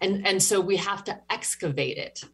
And, 0.00 0.26
and 0.26 0.42
so 0.42 0.60
we 0.60 0.76
have 0.76 1.04
to 1.04 1.18
excavate 1.30 1.96
it. 1.96 2.24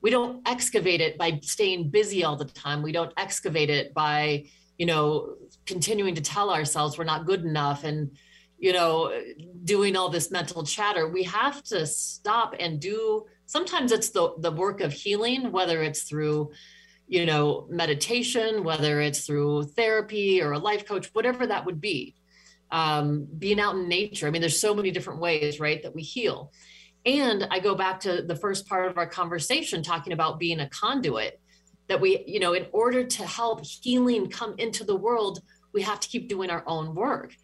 We 0.00 0.10
don't 0.10 0.46
excavate 0.46 1.00
it 1.00 1.16
by 1.16 1.38
staying 1.42 1.90
busy 1.90 2.24
all 2.24 2.36
the 2.36 2.44
time. 2.44 2.82
We 2.82 2.92
don't 2.92 3.12
excavate 3.16 3.70
it 3.70 3.94
by, 3.94 4.46
you 4.76 4.86
know, 4.86 5.36
continuing 5.64 6.16
to 6.16 6.20
tell 6.20 6.50
ourselves 6.50 6.98
we're 6.98 7.04
not 7.04 7.24
good 7.24 7.44
enough 7.44 7.84
and, 7.84 8.10
you 8.58 8.72
know, 8.72 9.12
doing 9.64 9.96
all 9.96 10.08
this 10.08 10.30
mental 10.30 10.64
chatter. 10.64 11.08
We 11.08 11.24
have 11.24 11.62
to 11.64 11.86
stop 11.86 12.54
and 12.58 12.80
do 12.80 13.24
sometimes 13.46 13.92
it's 13.92 14.10
the 14.10 14.34
the 14.38 14.52
work 14.52 14.80
of 14.80 14.92
healing 14.92 15.52
whether 15.52 15.82
it's 15.82 16.02
through 16.02 16.50
you 17.06 17.26
know 17.26 17.66
meditation 17.68 18.64
whether 18.64 19.00
it's 19.00 19.26
through 19.26 19.64
therapy 19.64 20.40
or 20.42 20.52
a 20.52 20.58
life 20.58 20.86
coach 20.86 21.10
whatever 21.12 21.46
that 21.46 21.66
would 21.66 21.80
be. 21.80 22.14
Um, 22.70 23.28
being 23.38 23.60
out 23.60 23.76
in 23.76 23.88
nature. 23.88 24.26
I 24.26 24.30
mean 24.30 24.40
there's 24.40 24.60
so 24.60 24.74
many 24.74 24.90
different 24.90 25.20
ways 25.20 25.60
right 25.60 25.82
that 25.82 25.94
we 25.94 26.02
heal. 26.02 26.52
And 27.06 27.46
i 27.50 27.58
go 27.58 27.74
back 27.74 28.00
to 28.00 28.22
the 28.22 28.36
first 28.36 28.66
part 28.66 28.90
of 28.90 28.96
our 28.96 29.06
conversation 29.06 29.82
talking 29.82 30.12
about 30.12 30.38
being 30.38 30.60
a 30.60 30.68
conduit 30.70 31.40
that 31.88 32.00
we 32.00 32.24
you 32.26 32.40
know 32.40 32.54
in 32.54 32.66
order 32.72 33.04
to 33.04 33.26
help 33.26 33.64
healing 33.64 34.30
come 34.30 34.54
into 34.58 34.84
the 34.84 34.96
world 34.96 35.40
we 35.72 35.82
have 35.82 36.00
to 36.00 36.08
keep 36.08 36.28
doing 36.28 36.50
our 36.50 36.64
own 36.66 36.94
work 36.94 37.34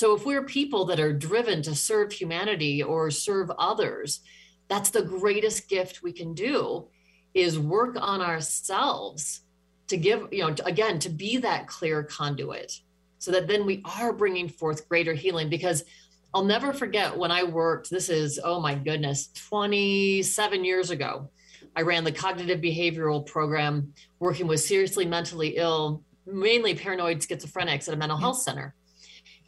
so 0.00 0.14
if 0.16 0.24
we're 0.24 0.42
people 0.42 0.86
that 0.86 0.98
are 0.98 1.12
driven 1.12 1.60
to 1.60 1.74
serve 1.74 2.10
humanity 2.10 2.82
or 2.82 3.10
serve 3.10 3.50
others 3.58 4.20
that's 4.66 4.88
the 4.88 5.02
greatest 5.02 5.68
gift 5.68 6.02
we 6.02 6.10
can 6.10 6.32
do 6.32 6.88
is 7.34 7.58
work 7.58 7.98
on 8.00 8.22
ourselves 8.22 9.42
to 9.88 9.98
give 9.98 10.26
you 10.32 10.42
know 10.42 10.54
again 10.64 10.98
to 10.98 11.10
be 11.10 11.36
that 11.36 11.66
clear 11.66 12.02
conduit 12.02 12.80
so 13.18 13.30
that 13.30 13.46
then 13.46 13.66
we 13.66 13.82
are 13.98 14.14
bringing 14.14 14.48
forth 14.48 14.88
greater 14.88 15.12
healing. 15.12 15.50
Because 15.50 15.84
i'll 16.32 16.46
never 16.46 16.72
forget 16.72 17.14
when 17.14 17.30
i 17.30 17.42
worked 17.42 17.90
this 17.90 18.08
is 18.08 18.40
oh 18.42 18.58
my 18.58 18.74
goodness 18.74 19.28
27 19.50 20.64
years 20.64 20.88
ago 20.88 21.28
i 21.76 21.82
ran 21.82 22.04
the 22.04 22.12
cognitive 22.12 22.60
behavioral 22.62 23.26
program 23.26 23.92
working 24.18 24.46
with 24.46 24.60
seriously 24.60 25.04
mentally 25.04 25.56
ill 25.58 26.02
mainly 26.24 26.74
paranoid 26.74 27.18
schizophrenics 27.18 27.86
at 27.86 27.92
a 27.92 27.98
mental 27.98 28.16
health 28.16 28.40
center 28.40 28.74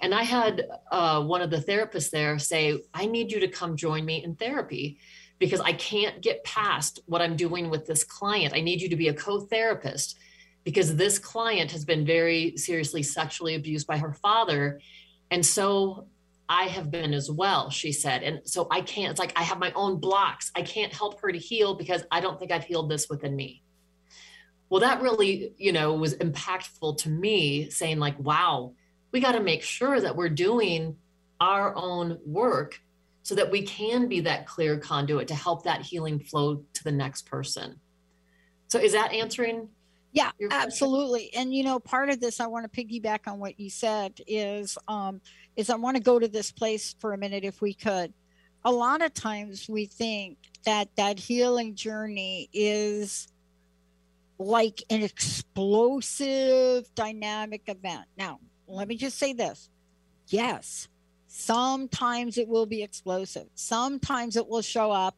and 0.02 0.12
I 0.12 0.24
had 0.24 0.66
uh, 0.90 1.22
one 1.22 1.42
of 1.42 1.50
the 1.50 1.58
therapists 1.58 2.10
there 2.10 2.36
say, 2.38 2.82
I 2.92 3.06
need 3.06 3.30
you 3.30 3.38
to 3.40 3.48
come 3.48 3.76
join 3.76 4.04
me 4.04 4.22
in 4.22 4.34
therapy 4.34 4.98
because 5.38 5.60
I 5.60 5.72
can't 5.72 6.20
get 6.20 6.42
past 6.42 7.00
what 7.06 7.22
I'm 7.22 7.36
doing 7.36 7.70
with 7.70 7.86
this 7.86 8.02
client. 8.02 8.52
I 8.52 8.60
need 8.60 8.82
you 8.82 8.88
to 8.88 8.96
be 8.96 9.08
a 9.08 9.14
co 9.14 9.40
therapist 9.40 10.18
because 10.64 10.96
this 10.96 11.20
client 11.20 11.70
has 11.70 11.84
been 11.84 12.04
very 12.04 12.56
seriously 12.56 13.04
sexually 13.04 13.54
abused 13.54 13.86
by 13.86 13.96
her 13.96 14.12
father. 14.12 14.80
And 15.30 15.46
so 15.46 16.08
I 16.48 16.64
have 16.64 16.90
been 16.90 17.14
as 17.14 17.30
well, 17.30 17.70
she 17.70 17.92
said. 17.92 18.24
And 18.24 18.40
so 18.44 18.66
I 18.72 18.80
can't, 18.80 19.12
it's 19.12 19.20
like 19.20 19.32
I 19.36 19.44
have 19.44 19.58
my 19.58 19.72
own 19.72 20.00
blocks. 20.00 20.50
I 20.56 20.62
can't 20.62 20.92
help 20.92 21.20
her 21.20 21.30
to 21.30 21.38
heal 21.38 21.74
because 21.74 22.04
I 22.10 22.20
don't 22.20 22.40
think 22.40 22.50
I've 22.50 22.64
healed 22.64 22.90
this 22.90 23.08
within 23.08 23.36
me. 23.36 23.62
Well, 24.68 24.80
that 24.80 25.00
really, 25.00 25.52
you 25.58 25.70
know, 25.70 25.94
was 25.94 26.16
impactful 26.16 26.98
to 26.98 27.10
me 27.10 27.70
saying, 27.70 27.98
like, 27.98 28.18
wow, 28.18 28.72
we 29.12 29.20
got 29.20 29.32
to 29.32 29.40
make 29.40 29.62
sure 29.62 30.00
that 30.00 30.16
we're 30.16 30.28
doing 30.28 30.96
our 31.40 31.74
own 31.76 32.18
work 32.24 32.80
so 33.22 33.34
that 33.34 33.50
we 33.50 33.62
can 33.62 34.08
be 34.08 34.20
that 34.20 34.46
clear 34.46 34.78
conduit 34.78 35.28
to 35.28 35.34
help 35.34 35.64
that 35.64 35.82
healing 35.82 36.18
flow 36.18 36.64
to 36.72 36.84
the 36.84 36.92
next 36.92 37.26
person. 37.26 37.78
So 38.68 38.78
is 38.78 38.92
that 38.92 39.12
answering? 39.12 39.68
Yeah, 40.12 40.30
absolutely. 40.50 41.32
And 41.34 41.54
you 41.54 41.64
know, 41.64 41.78
part 41.78 42.10
of 42.10 42.20
this 42.20 42.40
I 42.40 42.46
want 42.46 42.70
to 42.70 42.84
piggyback 42.84 43.20
on 43.26 43.38
what 43.38 43.58
you 43.58 43.70
said 43.70 44.20
is 44.26 44.76
um 44.88 45.20
is 45.56 45.70
I 45.70 45.76
want 45.76 45.96
to 45.96 46.02
go 46.02 46.18
to 46.18 46.28
this 46.28 46.50
place 46.50 46.94
for 46.98 47.12
a 47.12 47.18
minute 47.18 47.44
if 47.44 47.60
we 47.60 47.74
could. 47.74 48.12
A 48.64 48.70
lot 48.70 49.02
of 49.02 49.12
times 49.14 49.68
we 49.68 49.86
think 49.86 50.38
that 50.64 50.88
that 50.96 51.18
healing 51.18 51.74
journey 51.74 52.48
is 52.52 53.28
like 54.38 54.82
an 54.90 55.02
explosive 55.02 56.92
dynamic 56.94 57.62
event. 57.66 58.06
Now, 58.16 58.38
let 58.72 58.88
me 58.88 58.96
just 58.96 59.18
say 59.18 59.32
this 59.32 59.70
yes, 60.28 60.88
sometimes 61.26 62.38
it 62.38 62.48
will 62.48 62.66
be 62.66 62.82
explosive, 62.82 63.46
sometimes 63.54 64.36
it 64.36 64.48
will 64.48 64.62
show 64.62 64.90
up 64.90 65.16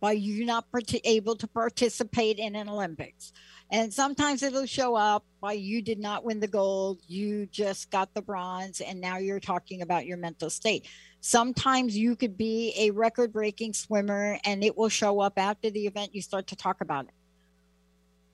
by 0.00 0.12
you 0.12 0.44
not 0.44 0.66
able 1.04 1.36
to 1.36 1.46
participate 1.48 2.38
in 2.38 2.54
an 2.56 2.68
Olympics. 2.68 3.32
And 3.70 3.92
sometimes 3.92 4.42
it'll 4.42 4.66
show 4.66 4.94
up 4.94 5.24
by 5.40 5.54
you 5.54 5.82
did 5.82 5.98
not 5.98 6.24
win 6.24 6.40
the 6.40 6.46
gold, 6.46 7.00
you 7.08 7.46
just 7.46 7.90
got 7.90 8.12
the 8.14 8.22
bronze, 8.22 8.80
and 8.82 9.00
now 9.00 9.16
you're 9.16 9.40
talking 9.40 9.82
about 9.82 10.06
your 10.06 10.18
mental 10.18 10.50
state. 10.50 10.86
Sometimes 11.20 11.96
you 11.96 12.16
could 12.16 12.36
be 12.36 12.74
a 12.76 12.90
record 12.90 13.32
breaking 13.32 13.72
swimmer 13.72 14.38
and 14.44 14.62
it 14.62 14.76
will 14.76 14.90
show 14.90 15.20
up 15.20 15.38
after 15.38 15.70
the 15.70 15.86
event, 15.86 16.14
you 16.14 16.20
start 16.20 16.46
to 16.48 16.56
talk 16.56 16.80
about 16.82 17.06
it. 17.06 17.14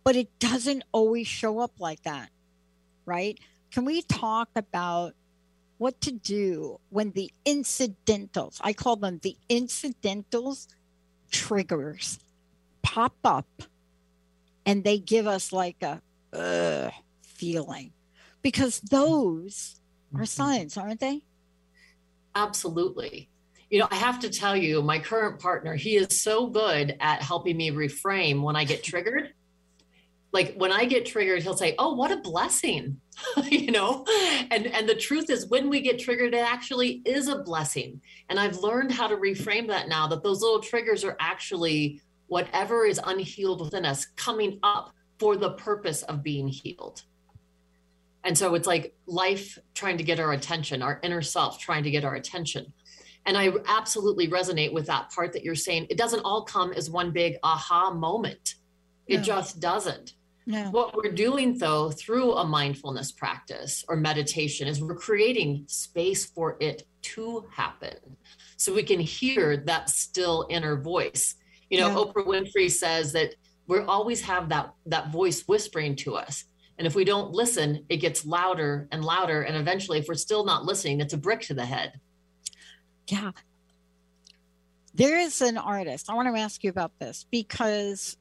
but 0.05 0.17
it 0.17 0.39
doesn't 0.39 0.85
always 0.93 1.27
show 1.27 1.61
up 1.61 1.73
like 1.79 2.03
that, 2.03 2.31
right? 3.07 3.39
Can 3.71 3.85
we 3.85 4.03
talk 4.03 4.49
about 4.57 5.15
what 5.79 6.01
to 6.03 6.11
do 6.11 6.81
when 6.91 7.13
the 7.13 7.31
incidentals, 7.45 8.61
I 8.63 8.73
call 8.73 8.97
them 8.97 9.21
the 9.23 9.37
incidentals 9.49 10.69
triggers, 11.31 12.19
pop 12.83 13.15
up 13.25 13.47
and 14.67 14.83
they 14.83 14.99
give 14.99 15.27
us 15.27 15.53
like 15.53 15.83
a 15.83 16.03
uh, 16.37 16.91
feeling? 17.23 17.93
Because 18.43 18.81
those 18.81 19.81
are 20.17 20.27
signs, 20.27 20.77
aren't 20.77 21.01
they? 21.01 21.23
Absolutely. 22.35 23.29
You 23.71 23.79
know, 23.79 23.89
I 23.91 23.97
have 23.97 24.19
to 24.21 24.31
tell 24.31 24.57
you, 24.57 24.83
my 24.83 24.99
current 24.99 25.41
partner, 25.41 25.77
he 25.77 25.97
is 25.97 26.21
so 26.21 26.49
good 26.49 26.97
at 26.99 27.23
helping 27.23 27.57
me 27.57 27.71
reframe 27.71 28.43
when 28.43 28.57
I 28.57 28.65
get 28.65 28.83
triggered. 28.83 29.33
Like 30.33 30.55
when 30.57 30.71
I 30.71 30.85
get 30.85 31.07
triggered, 31.07 31.43
he'll 31.43 31.57
say, 31.57 31.75
"Oh, 31.79 31.95
what 31.95 32.13
a 32.13 32.17
blessing." 32.19 33.01
you 33.49 33.73
know? 33.73 34.05
And 34.51 34.67
and 34.67 34.89
the 34.89 34.95
truth 34.95 35.29
is 35.29 35.49
when 35.49 35.69
we 35.69 35.81
get 35.81 35.99
triggered, 35.99 36.35
it 36.35 36.45
actually 36.45 37.03
is 37.05 37.29
a 37.29 37.39
blessing. 37.39 38.01
And 38.29 38.39
I've 38.39 38.59
learned 38.59 38.93
how 38.93 39.09
to 39.09 39.17
reframe 39.17 39.67
that 39.69 39.89
now 39.89 40.07
that 40.09 40.23
those 40.23 40.41
little 40.41 40.61
triggers 40.61 41.05
are 41.05 41.17
actually 41.19 42.01
whatever 42.29 42.87
is 42.87 43.01
unhealed 43.05 43.61
within 43.61 43.85
us 43.85 44.07
coming 44.17 44.61
up 44.63 44.93
for 45.19 45.37
the 45.37 45.51
purpose 45.51 46.03
of 46.05 46.23
being 46.23 46.49
healed. 46.49 47.03
And 48.23 48.37
so 48.37 48.55
it's 48.55 48.67
like 48.67 48.95
life 49.07 49.59
trying 49.75 49.99
to 49.99 50.05
get 50.05 50.21
our 50.21 50.33
attention, 50.33 50.83
our 50.83 51.01
inner 51.03 51.23
self 51.23 51.59
trying 51.59 51.85
to 51.85 51.91
get 51.91 52.05
our 52.05 52.15
attention. 52.15 52.73
And 53.27 53.37
I 53.37 53.51
absolutely 53.67 54.29
resonate 54.29 54.73
with 54.73 54.87
that 54.87 55.11
part 55.11 55.33
that 55.33 55.45
you're 55.45 55.55
saying. 55.55 55.87
It 55.91 55.99
doesn't 55.99 56.21
all 56.21 56.45
come 56.45 56.73
as 56.73 56.89
one 56.89 57.11
big 57.11 57.37
aha 57.43 57.93
moment. 57.93 58.55
It 59.07 59.19
no. 59.19 59.23
just 59.23 59.61
doesn't. 59.61 60.15
No. 60.47 60.71
What 60.71 60.97
we're 60.97 61.13
doing, 61.13 61.59
though, 61.59 61.91
through 61.91 62.35
a 62.35 62.45
mindfulness 62.45 63.13
practice 63.13 63.85
or 63.89 63.97
meditation, 63.97 64.67
is 64.67 64.83
we're 64.83 64.95
creating 64.95 65.65
space 65.69 66.27
for 66.27 66.57
it 66.61 66.85
to 67.03 67.47
happen 67.53 67.97
so 68.57 68.75
we 68.75 68.83
can 68.83 69.01
hear 69.01 69.57
that 69.57 69.91
still 69.91 70.47
inner 70.51 70.81
voice. 70.81 71.37
You 71.69 71.79
know, 71.81 71.89
yeah. 71.89 71.95
Oprah 71.95 72.27
Winfrey 72.27 72.71
says 72.71 73.13
that 73.13 73.35
we 73.67 73.79
always 73.79 74.21
have 74.23 74.49
that, 74.49 74.73
that 74.87 75.13
voice 75.13 75.43
whispering 75.47 75.95
to 75.97 76.17
us. 76.17 76.45
And 76.79 76.87
if 76.87 76.95
we 76.95 77.05
don't 77.05 77.31
listen, 77.31 77.85
it 77.89 77.99
gets 77.99 78.25
louder 78.25 78.89
and 78.91 79.05
louder. 79.05 79.43
And 79.43 79.57
eventually, 79.57 79.99
if 79.99 80.09
we're 80.09 80.15
still 80.15 80.45
not 80.45 80.65
listening, 80.65 81.01
it's 81.01 81.13
a 81.13 81.19
brick 81.19 81.43
to 81.43 81.55
the 81.55 81.67
head. 81.67 82.01
Yeah. 83.07 83.33
There 84.95 85.19
is 85.19 85.41
an 85.43 85.59
artist. 85.59 86.11
I 86.11 86.15
want 86.15 86.35
to 86.35 86.41
ask 86.41 86.65
you 86.65 86.71
about 86.71 86.99
this 86.99 87.27
because 87.31 88.17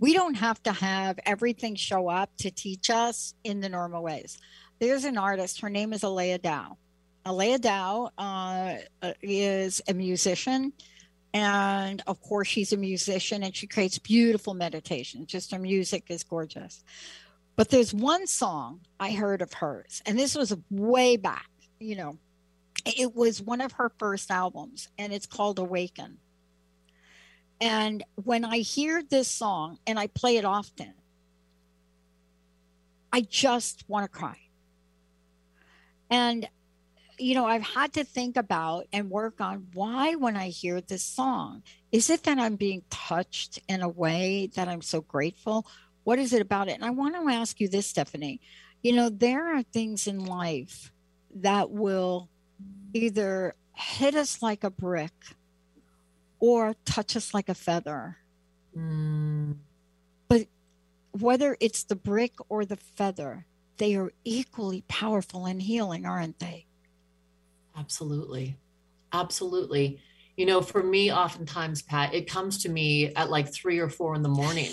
we 0.00 0.14
don't 0.14 0.34
have 0.34 0.60
to 0.64 0.72
have 0.72 1.18
everything 1.26 1.76
show 1.76 2.08
up 2.08 2.30
to 2.38 2.50
teach 2.50 2.90
us 2.90 3.34
in 3.44 3.60
the 3.60 3.68
normal 3.68 4.02
ways. 4.02 4.38
There's 4.80 5.04
an 5.04 5.18
artist, 5.18 5.60
her 5.60 5.70
name 5.70 5.92
is 5.92 6.02
Alea 6.02 6.38
Dow. 6.38 6.78
Alea 7.26 7.58
Dow 7.58 8.10
uh, 8.18 8.76
uh, 9.02 9.12
is 9.22 9.82
a 9.86 9.94
musician. 9.94 10.72
And 11.32 12.02
of 12.06 12.20
course, 12.22 12.48
she's 12.48 12.72
a 12.72 12.76
musician 12.76 13.44
and 13.44 13.54
she 13.54 13.66
creates 13.66 13.98
beautiful 13.98 14.54
meditation. 14.54 15.26
Just 15.26 15.52
her 15.52 15.58
music 15.58 16.06
is 16.08 16.24
gorgeous. 16.24 16.82
But 17.54 17.68
there's 17.68 17.92
one 17.92 18.26
song 18.26 18.80
I 18.98 19.12
heard 19.12 19.42
of 19.42 19.52
hers, 19.52 20.00
and 20.06 20.18
this 20.18 20.34
was 20.34 20.56
way 20.70 21.18
back, 21.18 21.50
you 21.78 21.94
know, 21.94 22.16
it 22.86 23.14
was 23.14 23.42
one 23.42 23.60
of 23.60 23.72
her 23.72 23.92
first 23.98 24.30
albums, 24.30 24.88
and 24.96 25.12
it's 25.12 25.26
called 25.26 25.58
Awaken. 25.58 26.16
And 27.60 28.02
when 28.14 28.44
I 28.44 28.58
hear 28.58 29.02
this 29.02 29.28
song 29.28 29.78
and 29.86 29.98
I 29.98 30.06
play 30.06 30.38
it 30.38 30.44
often, 30.44 30.94
I 33.12 33.20
just 33.22 33.84
want 33.88 34.10
to 34.10 34.18
cry. 34.18 34.38
And, 36.08 36.48
you 37.18 37.34
know, 37.34 37.44
I've 37.44 37.62
had 37.62 37.92
to 37.94 38.04
think 38.04 38.36
about 38.36 38.86
and 38.92 39.10
work 39.10 39.40
on 39.40 39.66
why, 39.74 40.14
when 40.14 40.36
I 40.36 40.48
hear 40.48 40.80
this 40.80 41.02
song, 41.02 41.62
is 41.92 42.08
it 42.08 42.22
that 42.22 42.38
I'm 42.38 42.56
being 42.56 42.82
touched 42.88 43.60
in 43.68 43.82
a 43.82 43.88
way 43.88 44.50
that 44.54 44.68
I'm 44.68 44.82
so 44.82 45.02
grateful? 45.02 45.66
What 46.04 46.18
is 46.18 46.32
it 46.32 46.40
about 46.40 46.68
it? 46.68 46.74
And 46.74 46.84
I 46.84 46.90
want 46.90 47.14
to 47.14 47.32
ask 47.32 47.60
you 47.60 47.68
this, 47.68 47.86
Stephanie. 47.86 48.40
You 48.82 48.94
know, 48.94 49.10
there 49.10 49.54
are 49.54 49.62
things 49.62 50.06
in 50.06 50.24
life 50.24 50.90
that 51.34 51.70
will 51.70 52.30
either 52.94 53.54
hit 53.74 54.14
us 54.14 54.40
like 54.40 54.64
a 54.64 54.70
brick 54.70 55.12
or 56.40 56.74
touch 56.84 57.16
us 57.16 57.32
like 57.32 57.48
a 57.48 57.54
feather. 57.54 58.16
Mm. 58.76 59.56
But 60.28 60.46
whether 61.12 61.56
it's 61.60 61.84
the 61.84 61.96
brick 61.96 62.34
or 62.48 62.64
the 62.64 62.76
feather, 62.76 63.46
they 63.76 63.94
are 63.96 64.12
equally 64.24 64.84
powerful 64.88 65.46
and 65.46 65.62
healing, 65.62 66.06
aren't 66.06 66.38
they? 66.38 66.66
Absolutely. 67.76 68.56
Absolutely. 69.12 70.00
You 70.36 70.46
know, 70.46 70.62
for 70.62 70.82
me, 70.82 71.12
oftentimes, 71.12 71.82
Pat, 71.82 72.14
it 72.14 72.28
comes 72.28 72.62
to 72.62 72.68
me 72.68 73.14
at 73.14 73.30
like 73.30 73.52
three 73.52 73.78
or 73.78 73.88
four 73.88 74.14
in 74.14 74.22
the 74.22 74.28
morning 74.28 74.72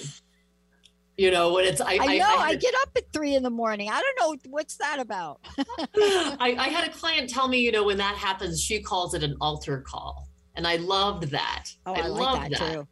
you 1.17 1.31
know 1.31 1.53
when 1.53 1.65
it's 1.65 1.81
i, 1.81 1.97
I 1.99 2.17
know 2.17 2.25
I, 2.25 2.35
I, 2.35 2.45
I, 2.49 2.55
get 2.55 2.73
up 2.75 2.89
at 2.95 3.11
three 3.11 3.35
in 3.35 3.43
the 3.43 3.49
morning 3.49 3.89
i 3.89 3.99
don't 3.99 4.19
know 4.19 4.51
what's 4.51 4.77
that 4.77 4.99
about 4.99 5.39
I, 5.57 6.55
I 6.57 6.67
had 6.69 6.87
a 6.87 6.91
client 6.91 7.29
tell 7.29 7.47
me 7.47 7.59
you 7.59 7.71
know 7.71 7.83
when 7.83 7.97
that 7.97 8.15
happens 8.15 8.61
she 8.61 8.81
calls 8.81 9.13
it 9.13 9.23
an 9.23 9.35
altar 9.41 9.81
call 9.85 10.26
and 10.57 10.67
i 10.67 10.75
loved 10.75 11.29
that 11.31 11.65
oh 11.85 11.93
i, 11.93 12.01
I 12.01 12.07
love 12.07 12.41
that, 12.41 12.51
that, 12.51 12.73
too 12.73 12.87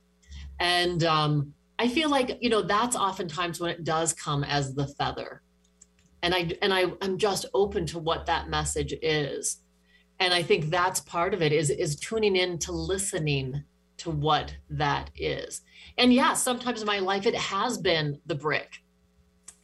and 0.59 1.03
um 1.03 1.53
i 1.80 1.88
feel 1.88 2.09
like 2.09 2.38
you 2.41 2.49
know 2.49 2.61
that's 2.61 2.95
oftentimes 2.95 3.59
when 3.59 3.72
it 3.72 3.84
does 3.84 4.13
come 4.13 4.43
as 4.43 4.74
the 4.74 4.88
feather 4.88 5.41
and 6.24 6.34
i 6.34 6.51
and 6.61 6.74
i 6.74 6.86
i'm 7.01 7.18
just 7.18 7.45
open 7.53 7.86
to 7.88 7.99
what 7.99 8.26
that 8.28 8.49
message 8.49 8.93
is 9.01 9.57
and 10.20 10.34
i 10.34 10.41
think 10.41 10.70
that's 10.70 11.01
part 11.01 11.34
of 11.34 11.41
it 11.41 11.51
is 11.51 11.70
is 11.70 11.97
tuning 11.97 12.38
in 12.38 12.57
to 12.59 12.72
listening 12.72 13.63
to 13.97 14.09
what 14.09 14.55
that 14.70 15.09
is 15.16 15.61
and 15.97 16.13
yeah, 16.13 16.34
sometimes 16.34 16.82
in 16.82 16.88
my 16.88 16.99
life 16.99 17.26
it 17.26 17.36
has 17.36 17.78
been 17.78 18.20
the 18.26 18.36
brick. 18.36 18.84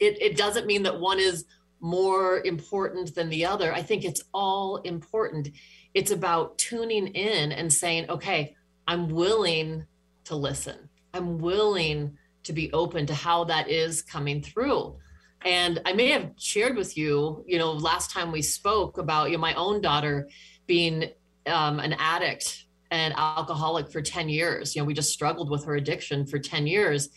It, 0.00 0.20
it 0.20 0.36
doesn't 0.36 0.66
mean 0.66 0.82
that 0.84 0.98
one 0.98 1.18
is 1.18 1.44
more 1.80 2.40
important 2.44 3.14
than 3.14 3.28
the 3.28 3.44
other. 3.44 3.72
I 3.72 3.82
think 3.82 4.04
it's 4.04 4.22
all 4.32 4.78
important. 4.78 5.48
It's 5.94 6.10
about 6.10 6.58
tuning 6.58 7.08
in 7.08 7.52
and 7.52 7.72
saying, 7.72 8.08
okay, 8.08 8.56
I'm 8.86 9.08
willing 9.08 9.86
to 10.24 10.36
listen. 10.36 10.88
I'm 11.14 11.38
willing 11.38 12.16
to 12.44 12.52
be 12.52 12.72
open 12.72 13.06
to 13.06 13.14
how 13.14 13.44
that 13.44 13.68
is 13.68 14.02
coming 14.02 14.42
through. 14.42 14.96
And 15.44 15.80
I 15.84 15.92
may 15.92 16.08
have 16.10 16.30
shared 16.38 16.76
with 16.76 16.96
you, 16.96 17.44
you 17.46 17.58
know, 17.58 17.72
last 17.72 18.10
time 18.10 18.32
we 18.32 18.42
spoke 18.42 18.98
about 18.98 19.30
you 19.30 19.36
know, 19.36 19.40
my 19.40 19.54
own 19.54 19.80
daughter 19.80 20.28
being 20.66 21.10
um, 21.46 21.80
an 21.80 21.94
addict 21.98 22.66
and 22.90 23.14
alcoholic 23.16 23.90
for 23.90 24.02
10 24.02 24.28
years. 24.28 24.74
You 24.74 24.82
know, 24.82 24.86
we 24.86 24.94
just 24.94 25.12
struggled 25.12 25.50
with 25.50 25.64
her 25.64 25.74
addiction 25.74 26.26
for 26.26 26.38
10 26.38 26.66
years. 26.66 27.08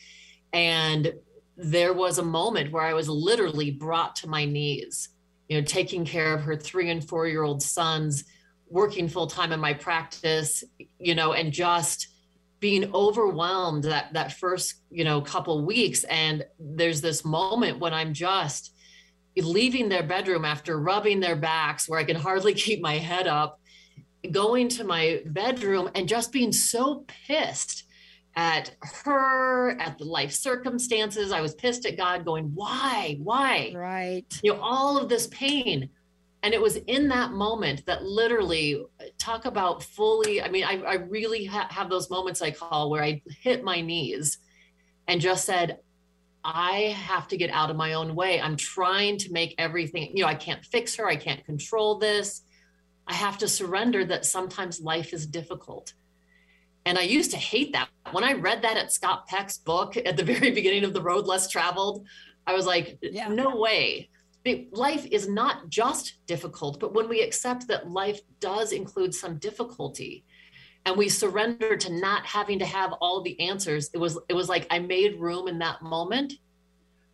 And 0.53 1.13
there 1.57 1.93
was 1.93 2.17
a 2.17 2.23
moment 2.23 2.71
where 2.71 2.83
I 2.83 2.93
was 2.93 3.09
literally 3.09 3.71
brought 3.71 4.15
to 4.17 4.29
my 4.29 4.45
knees, 4.45 5.09
you 5.47 5.59
know, 5.59 5.65
taking 5.65 6.05
care 6.05 6.33
of 6.33 6.41
her 6.41 6.55
three 6.55 6.89
and 6.89 7.07
four 7.07 7.27
year 7.27 7.43
old 7.43 7.61
sons, 7.61 8.23
working 8.69 9.07
full 9.07 9.27
time 9.27 9.51
in 9.51 9.59
my 9.59 9.73
practice, 9.73 10.63
you 10.99 11.15
know, 11.15 11.33
and 11.33 11.51
just 11.51 12.07
being 12.59 12.93
overwhelmed 12.93 13.83
that 13.83 14.13
that 14.13 14.33
first, 14.33 14.75
you 14.89 15.03
know, 15.03 15.21
couple 15.21 15.65
weeks. 15.65 16.03
And 16.05 16.45
there's 16.59 17.01
this 17.01 17.23
moment 17.23 17.79
when 17.79 17.93
I'm 17.93 18.13
just 18.13 18.73
leaving 19.37 19.89
their 19.89 20.03
bedroom 20.03 20.45
after 20.45 20.79
rubbing 20.79 21.19
their 21.19 21.35
backs 21.35 21.89
where 21.89 21.99
I 21.99 22.03
can 22.03 22.15
hardly 22.15 22.53
keep 22.65 22.81
my 22.81 22.97
head 22.97 23.27
up 23.27 23.59
going 24.31 24.69
to 24.69 24.83
my 24.83 25.21
bedroom 25.25 25.89
and 25.95 26.07
just 26.07 26.31
being 26.31 26.51
so 26.51 27.05
pissed 27.27 27.83
at 28.35 28.75
her, 28.81 29.79
at 29.79 29.97
the 29.97 30.05
life 30.05 30.31
circumstances. 30.31 31.31
I 31.31 31.41
was 31.41 31.55
pissed 31.55 31.85
at 31.85 31.97
God, 31.97 32.25
going, 32.25 32.51
why, 32.53 33.17
why? 33.21 33.71
Right. 33.75 34.25
You 34.43 34.53
know, 34.53 34.59
all 34.61 34.97
of 34.97 35.09
this 35.09 35.27
pain. 35.27 35.89
And 36.45 36.53
it 36.53 36.61
was 36.61 36.75
in 36.75 37.07
that 37.07 37.31
moment 37.31 37.87
that 37.87 38.03
literally 38.03 38.85
talk 39.17 39.45
about 39.45 39.81
fully. 39.81 40.43
I 40.43 40.47
mean, 40.47 40.63
I, 40.63 40.79
I 40.79 40.93
really 40.93 41.45
ha- 41.45 41.69
have 41.71 41.89
those 41.89 42.11
moments 42.11 42.39
I 42.39 42.51
call 42.51 42.91
where 42.91 43.03
I 43.03 43.23
hit 43.41 43.63
my 43.63 43.81
knees 43.81 44.37
and 45.07 45.19
just 45.19 45.45
said, 45.45 45.79
I 46.43 46.95
have 46.99 47.27
to 47.29 47.37
get 47.37 47.49
out 47.49 47.71
of 47.71 47.77
my 47.77 47.93
own 47.93 48.13
way. 48.13 48.39
I'm 48.39 48.57
trying 48.57 49.17
to 49.17 49.31
make 49.31 49.55
everything, 49.57 50.15
you 50.15 50.21
know, 50.21 50.29
I 50.29 50.35
can't 50.35 50.63
fix 50.63 50.95
her. 50.97 51.07
I 51.07 51.15
can't 51.15 51.43
control 51.45 51.97
this. 51.97 52.43
I 53.07 53.15
have 53.15 53.39
to 53.39 53.47
surrender 53.47 54.05
that 54.05 54.23
sometimes 54.23 54.79
life 54.79 55.13
is 55.13 55.25
difficult. 55.25 55.95
And 56.85 56.99
I 56.99 57.01
used 57.01 57.31
to 57.31 57.37
hate 57.37 57.73
that. 57.73 57.89
When 58.11 58.23
I 58.23 58.33
read 58.33 58.61
that 58.61 58.77
at 58.77 58.91
Scott 58.91 59.27
Peck's 59.27 59.57
book 59.57 59.97
at 59.97 60.15
the 60.15 60.23
very 60.31 60.51
beginning 60.51 60.83
of 60.83 60.93
The 60.93 61.01
Road 61.01 61.25
Less 61.25 61.49
Traveled, 61.49 62.05
I 62.45 62.53
was 62.53 62.67
like, 62.67 62.99
yeah. 63.01 63.29
no 63.29 63.55
way. 63.55 64.11
Life 64.71 65.07
is 65.11 65.27
not 65.27 65.69
just 65.69 66.25
difficult, 66.27 66.79
but 66.79 66.93
when 66.93 67.09
we 67.09 67.21
accept 67.21 67.67
that 67.67 67.89
life 67.89 68.21
does 68.39 68.71
include 68.71 69.13
some 69.13 69.37
difficulty, 69.37 70.23
and 70.85 70.95
we 70.95 71.09
surrender 71.09 71.75
to 71.75 71.91
not 71.91 72.25
having 72.25 72.59
to 72.59 72.65
have 72.65 72.93
all 72.93 73.21
the 73.21 73.39
answers 73.39 73.89
it 73.93 73.97
was 73.97 74.17
it 74.29 74.33
was 74.33 74.47
like 74.47 74.67
i 74.69 74.79
made 74.79 75.19
room 75.19 75.47
in 75.47 75.59
that 75.59 75.81
moment 75.81 76.33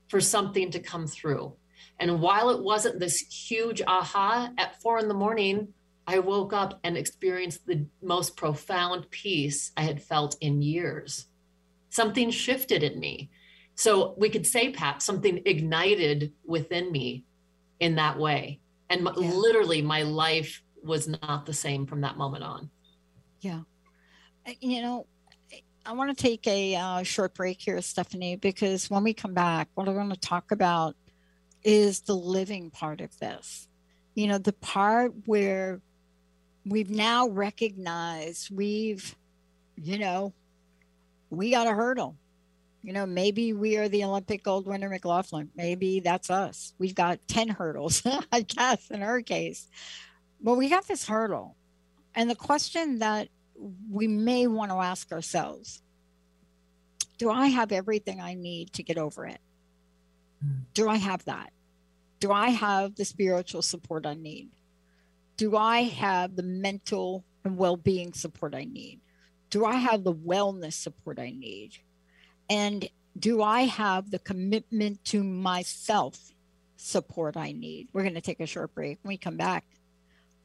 for 0.10 0.20
something 0.20 0.70
to 0.72 0.80
come 0.80 1.08
through. 1.08 1.54
And 1.98 2.20
while 2.20 2.50
it 2.50 2.62
wasn't 2.62 3.00
this 3.00 3.20
huge 3.20 3.82
aha 3.88 4.52
at 4.58 4.82
four 4.82 5.00
in 5.00 5.08
the 5.08 5.14
morning 5.14 5.70
i 6.06 6.20
woke 6.20 6.52
up 6.52 6.80
and 6.84 6.98
experienced 6.98 7.66
the 7.66 7.86
most 8.02 8.36
profound 8.36 9.10
peace 9.10 9.72
i 9.78 9.82
had 9.84 10.04
felt 10.04 10.36
in 10.42 10.62
years. 10.62 11.28
Something 11.90 12.30
shifted 12.30 12.84
in 12.84 13.00
me 13.00 13.30
so 13.82 14.14
we 14.18 14.30
could 14.30 14.46
say 14.46 14.72
pat 14.72 15.02
something 15.02 15.42
ignited 15.46 16.32
within 16.46 16.92
me 16.92 17.24
in 17.80 17.96
that 17.96 18.18
way 18.18 18.60
and 18.90 19.02
yeah. 19.02 19.12
literally 19.12 19.82
my 19.82 20.04
life 20.04 20.62
was 20.84 21.08
not 21.08 21.46
the 21.46 21.54
same 21.54 21.86
from 21.86 22.02
that 22.02 22.18
moment 22.18 22.44
on 22.44 22.70
yeah. 23.42 23.62
Uh, 24.48 24.54
you 24.62 24.82
know, 24.82 25.08
I 25.86 25.94
want 25.94 26.16
to 26.16 26.24
take 26.24 26.48
a 26.48 26.76
uh, 26.76 27.04
short 27.04 27.34
break 27.34 27.60
here, 27.60 27.82
Stephanie, 27.82 28.36
because 28.36 28.90
when 28.90 29.04
we 29.04 29.14
come 29.14 29.34
back, 29.34 29.68
what 29.74 29.88
we're 29.88 29.94
going 29.94 30.10
to 30.10 30.20
talk 30.20 30.52
about 30.52 30.96
is 31.64 32.02
the 32.02 32.16
living 32.16 32.70
part 32.70 33.02
of 33.02 33.18
this. 33.20 33.68
You 34.14 34.28
know, 34.28 34.38
the 34.38 34.54
part 34.54 35.14
where 35.26 35.82
we've 36.66 36.90
now 36.90 37.28
recognized 37.30 38.56
we've, 38.56 39.16
you 39.76 39.98
know, 39.98 40.34
we 41.30 41.52
got 41.52 41.68
a 41.68 41.72
hurdle. 41.72 42.16
You 42.84 42.94
know, 42.94 43.06
maybe 43.06 43.54
we 43.54 43.78
are 43.78 43.88
the 43.88 44.04
Olympic 44.04 44.44
gold 44.44 44.66
winner 44.66 44.90
McLaughlin. 44.90 45.52
Maybe 45.56 46.00
that's 46.00 46.30
us. 46.30 46.74
We've 46.80 46.96
got 46.96 47.20
10 47.28 47.50
hurdles, 47.50 48.02
I 48.32 48.42
guess, 48.42 48.90
in 48.90 49.02
her 49.02 49.22
case. 49.22 49.68
But 50.42 50.56
we 50.56 50.70
got 50.70 50.88
this 50.88 51.08
hurdle. 51.08 51.56
And 52.16 52.30
the 52.30 52.36
question 52.36 53.00
that 53.00 53.30
we 53.90 54.08
may 54.08 54.48
want 54.48 54.72
to 54.72 54.78
ask 54.78 55.12
ourselves 55.12 55.82
do 57.20 57.30
I 57.30 57.48
have 57.48 57.72
everything 57.72 58.20
I 58.20 58.34
need 58.34 58.74
to 58.74 58.84
get 58.84 58.98
over 58.98 59.28
it? 59.28 59.40
Hmm. 60.44 60.62
Do 60.74 60.90
I 60.90 60.96
have 60.96 61.24
that? 61.26 61.54
Do 62.20 62.32
I 62.32 62.50
have 62.50 62.96
the 62.96 63.06
spiritual 63.06 63.62
support 63.62 64.08
I 64.08 64.16
need? 64.16 64.50
Do 65.38 65.56
I 65.56 65.84
have 65.84 66.36
the 66.36 66.42
mental 66.42 67.24
and 67.44 67.58
well 67.58 67.78
being 67.78 68.14
support 68.14 68.56
I 68.56 68.64
need? 68.64 69.02
Do 69.52 69.66
I 69.66 69.76
have 69.76 70.04
the 70.04 70.14
wellness 70.14 70.74
support 70.74 71.20
I 71.20 71.30
need? 71.30 71.78
And 72.52 72.88
do 73.18 73.42
I 73.42 73.62
have 73.62 74.12
the 74.12 74.20
commitment 74.20 75.04
to 75.06 75.24
myself 75.24 76.34
support 76.76 77.38
I 77.38 77.54
need? 77.54 77.88
We're 77.94 78.02
going 78.02 78.16
to 78.16 78.22
take 78.22 78.42
a 78.42 78.46
short 78.46 78.76
break. 78.76 79.00
When 79.04 79.14
we 79.14 79.18
come 79.18 79.38
back, 79.38 79.64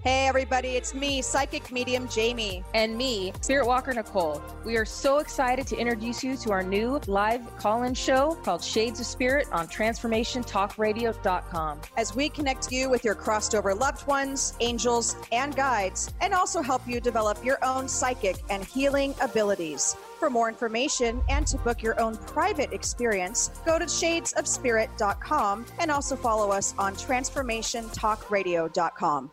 Hey, 0.00 0.26
everybody, 0.26 0.70
it's 0.70 0.94
me, 0.94 1.20
psychic 1.22 1.70
medium 1.70 2.08
Jamie. 2.08 2.64
And 2.74 2.96
me, 2.96 3.32
Spirit 3.40 3.68
Walker 3.68 3.92
Nicole. 3.92 4.42
We 4.64 4.76
are 4.76 4.84
so 4.84 5.18
excited 5.18 5.64
to 5.68 5.76
introduce 5.76 6.24
you 6.24 6.36
to 6.38 6.50
our 6.50 6.64
new 6.64 7.00
live 7.06 7.56
call 7.56 7.84
in 7.84 7.94
show 7.94 8.34
called 8.42 8.64
Shades 8.64 8.98
of 8.98 9.06
Spirit 9.06 9.46
on 9.52 9.68
TransformationTalkRadio.com. 9.68 11.80
As 11.96 12.16
we 12.16 12.28
connect 12.30 12.72
you 12.72 12.90
with 12.90 13.04
your 13.04 13.14
crossed 13.14 13.54
over 13.54 13.76
loved 13.76 14.04
ones, 14.08 14.54
angels, 14.58 15.14
and 15.30 15.54
guides, 15.54 16.12
and 16.20 16.34
also 16.34 16.62
help 16.62 16.82
you 16.84 17.00
develop 17.00 17.44
your 17.44 17.64
own 17.64 17.86
psychic 17.86 18.38
and 18.50 18.64
healing 18.64 19.14
abilities. 19.20 19.94
For 20.18 20.28
more 20.28 20.48
information 20.48 21.22
and 21.28 21.46
to 21.46 21.58
book 21.58 21.80
your 21.80 22.00
own 22.00 22.16
private 22.16 22.72
experience, 22.72 23.52
go 23.64 23.78
to 23.78 23.84
shadesofspirit.com 23.84 25.66
and 25.78 25.92
also 25.92 26.16
follow 26.16 26.50
us 26.50 26.74
on 26.76 26.96
transformationtalkradio.com. 26.96 29.30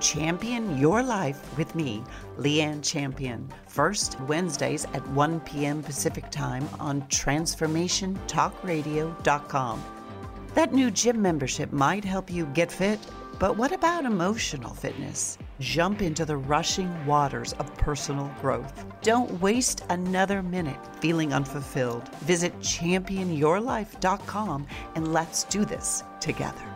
Champion 0.00 0.78
Your 0.78 1.02
Life 1.02 1.54
with 1.56 1.74
me, 1.74 2.04
Leanne 2.38 2.82
Champion. 2.82 3.48
First 3.66 4.18
Wednesdays 4.22 4.86
at 4.94 5.06
1 5.08 5.40
p.m. 5.40 5.82
Pacific 5.82 6.30
Time 6.30 6.66
on 6.78 7.02
TransformationTalkRadio.com. 7.02 9.84
That 10.54 10.72
new 10.72 10.90
gym 10.90 11.20
membership 11.20 11.70
might 11.72 12.04
help 12.04 12.30
you 12.30 12.46
get 12.46 12.72
fit, 12.72 12.98
but 13.38 13.56
what 13.56 13.72
about 13.72 14.06
emotional 14.06 14.72
fitness? 14.72 15.36
Jump 15.60 16.00
into 16.00 16.24
the 16.24 16.36
rushing 16.36 17.06
waters 17.06 17.52
of 17.54 17.74
personal 17.76 18.30
growth. 18.40 18.84
Don't 19.02 19.40
waste 19.40 19.84
another 19.90 20.42
minute 20.42 20.78
feeling 21.00 21.34
unfulfilled. 21.34 22.08
Visit 22.20 22.56
championyourlife.com 22.60 24.66
and 24.94 25.12
let's 25.12 25.42
do 25.44 25.64
this 25.64 26.04
together. 26.20 26.75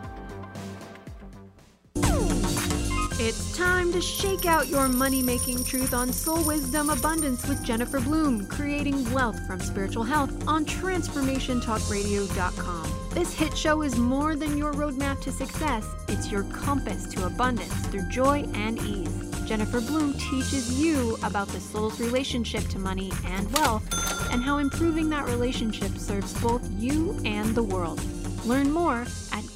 It's 3.23 3.55
time 3.55 3.93
to 3.93 4.01
shake 4.01 4.47
out 4.47 4.67
your 4.67 4.89
money 4.89 5.21
making 5.21 5.63
truth 5.63 5.93
on 5.93 6.11
Soul 6.11 6.43
Wisdom 6.43 6.89
Abundance 6.89 7.47
with 7.47 7.63
Jennifer 7.63 7.99
Bloom, 7.99 8.47
creating 8.47 9.13
wealth 9.13 9.39
from 9.45 9.59
spiritual 9.59 10.01
health 10.01 10.31
on 10.47 10.65
TransformationTalkRadio.com. 10.65 13.09
This 13.11 13.31
hit 13.31 13.55
show 13.55 13.83
is 13.83 13.95
more 13.95 14.35
than 14.35 14.57
your 14.57 14.73
roadmap 14.73 15.21
to 15.21 15.31
success, 15.31 15.85
it's 16.07 16.31
your 16.31 16.45
compass 16.45 17.05
to 17.09 17.27
abundance 17.27 17.71
through 17.89 18.09
joy 18.09 18.43
and 18.55 18.79
ease. 18.79 19.29
Jennifer 19.45 19.81
Bloom 19.81 20.13
teaches 20.13 20.81
you 20.81 21.15
about 21.21 21.47
the 21.49 21.59
soul's 21.59 21.99
relationship 21.99 22.67
to 22.69 22.79
money 22.79 23.11
and 23.27 23.53
wealth 23.53 23.83
and 24.31 24.41
how 24.41 24.57
improving 24.57 25.11
that 25.11 25.27
relationship 25.27 25.95
serves 25.95 26.33
both 26.41 26.67
you 26.71 27.21
and 27.23 27.53
the 27.53 27.61
world. 27.61 28.01
Learn 28.45 28.71
more 28.71 29.05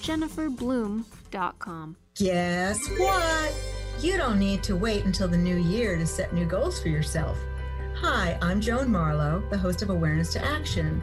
jenniferbloom.com. 0.05 1.95
Guess 2.15 2.89
what? 2.97 3.53
You 4.01 4.17
don't 4.17 4.37
need 4.37 4.61
to 4.63 4.75
wait 4.75 5.03
until 5.03 5.27
the 5.27 5.37
new 5.37 5.57
year 5.57 5.97
to 5.97 6.05
set 6.05 6.33
new 6.33 6.45
goals 6.45 6.79
for 6.79 6.89
yourself. 6.89 7.37
Hi, 7.95 8.37
I'm 8.41 8.61
Joan 8.61 8.91
Marlowe, 8.91 9.41
the 9.49 9.57
host 9.57 9.81
of 9.81 9.89
Awareness 9.89 10.31
to 10.33 10.45
Action, 10.45 11.01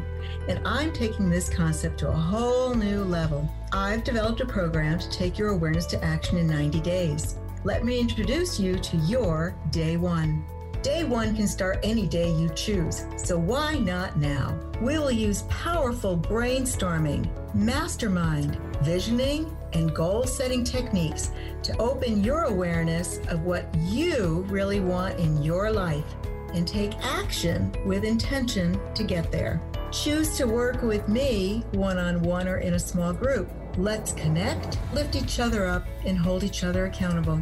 and 0.49 0.61
I'm 0.67 0.93
taking 0.93 1.29
this 1.29 1.49
concept 1.49 1.99
to 2.01 2.09
a 2.09 2.13
whole 2.13 2.75
new 2.75 3.03
level. 3.03 3.51
I've 3.73 4.05
developed 4.05 4.41
a 4.41 4.47
program 4.47 4.99
to 5.01 5.11
take 5.11 5.37
your 5.37 5.49
awareness 5.49 5.87
to 5.87 6.05
action 6.05 6.39
in 6.39 6.47
90 6.47 6.81
days. 6.81 7.37
Let 7.65 7.85
me 7.85 7.99
introduce 7.99 8.61
you 8.61 8.79
to 8.79 8.97
your 8.99 9.57
day 9.71 9.97
one. 9.97 10.45
Day 10.83 11.05
one 11.05 11.37
can 11.37 11.47
start 11.47 11.79
any 11.85 12.09
day 12.09 12.29
you 12.33 12.49
choose, 12.57 13.07
so 13.17 13.39
why 13.39 13.79
not 13.79 14.17
now? 14.17 14.59
We 14.81 14.99
will 14.99 15.13
use 15.13 15.43
powerful 15.43 16.19
brainstorming, 16.19 17.29
mastermind, 17.55 18.59
visioning, 18.83 19.57
and 19.75 19.95
goal 19.95 20.25
setting 20.25 20.65
techniques 20.65 21.31
to 21.63 21.77
open 21.79 22.25
your 22.25 22.45
awareness 22.47 23.19
of 23.29 23.45
what 23.45 23.73
you 23.79 24.45
really 24.49 24.81
want 24.81 25.21
in 25.21 25.41
your 25.41 25.71
life 25.71 26.05
and 26.53 26.67
take 26.67 26.99
action 27.01 27.73
with 27.87 28.03
intention 28.03 28.77
to 28.95 29.05
get 29.05 29.31
there. 29.31 29.63
Choose 29.93 30.37
to 30.37 30.47
work 30.47 30.83
with 30.83 31.07
me 31.07 31.63
one 31.71 31.97
on 31.97 32.23
one 32.23 32.49
or 32.49 32.59
in 32.59 32.75
a 32.75 32.79
small 32.79 33.13
group. 33.13 33.49
Let's 33.77 34.15
connect, 34.15 34.79
lift 34.93 35.15
each 35.15 35.39
other 35.39 35.65
up, 35.65 35.87
and 36.05 36.19
hold 36.19 36.43
each 36.43 36.65
other 36.65 36.87
accountable. 36.87 37.41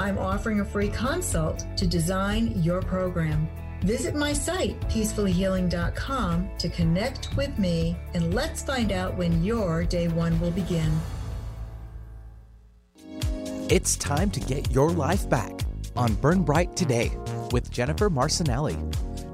I'm 0.00 0.18
offering 0.18 0.60
a 0.60 0.64
free 0.64 0.88
consult 0.88 1.66
to 1.76 1.86
design 1.86 2.62
your 2.62 2.80
program. 2.80 3.46
Visit 3.82 4.14
my 4.14 4.32
site, 4.32 4.80
peacefulhealing.com, 4.88 6.50
to 6.58 6.68
connect 6.70 7.36
with 7.36 7.58
me 7.58 7.98
and 8.14 8.32
let's 8.32 8.62
find 8.62 8.92
out 8.92 9.18
when 9.18 9.44
your 9.44 9.84
day 9.84 10.08
one 10.08 10.40
will 10.40 10.52
begin. 10.52 10.90
It's 13.68 13.96
time 13.96 14.30
to 14.30 14.40
get 14.40 14.72
your 14.72 14.90
life 14.90 15.28
back 15.28 15.52
on 15.94 16.14
Burn 16.14 16.44
Bright 16.44 16.74
Today 16.76 17.12
with 17.52 17.70
Jennifer 17.70 18.08
Marcinelli. 18.08 18.78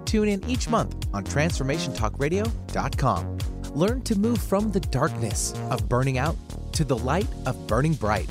Tune 0.04 0.26
in 0.28 0.44
each 0.50 0.68
month 0.68 1.06
on 1.14 1.22
TransformationTalkRadio.com. 1.22 3.38
Learn 3.72 4.02
to 4.02 4.18
move 4.18 4.38
from 4.38 4.72
the 4.72 4.80
darkness 4.80 5.54
of 5.70 5.88
burning 5.88 6.18
out 6.18 6.34
to 6.72 6.84
the 6.84 6.98
light 6.98 7.28
of 7.46 7.68
burning 7.68 7.94
bright. 7.94 8.28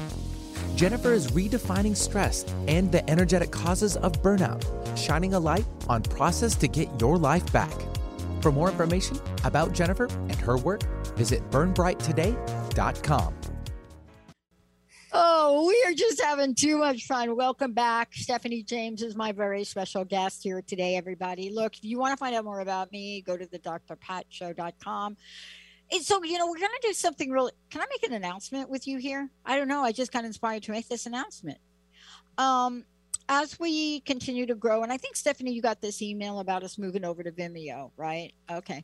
Jennifer 0.75 1.13
is 1.13 1.27
redefining 1.27 1.95
stress 1.95 2.43
and 2.67 2.91
the 2.91 3.09
energetic 3.09 3.49
causes 3.49 3.95
of 3.97 4.21
burnout, 4.21 4.61
shining 4.97 5.33
a 5.33 5.39
light 5.39 5.65
on 5.87 6.03
process 6.03 6.53
to 6.55 6.67
get 6.67 6.89
your 6.99 7.17
life 7.17 7.49
back. 7.53 7.73
For 8.41 8.51
more 8.51 8.69
information 8.69 9.17
about 9.45 9.71
Jennifer 9.71 10.05
and 10.05 10.35
her 10.35 10.57
work, 10.57 10.83
visit 11.15 11.49
burnbrighttoday.com. 11.49 13.33
Oh, 15.17 15.65
we 15.65 15.89
are 15.89 15.95
just 15.95 16.21
having 16.21 16.53
too 16.53 16.77
much 16.77 17.05
fun. 17.05 17.37
Welcome 17.37 17.71
back. 17.71 18.13
Stephanie 18.13 18.63
James 18.63 19.01
is 19.01 19.15
my 19.15 19.31
very 19.31 19.63
special 19.63 20.03
guest 20.03 20.43
here 20.43 20.61
today, 20.61 20.97
everybody. 20.97 21.49
Look, 21.51 21.77
if 21.77 21.85
you 21.85 21.97
want 21.97 22.11
to 22.11 22.17
find 22.17 22.35
out 22.35 22.43
more 22.43 22.59
about 22.59 22.91
me, 22.91 23.21
go 23.21 23.37
to 23.37 23.45
the 23.45 23.59
drpatshow.com. 23.59 25.15
And 25.91 26.01
so, 26.03 26.23
you 26.23 26.37
know, 26.37 26.47
we're 26.47 26.59
going 26.59 26.69
to 26.81 26.87
do 26.87 26.93
something 26.93 27.29
really. 27.31 27.51
Can 27.69 27.81
I 27.81 27.85
make 27.89 28.03
an 28.09 28.13
announcement 28.15 28.69
with 28.69 28.87
you 28.87 28.97
here? 28.97 29.29
I 29.45 29.57
don't 29.57 29.67
know. 29.67 29.83
I 29.83 29.91
just 29.91 30.11
got 30.11 30.25
inspired 30.25 30.63
to 30.63 30.71
make 30.71 30.87
this 30.89 31.05
announcement. 31.05 31.59
um, 32.37 32.85
as 33.27 33.59
we 33.59 34.01
continue 34.01 34.45
to 34.45 34.55
grow, 34.55 34.83
and 34.83 34.91
I 34.91 34.97
think 34.97 35.15
Stephanie, 35.15 35.51
you 35.51 35.61
got 35.61 35.81
this 35.81 36.01
email 36.01 36.39
about 36.39 36.63
us 36.63 36.77
moving 36.77 37.03
over 37.03 37.23
to 37.23 37.31
Vimeo, 37.31 37.91
right? 37.97 38.33
Okay. 38.51 38.83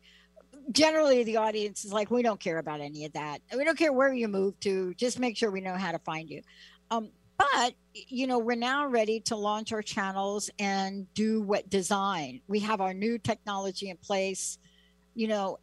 Generally, 0.71 1.25
the 1.25 1.37
audience 1.37 1.85
is 1.85 1.93
like, 1.93 2.09
we 2.09 2.23
don't 2.23 2.39
care 2.39 2.57
about 2.57 2.81
any 2.81 3.05
of 3.05 3.13
that. 3.13 3.41
We 3.55 3.63
don't 3.63 3.77
care 3.77 3.93
where 3.93 4.13
you 4.13 4.27
move 4.27 4.59
to. 4.61 4.93
Just 4.95 5.19
make 5.19 5.37
sure 5.37 5.51
we 5.51 5.61
know 5.61 5.75
how 5.75 5.91
to 5.91 5.99
find 5.99 6.29
you. 6.29 6.41
Um, 6.89 7.09
but 7.37 7.73
you 7.93 8.27
know, 8.27 8.39
we're 8.39 8.55
now 8.55 8.87
ready 8.87 9.19
to 9.21 9.35
launch 9.35 9.73
our 9.73 9.81
channels 9.81 10.49
and 10.59 11.11
do 11.13 11.41
what 11.41 11.69
design. 11.69 12.41
We 12.47 12.59
have 12.61 12.81
our 12.81 12.93
new 12.93 13.17
technology 13.17 13.89
in 13.89 13.97
place. 13.97 14.57
You 15.13 15.27
know, 15.27 15.59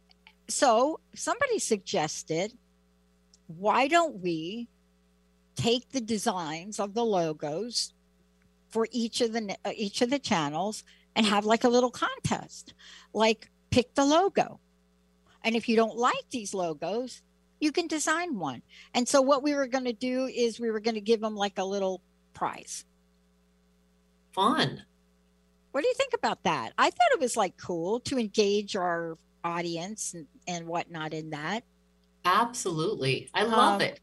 so 0.49 0.99
somebody 1.15 1.59
suggested, 1.59 2.53
why 3.47 3.87
don't 3.87 4.19
we 4.21 4.67
take 5.55 5.89
the 5.89 6.01
designs 6.01 6.79
of 6.79 6.93
the 6.93 7.03
logos 7.03 7.93
for 8.69 8.87
each 8.91 9.21
of 9.21 9.33
the 9.33 9.57
uh, 9.65 9.71
each 9.75 10.01
of 10.01 10.09
the 10.09 10.19
channels 10.19 10.83
and 11.15 11.25
have 11.25 11.45
like 11.45 11.63
a 11.63 11.69
little 11.69 11.91
contest 11.91 12.73
like 13.13 13.49
pick 13.71 13.93
the 13.95 14.05
logo. 14.05 14.59
And 15.43 15.55
if 15.55 15.67
you 15.67 15.75
don't 15.75 15.97
like 15.97 16.29
these 16.29 16.53
logos 16.53 17.21
you 17.59 17.71
can 17.71 17.87
design 17.87 18.39
one. 18.39 18.61
And 18.93 19.07
so 19.07 19.21
what 19.21 19.43
we 19.43 19.53
were 19.53 19.67
going 19.67 19.85
to 19.85 19.93
do 19.93 20.25
is 20.25 20.59
we 20.59 20.71
were 20.71 20.79
going 20.79 20.95
to 20.95 21.01
give 21.01 21.21
them 21.21 21.35
like 21.35 21.57
a 21.57 21.63
little 21.63 22.01
prize. 22.33 22.85
Fun. 24.33 24.83
What 25.71 25.81
do 25.81 25.87
you 25.87 25.93
think 25.95 26.13
about 26.13 26.43
that? 26.43 26.73
I 26.77 26.89
thought 26.89 27.11
it 27.11 27.19
was 27.19 27.37
like 27.37 27.57
cool 27.57 27.99
to 28.01 28.17
engage 28.17 28.75
our 28.75 29.17
audience 29.49 30.13
and, 30.13 30.27
and 30.47 30.67
whatnot 30.67 31.13
in 31.13 31.31
that 31.31 31.63
absolutely 32.25 33.29
i 33.33 33.43
love 33.43 33.75
um, 33.75 33.81
it 33.81 33.99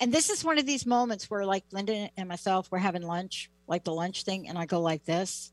and 0.00 0.12
this 0.12 0.30
is 0.30 0.44
one 0.44 0.58
of 0.58 0.66
these 0.66 0.84
moments 0.84 1.30
where 1.30 1.44
like 1.44 1.64
linda 1.72 2.08
and 2.16 2.28
myself 2.28 2.68
we're 2.70 2.78
having 2.78 3.02
lunch 3.02 3.50
like 3.68 3.84
the 3.84 3.92
lunch 3.92 4.24
thing, 4.24 4.48
and 4.48 4.58
I 4.58 4.66
go 4.66 4.80
like 4.80 5.04
this, 5.04 5.52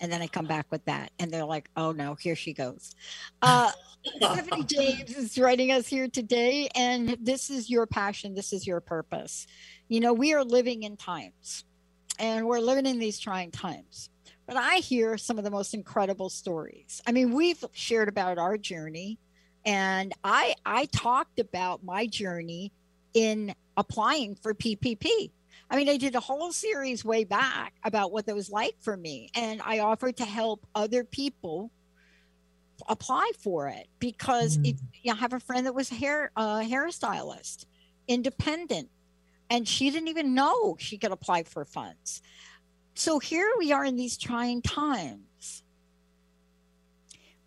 and 0.00 0.12
then 0.12 0.20
I 0.20 0.26
come 0.26 0.46
back 0.46 0.66
with 0.70 0.84
that, 0.86 1.12
and 1.18 1.30
they're 1.30 1.44
like, 1.44 1.70
"Oh 1.76 1.92
no, 1.92 2.16
here 2.16 2.36
she 2.36 2.52
goes." 2.52 2.94
Uh, 3.40 3.70
Stephanie 4.16 4.64
James 4.64 5.16
is 5.16 5.38
writing 5.38 5.70
us 5.70 5.86
here 5.86 6.08
today, 6.08 6.68
and 6.74 7.16
this 7.20 7.48
is 7.48 7.70
your 7.70 7.86
passion. 7.86 8.34
This 8.34 8.52
is 8.52 8.66
your 8.66 8.80
purpose. 8.80 9.46
You 9.88 10.00
know, 10.00 10.12
we 10.12 10.34
are 10.34 10.44
living 10.44 10.82
in 10.82 10.96
times, 10.96 11.64
and 12.18 12.46
we're 12.46 12.58
living 12.58 12.86
in 12.86 12.98
these 12.98 13.18
trying 13.18 13.52
times. 13.52 14.10
But 14.46 14.56
I 14.56 14.76
hear 14.76 15.16
some 15.16 15.38
of 15.38 15.44
the 15.44 15.50
most 15.50 15.72
incredible 15.72 16.28
stories. 16.28 17.00
I 17.06 17.12
mean, 17.12 17.32
we've 17.32 17.64
shared 17.72 18.08
about 18.08 18.38
our 18.38 18.58
journey, 18.58 19.18
and 19.64 20.12
I 20.24 20.54
I 20.66 20.86
talked 20.86 21.38
about 21.38 21.84
my 21.84 22.06
journey 22.06 22.72
in 23.14 23.54
applying 23.76 24.34
for 24.34 24.54
PPP 24.54 25.30
I 25.72 25.76
mean, 25.76 25.88
I 25.88 25.96
did 25.96 26.14
a 26.14 26.20
whole 26.20 26.52
series 26.52 27.02
way 27.02 27.24
back 27.24 27.72
about 27.82 28.12
what 28.12 28.26
that 28.26 28.34
was 28.34 28.50
like 28.50 28.76
for 28.80 28.94
me, 28.94 29.30
and 29.34 29.62
I 29.64 29.78
offered 29.78 30.18
to 30.18 30.24
help 30.26 30.66
other 30.74 31.02
people 31.02 31.70
apply 32.88 33.30
for 33.38 33.68
it 33.68 33.86
because 33.98 34.58
mm-hmm. 34.58 34.66
it, 34.66 34.76
you 35.02 35.10
know, 35.10 35.16
I 35.16 35.20
have 35.20 35.32
a 35.32 35.40
friend 35.40 35.64
that 35.64 35.74
was 35.74 35.90
a 35.90 35.94
hair 35.94 36.30
uh, 36.36 36.60
hairstylist, 36.60 37.64
independent, 38.06 38.90
and 39.48 39.66
she 39.66 39.90
didn't 39.90 40.08
even 40.08 40.34
know 40.34 40.76
she 40.78 40.98
could 40.98 41.10
apply 41.10 41.44
for 41.44 41.64
funds. 41.64 42.20
So 42.94 43.18
here 43.18 43.50
we 43.58 43.72
are 43.72 43.84
in 43.84 43.96
these 43.96 44.18
trying 44.18 44.62
times. 44.62 45.62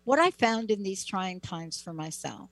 What 0.04 0.18
I 0.18 0.30
found 0.30 0.70
in 0.70 0.82
these 0.82 1.04
trying 1.04 1.40
times 1.40 1.80
for 1.80 1.92
myself, 1.92 2.50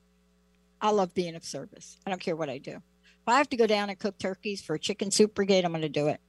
I 0.80 0.90
love 0.90 1.14
being 1.14 1.34
of 1.34 1.44
service. 1.44 1.98
I 2.06 2.10
don't 2.10 2.20
care 2.20 2.36
what 2.36 2.50
I 2.50 2.58
do. 2.58 2.72
If 2.72 3.28
I 3.28 3.38
have 3.38 3.48
to 3.50 3.56
go 3.56 3.66
down 3.66 3.90
and 3.90 3.98
cook 3.98 4.18
turkeys 4.18 4.60
for 4.60 4.74
a 4.74 4.78
Chicken 4.78 5.10
Soup 5.10 5.34
Brigade, 5.34 5.64
I'm 5.64 5.72
going 5.72 5.82
to 5.82 5.88
do 5.88 6.08
it. 6.08 6.20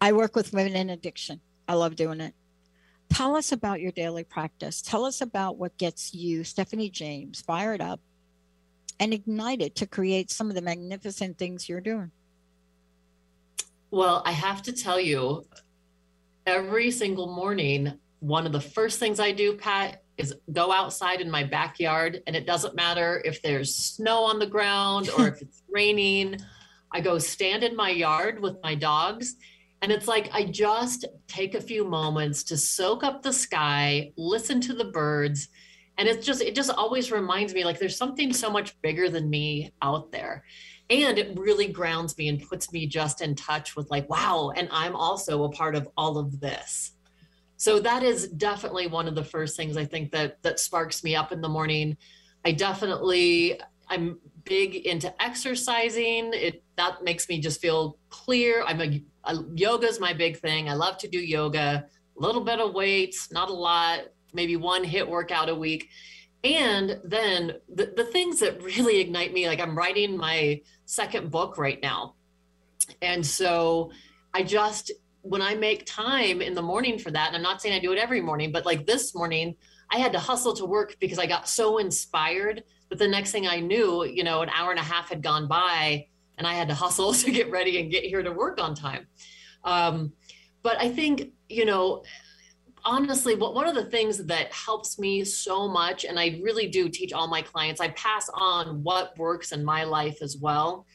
I 0.00 0.12
work 0.12 0.36
with 0.36 0.52
women 0.52 0.76
in 0.76 0.90
addiction. 0.90 1.40
I 1.66 1.74
love 1.74 1.96
doing 1.96 2.20
it. 2.20 2.34
Tell 3.08 3.34
us 3.34 3.52
about 3.52 3.80
your 3.80 3.90
daily 3.90 4.24
practice. 4.24 4.80
Tell 4.80 5.04
us 5.04 5.20
about 5.20 5.56
what 5.56 5.76
gets 5.76 6.14
you, 6.14 6.44
Stephanie 6.44 6.90
James, 6.90 7.40
fired 7.40 7.80
up 7.80 8.00
and 9.00 9.12
ignited 9.12 9.74
to 9.76 9.86
create 9.86 10.30
some 10.30 10.48
of 10.48 10.54
the 10.54 10.62
magnificent 10.62 11.36
things 11.36 11.68
you're 11.68 11.80
doing. 11.80 12.12
Well, 13.90 14.22
I 14.24 14.32
have 14.32 14.62
to 14.62 14.72
tell 14.72 15.00
you, 15.00 15.44
every 16.50 16.90
single 16.90 17.32
morning, 17.32 17.92
one 18.18 18.44
of 18.44 18.52
the 18.52 18.60
first 18.60 18.98
things 18.98 19.20
I 19.20 19.30
do, 19.30 19.56
Pat, 19.56 20.02
is 20.18 20.34
go 20.52 20.72
outside 20.72 21.20
in 21.20 21.30
my 21.30 21.44
backyard 21.44 22.20
and 22.26 22.34
it 22.34 22.44
doesn't 22.44 22.74
matter 22.74 23.22
if 23.24 23.40
there's 23.40 23.76
snow 23.76 24.24
on 24.24 24.40
the 24.40 24.46
ground 24.46 25.08
or 25.16 25.28
if 25.28 25.40
it's 25.42 25.62
raining. 25.70 26.36
I 26.92 27.00
go 27.00 27.18
stand 27.18 27.62
in 27.62 27.76
my 27.76 27.90
yard 27.90 28.40
with 28.40 28.56
my 28.64 28.74
dogs 28.74 29.36
and 29.80 29.92
it's 29.92 30.08
like 30.08 30.28
I 30.32 30.44
just 30.44 31.06
take 31.28 31.54
a 31.54 31.60
few 31.60 31.84
moments 31.84 32.42
to 32.44 32.56
soak 32.56 33.04
up 33.04 33.22
the 33.22 33.32
sky, 33.32 34.12
listen 34.16 34.60
to 34.62 34.74
the 34.74 34.86
birds, 34.86 35.48
and 35.96 36.08
it's 36.08 36.26
just 36.26 36.42
it 36.42 36.54
just 36.54 36.70
always 36.70 37.12
reminds 37.12 37.54
me 37.54 37.64
like 37.64 37.78
there's 37.78 37.96
something 37.96 38.32
so 38.32 38.50
much 38.50 38.78
bigger 38.82 39.08
than 39.08 39.30
me 39.30 39.72
out 39.80 40.10
there. 40.12 40.44
And 40.90 41.18
it 41.18 41.38
really 41.38 41.68
grounds 41.68 42.18
me 42.18 42.28
and 42.28 42.42
puts 42.46 42.72
me 42.72 42.86
just 42.86 43.20
in 43.20 43.36
touch 43.36 43.76
with 43.76 43.90
like 43.90 44.10
wow, 44.10 44.52
and 44.56 44.68
I'm 44.72 44.96
also 44.96 45.44
a 45.44 45.50
part 45.50 45.76
of 45.76 45.88
all 45.96 46.18
of 46.18 46.40
this. 46.40 46.92
So 47.56 47.78
that 47.80 48.02
is 48.02 48.28
definitely 48.28 48.88
one 48.88 49.06
of 49.06 49.14
the 49.14 49.22
first 49.22 49.56
things 49.56 49.76
i 49.76 49.84
think 49.84 50.10
that 50.12 50.42
that 50.42 50.58
sparks 50.58 51.04
me 51.04 51.14
up 51.14 51.30
in 51.30 51.40
the 51.40 51.48
morning. 51.48 51.96
I 52.44 52.52
definitely 52.52 53.60
i'm 53.88 54.18
big 54.44 54.74
into 54.74 55.14
exercising. 55.22 56.32
It 56.34 56.64
that 56.76 57.04
makes 57.04 57.28
me 57.28 57.38
just 57.38 57.60
feel 57.60 57.98
clear. 58.08 58.64
I'm 58.66 58.80
a, 58.80 59.04
a 59.24 59.36
yoga 59.54 59.86
is 59.86 60.00
my 60.00 60.12
big 60.12 60.38
thing. 60.38 60.68
I 60.68 60.74
love 60.74 60.98
to 60.98 61.08
do 61.08 61.18
yoga. 61.18 61.86
A 62.18 62.20
little 62.20 62.42
bit 62.42 62.58
of 62.58 62.74
weights 62.74 63.30
not 63.30 63.48
a 63.48 63.54
lot 63.54 64.00
maybe 64.32 64.56
one 64.56 64.84
HIIT 64.84 65.08
workout 65.08 65.48
a 65.48 65.54
week 65.54 65.88
and 66.42 66.98
then 67.04 67.52
the, 67.74 67.92
the 67.96 68.04
things 68.04 68.40
that 68.40 68.62
really 68.62 68.98
ignite 68.98 69.32
me 69.32 69.46
like 69.46 69.60
i'm 69.60 69.76
writing 69.76 70.16
my 70.16 70.60
second 70.86 71.30
book 71.30 71.58
right 71.58 71.80
now 71.82 72.14
and 73.02 73.24
so 73.24 73.90
i 74.32 74.42
just 74.42 74.90
when 75.22 75.42
I 75.42 75.54
make 75.54 75.84
time 75.86 76.40
in 76.40 76.54
the 76.54 76.62
morning 76.62 76.98
for 76.98 77.10
that, 77.10 77.28
and 77.28 77.36
I'm 77.36 77.42
not 77.42 77.60
saying 77.60 77.74
I 77.74 77.78
do 77.78 77.92
it 77.92 77.98
every 77.98 78.20
morning, 78.20 78.52
but 78.52 78.64
like 78.64 78.86
this 78.86 79.14
morning, 79.14 79.54
I 79.90 79.98
had 79.98 80.12
to 80.12 80.18
hustle 80.18 80.54
to 80.54 80.64
work 80.64 80.96
because 81.00 81.18
I 81.18 81.26
got 81.26 81.48
so 81.48 81.78
inspired 81.78 82.64
that 82.88 82.98
the 82.98 83.08
next 83.08 83.32
thing 83.32 83.46
I 83.46 83.60
knew, 83.60 84.04
you 84.04 84.24
know, 84.24 84.42
an 84.42 84.48
hour 84.50 84.70
and 84.70 84.80
a 84.80 84.84
half 84.84 85.10
had 85.10 85.22
gone 85.22 85.46
by 85.46 86.06
and 86.38 86.46
I 86.46 86.54
had 86.54 86.68
to 86.68 86.74
hustle 86.74 87.12
to 87.14 87.30
get 87.30 87.50
ready 87.50 87.80
and 87.80 87.90
get 87.90 88.04
here 88.04 88.22
to 88.22 88.32
work 88.32 88.60
on 88.60 88.74
time. 88.74 89.06
Um, 89.64 90.12
but 90.62 90.80
I 90.80 90.88
think, 90.88 91.32
you 91.48 91.64
know, 91.64 92.02
honestly, 92.84 93.34
what 93.34 93.54
one 93.54 93.66
of 93.66 93.74
the 93.74 93.84
things 93.84 94.18
that 94.24 94.52
helps 94.52 94.98
me 94.98 95.24
so 95.24 95.68
much, 95.68 96.04
and 96.04 96.18
I 96.18 96.40
really 96.42 96.68
do 96.68 96.88
teach 96.88 97.12
all 97.12 97.28
my 97.28 97.42
clients, 97.42 97.80
I 97.80 97.88
pass 97.88 98.28
on 98.34 98.82
what 98.82 99.16
works 99.18 99.52
in 99.52 99.64
my 99.64 99.84
life 99.84 100.18
as 100.22 100.36
well, 100.36 100.86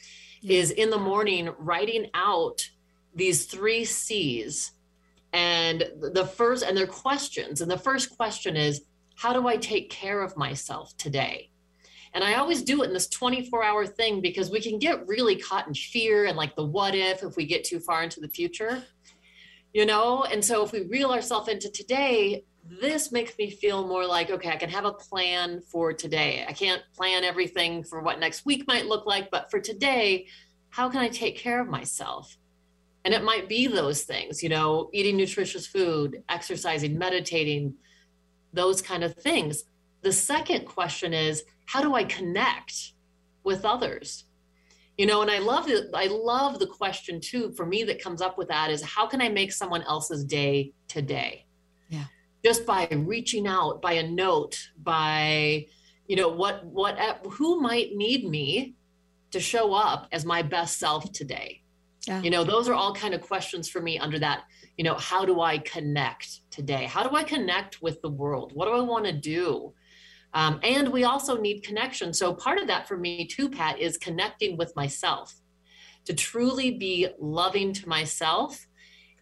is 0.44 0.72
in 0.72 0.90
the 0.90 0.98
morning 0.98 1.50
writing 1.58 2.10
out 2.14 2.68
these 3.14 3.46
three 3.46 3.86
C's. 3.86 4.72
And 5.34 5.84
the 6.00 6.26
first, 6.26 6.64
and 6.64 6.78
they're 6.78 6.88
questions. 6.88 7.62
And 7.62 7.70
the 7.70 7.78
first 7.78 8.16
question 8.16 8.56
is, 8.56 8.82
how 9.16 9.34
do 9.34 9.48
I 9.48 9.58
take 9.58 9.90
care 9.90 10.22
of 10.22 10.38
myself 10.38 10.96
today? 10.98 11.50
And 12.14 12.24
I 12.24 12.36
always 12.36 12.62
do 12.62 12.82
it 12.82 12.88
in 12.88 12.94
this 12.94 13.10
24 13.10 13.64
hour 13.64 13.86
thing 13.86 14.22
because 14.22 14.50
we 14.50 14.62
can 14.62 14.80
get 14.80 15.06
really 15.08 15.36
caught 15.36 15.68
in 15.68 15.74
fear 15.74 16.26
and 16.26 16.38
like 16.38 16.56
the 16.56 16.66
what 16.66 16.96
if 16.96 17.24
if 17.24 17.36
we 17.36 17.46
get 17.46 17.66
too 17.66 17.80
far 17.80 18.04
into 18.04 18.22
the 18.22 18.30
future, 18.30 18.84
you 19.76 19.86
know? 19.86 20.24
And 20.24 20.44
so 20.44 20.64
if 20.64 20.72
we 20.72 20.84
reel 20.84 21.12
ourselves 21.12 21.50
into 21.50 21.70
today, 21.70 22.46
this 22.64 23.12
makes 23.12 23.38
me 23.38 23.50
feel 23.50 23.86
more 23.86 24.06
like, 24.06 24.30
okay, 24.32 24.50
I 24.50 24.56
can 24.56 24.70
have 24.70 24.86
a 24.86 24.94
plan 24.94 25.60
for 25.60 25.92
today. 25.92 26.46
I 26.48 26.54
can't 26.54 26.82
plan 26.96 27.26
everything 27.26 27.84
for 27.84 28.00
what 28.02 28.18
next 28.18 28.46
week 28.46 28.66
might 28.70 28.86
look 28.86 29.06
like, 29.06 29.30
but 29.30 29.52
for 29.52 29.60
today, 29.60 30.28
how 30.70 30.90
can 30.90 31.02
I 31.02 31.10
take 31.10 31.38
care 31.38 31.60
of 31.60 31.68
myself? 31.68 32.38
And 33.04 33.14
it 33.14 33.22
might 33.22 33.50
be 33.50 33.68
those 33.68 34.04
things, 34.04 34.42
you 34.42 34.48
know, 34.48 34.90
eating 34.94 35.18
nutritious 35.18 35.68
food, 35.68 36.24
exercising, 36.30 36.98
meditating, 36.98 37.74
those 38.54 38.82
kind 38.82 39.04
of 39.04 39.16
things. 39.16 39.66
The 40.04 40.14
second 40.14 40.68
question 40.68 41.14
is, 41.14 41.44
how 41.66 41.82
do 41.82 41.96
I 41.96 42.06
connect 42.06 42.94
with 43.44 43.66
others? 43.66 44.24
You 44.98 45.06
know, 45.06 45.22
and 45.22 45.30
I 45.30 45.40
love 45.40 45.66
the 45.66 45.90
I 45.94 46.08
love 46.08 46.60
the 46.60 46.68
question 46.68 47.20
too 47.20 47.52
for 47.54 47.66
me 47.66 47.84
that 47.84 48.02
comes 48.02 48.22
up 48.22 48.38
with 48.38 48.48
that 48.48 48.72
is 48.72 48.82
how 48.82 49.06
can 49.08 49.22
I 49.22 49.30
make 49.30 49.52
someone 49.52 49.84
else's 49.84 50.24
day 50.24 50.74
today? 50.88 51.46
Yeah. 51.90 52.06
Just 52.44 52.66
by 52.66 52.88
reaching 52.92 53.48
out, 53.48 53.82
by 53.82 53.94
a 53.94 54.08
note, 54.08 54.58
by, 54.82 55.66
you 56.08 56.16
know, 56.16 56.30
what 56.30 56.66
what 56.66 56.98
who 57.30 57.60
might 57.60 57.96
need 57.96 58.30
me 58.30 58.76
to 59.32 59.40
show 59.40 59.74
up 59.74 60.08
as 60.12 60.24
my 60.24 60.42
best 60.42 60.80
self 60.80 61.12
today 61.12 61.62
yeah. 62.08 62.22
You 62.22 62.30
know, 62.30 62.44
those 62.44 62.70
are 62.70 62.74
all 62.74 62.94
kind 62.94 63.14
of 63.14 63.22
questions 63.22 63.68
for 63.68 63.82
me 63.82 63.98
under 63.98 64.20
that, 64.20 64.44
you 64.78 64.84
know, 64.84 64.96
how 64.96 65.26
do 65.26 65.42
I 65.42 65.58
connect 65.60 66.52
today? 66.52 66.86
How 66.86 67.08
do 67.08 67.16
I 67.16 67.24
connect 67.24 67.82
with 67.82 68.02
the 68.02 68.10
world? 68.10 68.52
What 68.54 68.66
do 68.66 68.72
I 68.74 68.82
want 68.82 69.06
to 69.06 69.12
do? 69.12 69.74
Um, 70.36 70.60
and 70.64 70.90
we 70.90 71.06
also 71.06 71.38
need 71.38 71.62
connection. 71.62 72.14
So 72.14 72.34
part 72.34 72.60
of 72.60 72.68
that 72.68 72.88
for 72.88 72.98
me 72.98 73.26
too, 73.26 73.50
Pat, 73.50 73.80
is 73.80 73.98
connecting 73.98 74.58
with 74.58 74.76
myself. 74.76 75.34
to 76.06 76.14
truly 76.14 76.72
be 76.72 77.08
loving 77.20 77.74
to 77.74 77.90
myself. 77.90 78.68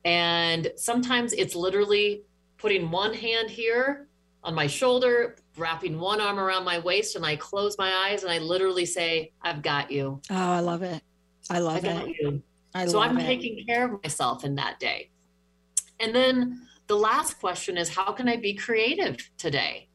And 0.03 0.72
sometimes 0.76 1.32
it's 1.32 1.55
literally 1.55 2.24
putting 2.57 2.91
one 2.91 3.14
hand 3.14 3.49
here 3.49 4.07
on 4.43 4.53
my 4.53 4.68
shoulder, 4.68 5.38
wrapping 5.57 5.97
one 5.97 6.20
arm 6.20 6.38
around 6.39 6.66
my 6.66 6.80
waist, 6.80 7.16
and 7.16 7.26
I 7.26 7.38
close 7.38 7.78
my 7.78 7.91
eyes 8.05 8.24
and 8.24 8.32
I 8.32 8.39
literally 8.39 8.86
say, 8.86 9.32
I've 9.41 9.61
got 9.61 9.91
you. 9.91 10.22
Oh, 10.30 10.36
I 10.36 10.59
love 10.59 10.84
it. 10.84 11.01
I 11.49 11.59
love 11.59 11.86
I 11.86 11.88
it. 11.88 12.16
You. 12.20 12.43
I 12.76 12.86
so 12.88 12.99
I'm 12.99 13.18
it. 13.18 13.26
taking 13.26 13.66
care 13.66 13.86
of 13.86 14.03
myself 14.03 14.43
in 14.43 14.55
that 14.55 14.80
day. 14.80 15.09
And 16.01 16.14
then 16.14 16.68
the 16.88 16.97
last 16.97 17.39
question 17.39 17.78
is 17.78 17.88
how 17.88 18.11
can 18.11 18.28
I 18.28 18.36
be 18.36 18.53
creative 18.55 19.18
today? 19.38 19.88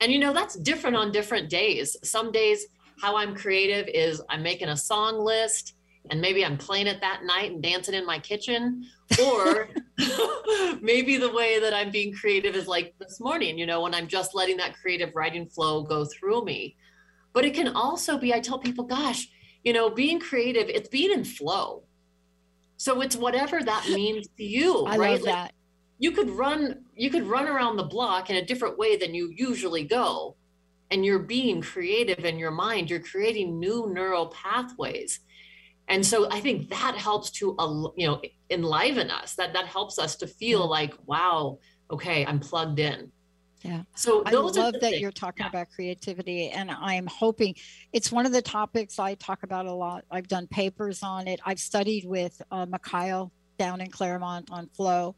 And 0.00 0.12
you 0.12 0.18
know, 0.18 0.32
that's 0.32 0.56
different 0.56 0.96
on 0.96 1.12
different 1.12 1.48
days. 1.48 1.96
Some 2.02 2.32
days, 2.32 2.66
how 3.00 3.16
I'm 3.16 3.34
creative 3.34 3.88
is 3.88 4.22
I'm 4.28 4.42
making 4.42 4.68
a 4.68 4.76
song 4.76 5.18
list 5.18 5.74
and 6.10 6.20
maybe 6.20 6.44
I'm 6.44 6.58
playing 6.58 6.86
it 6.86 7.00
that 7.00 7.24
night 7.24 7.52
and 7.52 7.62
dancing 7.62 7.94
in 7.94 8.04
my 8.04 8.18
kitchen. 8.18 8.84
Or 9.22 9.68
maybe 10.80 11.16
the 11.16 11.32
way 11.32 11.58
that 11.60 11.72
I'm 11.72 11.90
being 11.90 12.12
creative 12.12 12.54
is 12.54 12.66
like 12.66 12.94
this 12.98 13.20
morning, 13.20 13.58
you 13.58 13.66
know, 13.66 13.80
when 13.82 13.94
I'm 13.94 14.06
just 14.06 14.34
letting 14.34 14.56
that 14.58 14.74
creative 14.74 15.14
writing 15.14 15.46
flow 15.46 15.82
go 15.82 16.04
through 16.04 16.44
me. 16.44 16.76
But 17.32 17.44
it 17.44 17.54
can 17.54 17.68
also 17.68 18.18
be, 18.18 18.34
I 18.34 18.40
tell 18.40 18.58
people, 18.58 18.84
gosh, 18.84 19.28
you 19.64 19.72
know, 19.72 19.90
being 19.90 20.20
creative, 20.20 20.68
it's 20.68 20.88
being 20.88 21.10
in 21.10 21.24
flow. 21.24 21.84
So 22.76 23.00
it's 23.00 23.16
whatever 23.16 23.62
that 23.62 23.88
means 23.88 24.28
to 24.36 24.44
you, 24.44 24.84
I 24.84 24.96
right? 24.96 25.12
love 25.12 25.22
Like, 25.22 25.34
that. 25.34 25.52
You 26.04 26.10
could 26.10 26.28
run 26.28 26.84
you 26.94 27.08
could 27.08 27.26
run 27.26 27.48
around 27.48 27.76
the 27.76 27.90
block 27.96 28.28
in 28.28 28.36
a 28.36 28.44
different 28.44 28.76
way 28.76 28.98
than 28.98 29.14
you 29.14 29.32
usually 29.34 29.84
go. 29.84 30.36
And 30.90 31.02
you're 31.02 31.26
being 31.38 31.62
creative 31.62 32.26
in 32.26 32.38
your 32.38 32.50
mind. 32.50 32.90
You're 32.90 33.00
creating 33.00 33.58
new 33.58 33.90
neural 33.90 34.26
pathways. 34.26 35.20
And 35.88 36.04
so 36.04 36.30
i 36.30 36.40
think 36.40 36.68
that 36.68 36.94
helps 37.08 37.30
to 37.38 37.44
you 37.96 38.06
know 38.06 38.20
enliven 38.50 39.10
us. 39.10 39.34
That 39.36 39.54
that 39.54 39.64
helps 39.64 39.98
us 39.98 40.16
to 40.16 40.26
feel 40.26 40.68
like 40.68 40.92
wow 41.06 41.58
okay 41.90 42.18
i'm 42.26 42.38
plugged 42.38 42.80
in. 42.80 43.10
Yeah. 43.62 43.84
so 43.96 44.22
I 44.26 44.32
love 44.32 44.54
that 44.54 44.80
things- 44.80 45.00
you're 45.00 45.18
talking 45.24 45.46
about 45.46 45.68
creativity, 45.74 46.50
and 46.50 46.70
I'm 46.70 47.06
hoping 47.06 47.54
it's 47.94 48.12
one 48.12 48.26
of 48.26 48.32
the 48.32 48.42
topics 48.42 48.98
I 48.98 49.14
talk 49.14 49.42
about 49.42 49.64
a 49.64 49.72
lot. 49.72 50.04
I've 50.10 50.28
done 50.28 50.46
papers 50.48 51.02
on 51.02 51.26
it. 51.28 51.40
I've 51.46 51.62
studied 51.72 52.04
with 52.04 52.34
uh, 52.50 52.66
Mihaly 52.66 53.30
down 53.58 53.80
in 53.80 53.90
Claremont 53.90 54.50
on 54.50 54.68
flow, 54.76 55.16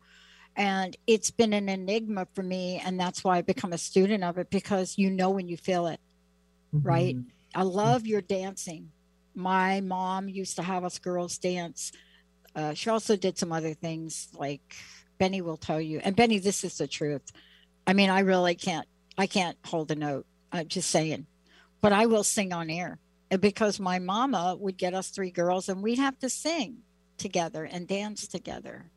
and 0.57 0.97
it's 1.07 1.31
been 1.31 1.53
an 1.53 1.69
enigma 1.69 2.27
for 2.35 2.43
me. 2.43 2.83
And 2.85 2.99
that's 2.99 3.23
why 3.23 3.37
I've 3.37 3.47
become 3.47 3.73
a 3.73 3.79
student 3.79 4.25
of 4.25 4.39
it 4.39 4.51
because 4.51 4.97
you 4.97 5.11
know 5.11 5.31
when 5.31 5.49
you 5.49 5.57
feel 5.57 5.87
it, 5.87 6.01
right? 6.73 7.17
I 7.55 7.63
love 7.63 8.07
your 8.07 8.23
dancing. 8.23 8.91
My 9.35 9.81
mom 9.83 10.29
used 10.29 10.57
to 10.57 10.63
have 10.63 10.85
us 10.85 10.99
girls 10.99 11.39
dance. 11.39 11.93
Uh, 12.55 12.73
she 12.75 12.89
also 12.91 13.17
did 13.17 13.39
some 13.39 13.53
other 13.53 13.75
things 13.75 14.29
like 14.35 14.77
Benny 15.19 15.43
will 15.43 15.59
tell 15.59 15.81
you. 15.81 16.01
And 16.03 16.17
Benny, 16.17 16.39
this 16.39 16.65
is 16.65 16.79
the 16.79 16.87
truth. 16.87 17.33
I 17.87 17.93
mean, 17.93 18.11
I 18.11 18.21
really 18.21 18.55
can't. 18.55 18.87
I 19.19 19.27
can't 19.27 19.57
hold 19.65 19.91
a 19.91 19.95
note. 19.95 20.27
I'm 20.53 20.69
just 20.69 20.91
saying, 20.91 21.27
but 21.81 21.93
I 21.93 22.07
will 22.07 22.25
sing 22.25 22.53
on 22.53 22.71
air 22.71 22.99
And 23.31 23.41
because 23.41 23.79
my 23.81 23.99
mama 23.99 24.57
would 24.59 24.77
get 24.77 24.95
us 24.95 25.11
three 25.11 25.31
girls 25.31 25.69
and 25.69 25.83
we'd 25.83 25.99
have 25.99 26.19
to 26.21 26.31
sing 26.31 26.79
together 27.19 27.65
and 27.65 27.87
dance 27.87 28.27
together. 28.27 28.91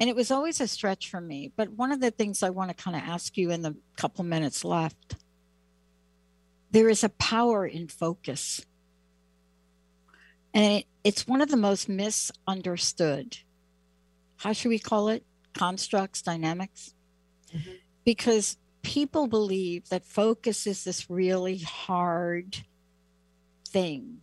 And 0.00 0.08
it 0.08 0.16
was 0.16 0.30
always 0.30 0.60
a 0.60 0.68
stretch 0.68 1.10
for 1.10 1.20
me. 1.20 1.52
But 1.56 1.70
one 1.70 1.90
of 1.90 2.00
the 2.00 2.10
things 2.10 2.42
I 2.42 2.50
want 2.50 2.70
to 2.70 2.82
kind 2.82 2.96
of 2.96 3.02
ask 3.02 3.36
you 3.36 3.50
in 3.50 3.62
the 3.62 3.76
couple 3.96 4.24
minutes 4.24 4.64
left 4.64 5.16
there 6.70 6.88
is 6.88 7.02
a 7.02 7.08
power 7.08 7.66
in 7.66 7.88
focus. 7.88 8.64
And 10.52 10.80
it, 10.80 10.86
it's 11.04 11.26
one 11.26 11.40
of 11.40 11.50
the 11.50 11.56
most 11.56 11.88
misunderstood, 11.88 13.38
how 14.36 14.52
should 14.52 14.68
we 14.68 14.78
call 14.78 15.08
it? 15.08 15.24
Constructs, 15.54 16.22
dynamics. 16.22 16.94
Mm-hmm. 17.54 17.70
Because 18.04 18.56
people 18.82 19.26
believe 19.26 19.88
that 19.88 20.04
focus 20.04 20.66
is 20.66 20.84
this 20.84 21.10
really 21.10 21.58
hard 21.58 22.58
thing. 23.68 24.20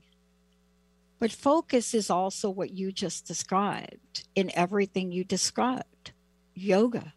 But 1.25 1.31
focus 1.31 1.95
is 1.95 2.11
also 2.11 2.51
what 2.51 2.69
you 2.69 2.91
just 2.91 3.25
described 3.25 4.27
in 4.35 4.51
everything 4.53 5.11
you 5.11 5.23
described 5.23 6.11
yoga, 6.53 7.15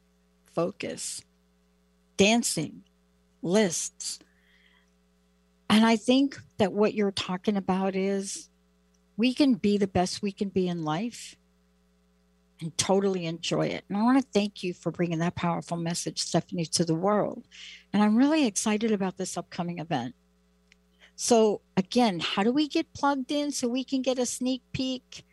focus, 0.55 1.23
dancing, 2.17 2.85
lists. 3.43 4.19
And 5.69 5.85
I 5.85 5.97
think 5.97 6.39
that 6.57 6.73
what 6.73 6.95
you're 6.95 7.11
talking 7.11 7.59
about 7.59 7.95
is 7.95 8.49
we 9.19 9.35
can 9.35 9.53
be 9.53 9.77
the 9.77 9.87
best 9.87 10.23
we 10.23 10.33
can 10.33 10.49
be 10.49 10.69
in 10.69 10.85
life 10.85 11.37
and 12.63 12.79
totally 12.79 13.27
enjoy 13.27 13.67
it. 13.67 13.85
And 13.91 13.99
I 13.99 14.05
want 14.05 14.23
to 14.23 14.31
thank 14.33 14.63
you 14.63 14.73
for 14.73 14.91
bringing 14.91 15.19
that 15.19 15.35
powerful 15.35 15.77
message, 15.77 16.23
Stephanie, 16.23 16.65
to 16.65 16.85
the 16.87 16.95
world. 16.95 17.47
And 17.93 18.03
I'm 18.03 18.17
really 18.17 18.47
excited 18.47 18.91
about 18.91 19.19
this 19.19 19.37
upcoming 19.37 19.81
event. 19.81 20.15
So, 21.21 21.63
again, 21.77 22.21
how 22.21 22.45
do 22.45 22.53
we 22.53 22.69
get 22.69 22.95
plugged 22.95 23.33
in 23.33 23.51
so 23.51 23.67
we 23.67 23.83
can 23.83 24.03
get 24.03 24.21
a 24.21 24.25
sneak 24.25 24.63
peek? 24.73 25.25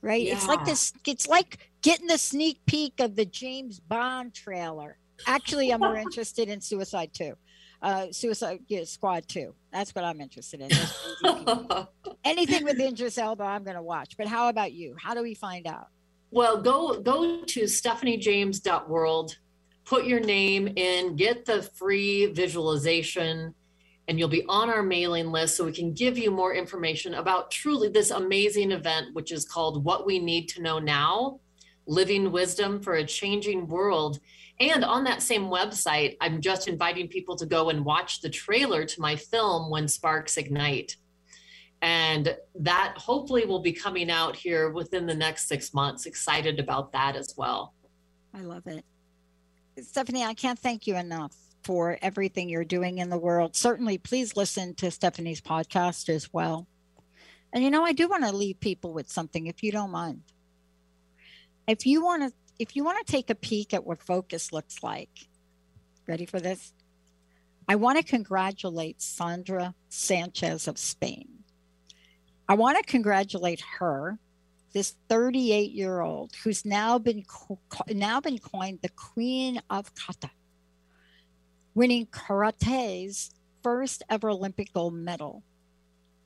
Right? 0.00 0.26
It's 0.26 0.48
like 0.48 0.64
this, 0.64 0.94
it's 1.06 1.28
like 1.28 1.70
getting 1.82 2.06
the 2.06 2.16
sneak 2.16 2.64
peek 2.64 2.98
of 2.98 3.14
the 3.14 3.26
James 3.26 3.78
Bond 3.78 4.32
trailer. 4.32 4.96
Actually, 5.26 5.70
I'm 5.70 5.80
more 5.80 5.98
interested 5.98 6.48
in 6.48 6.62
Suicide 6.62 7.10
2. 7.12 7.34
Uh, 7.82 8.06
Suicide 8.10 8.60
yeah, 8.68 8.84
Squad 8.84 9.28
2. 9.28 9.54
That's 9.70 9.94
what 9.94 10.06
I'm 10.06 10.22
interested 10.22 10.62
in. 10.62 10.70
Anything 12.24 12.64
with 12.64 12.80
Idris 12.80 13.18
Elba, 13.18 13.44
I'm 13.44 13.64
going 13.64 13.76
to 13.76 13.82
watch. 13.82 14.16
But 14.16 14.28
how 14.28 14.48
about 14.48 14.72
you? 14.72 14.96
How 14.98 15.12
do 15.12 15.22
we 15.22 15.34
find 15.34 15.66
out? 15.66 15.88
Well, 16.30 16.62
go 16.62 16.98
go 17.00 17.44
to 17.44 17.60
stephaniejames.world, 17.64 19.36
put 19.84 20.06
your 20.06 20.20
name 20.20 20.72
in, 20.74 21.16
get 21.16 21.44
the 21.44 21.62
free 21.62 22.32
visualization, 22.32 23.54
and 24.08 24.18
you'll 24.18 24.28
be 24.28 24.44
on 24.48 24.68
our 24.68 24.82
mailing 24.82 25.32
list 25.32 25.56
so 25.56 25.64
we 25.64 25.72
can 25.72 25.92
give 25.92 26.18
you 26.18 26.30
more 26.30 26.54
information 26.54 27.14
about 27.14 27.50
truly 27.50 27.88
this 27.88 28.10
amazing 28.10 28.70
event, 28.70 29.14
which 29.14 29.32
is 29.32 29.46
called 29.46 29.84
What 29.84 30.06
We 30.06 30.18
Need 30.18 30.48
to 30.50 30.62
Know 30.62 30.78
Now 30.78 31.40
Living 31.86 32.30
Wisdom 32.30 32.80
for 32.80 32.94
a 32.94 33.04
Changing 33.04 33.66
World. 33.66 34.18
And 34.60 34.84
on 34.84 35.04
that 35.04 35.22
same 35.22 35.44
website, 35.44 36.16
I'm 36.20 36.40
just 36.40 36.68
inviting 36.68 37.08
people 37.08 37.36
to 37.36 37.46
go 37.46 37.70
and 37.70 37.84
watch 37.84 38.20
the 38.20 38.30
trailer 38.30 38.84
to 38.84 39.00
my 39.00 39.16
film, 39.16 39.70
When 39.70 39.88
Sparks 39.88 40.36
Ignite. 40.36 40.96
And 41.82 42.36
that 42.54 42.94
hopefully 42.96 43.44
will 43.44 43.60
be 43.60 43.72
coming 43.72 44.10
out 44.10 44.36
here 44.36 44.70
within 44.70 45.06
the 45.06 45.14
next 45.14 45.48
six 45.48 45.74
months. 45.74 46.06
Excited 46.06 46.58
about 46.58 46.92
that 46.92 47.16
as 47.16 47.34
well. 47.36 47.74
I 48.32 48.40
love 48.40 48.66
it. 48.66 48.84
Stephanie, 49.82 50.24
I 50.24 50.34
can't 50.34 50.58
thank 50.58 50.86
you 50.86 50.96
enough 50.96 51.43
for 51.64 51.98
everything 52.02 52.48
you're 52.48 52.64
doing 52.64 52.98
in 52.98 53.10
the 53.10 53.18
world. 53.18 53.56
Certainly, 53.56 53.98
please 53.98 54.36
listen 54.36 54.74
to 54.76 54.90
Stephanie's 54.90 55.40
podcast 55.40 56.08
as 56.08 56.32
well. 56.32 56.66
And 57.52 57.64
you 57.64 57.70
know, 57.70 57.84
I 57.84 57.92
do 57.92 58.08
want 58.08 58.24
to 58.24 58.32
leave 58.32 58.60
people 58.60 58.92
with 58.92 59.10
something, 59.10 59.46
if 59.46 59.62
you 59.62 59.72
don't 59.72 59.90
mind. 59.90 60.22
If 61.66 61.86
you 61.86 62.04
want 62.04 62.22
to, 62.22 62.32
if 62.58 62.76
you 62.76 62.84
want 62.84 63.04
to 63.04 63.10
take 63.10 63.30
a 63.30 63.34
peek 63.34 63.72
at 63.72 63.84
what 63.84 64.02
focus 64.02 64.52
looks 64.52 64.82
like, 64.82 65.10
ready 66.06 66.26
for 66.26 66.40
this? 66.40 66.72
I 67.66 67.76
want 67.76 67.98
to 67.98 68.04
congratulate 68.04 69.00
Sandra 69.00 69.74
Sanchez 69.88 70.68
of 70.68 70.76
Spain. 70.76 71.28
I 72.46 72.54
want 72.54 72.76
to 72.76 72.84
congratulate 72.84 73.62
her 73.78 74.18
this 74.74 74.96
38 75.08 75.70
year 75.70 76.00
old 76.00 76.32
who's 76.42 76.64
now 76.64 76.98
been 76.98 77.24
now 77.88 78.20
been 78.20 78.38
coined 78.38 78.80
the 78.82 78.90
queen 78.90 79.62
of 79.70 79.94
kata 79.94 80.30
winning 81.74 82.06
karate's 82.06 83.30
first 83.62 84.02
ever 84.08 84.30
olympic 84.30 84.72
gold 84.72 84.94
medal 84.94 85.42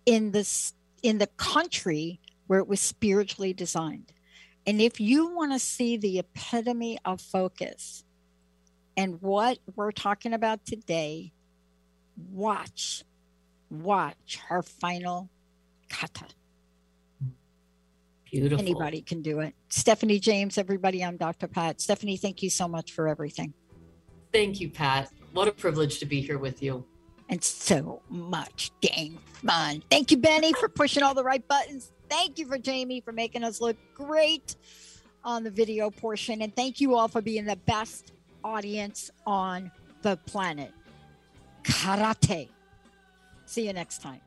in 0.06 0.30
this 0.32 0.74
in 1.02 1.18
the 1.18 1.26
country 1.36 2.20
where 2.46 2.58
it 2.58 2.68
was 2.68 2.80
spiritually 2.80 3.52
designed 3.52 4.12
and 4.66 4.80
if 4.80 5.00
you 5.00 5.34
want 5.34 5.52
to 5.52 5.58
see 5.58 5.96
the 5.96 6.18
epitome 6.18 6.98
of 7.04 7.20
focus 7.20 8.04
and 8.96 9.20
what 9.22 9.58
we're 9.76 9.92
talking 9.92 10.32
about 10.32 10.64
today 10.66 11.32
watch 12.30 13.04
watch 13.70 14.38
her 14.48 14.62
final 14.62 15.28
kata 15.88 16.26
Beautiful. 18.30 18.58
Anybody 18.58 19.00
can 19.00 19.22
do 19.22 19.40
it. 19.40 19.54
Stephanie 19.70 20.18
James, 20.18 20.58
everybody, 20.58 21.02
I'm 21.02 21.16
Dr. 21.16 21.48
Pat. 21.48 21.80
Stephanie, 21.80 22.18
thank 22.18 22.42
you 22.42 22.50
so 22.50 22.68
much 22.68 22.92
for 22.92 23.08
everything 23.08 23.54
Thank 24.32 24.60
you, 24.60 24.68
Pat. 24.68 25.10
What 25.38 25.46
a 25.46 25.52
privilege 25.52 26.00
to 26.00 26.04
be 26.04 26.20
here 26.20 26.36
with 26.36 26.64
you. 26.64 26.84
and 27.28 27.44
so 27.44 28.02
much 28.08 28.72
dang 28.80 29.18
fun. 29.46 29.84
Thank 29.88 30.10
you, 30.10 30.16
Benny, 30.16 30.52
for 30.54 30.68
pushing 30.68 31.04
all 31.04 31.14
the 31.14 31.22
right 31.22 31.46
buttons. 31.46 31.92
Thank 32.10 32.40
you 32.40 32.46
for 32.48 32.58
Jamie 32.58 33.00
for 33.00 33.12
making 33.12 33.44
us 33.44 33.60
look 33.60 33.76
great 33.94 34.56
on 35.22 35.44
the 35.44 35.50
video 35.52 35.90
portion. 35.90 36.42
And 36.42 36.56
thank 36.56 36.80
you 36.80 36.96
all 36.96 37.06
for 37.06 37.22
being 37.22 37.44
the 37.44 37.54
best 37.54 38.14
audience 38.42 39.12
on 39.28 39.70
the 40.02 40.16
planet. 40.16 40.72
Karate. 41.62 42.48
See 43.46 43.64
you 43.64 43.72
next 43.72 44.02
time. 44.02 44.20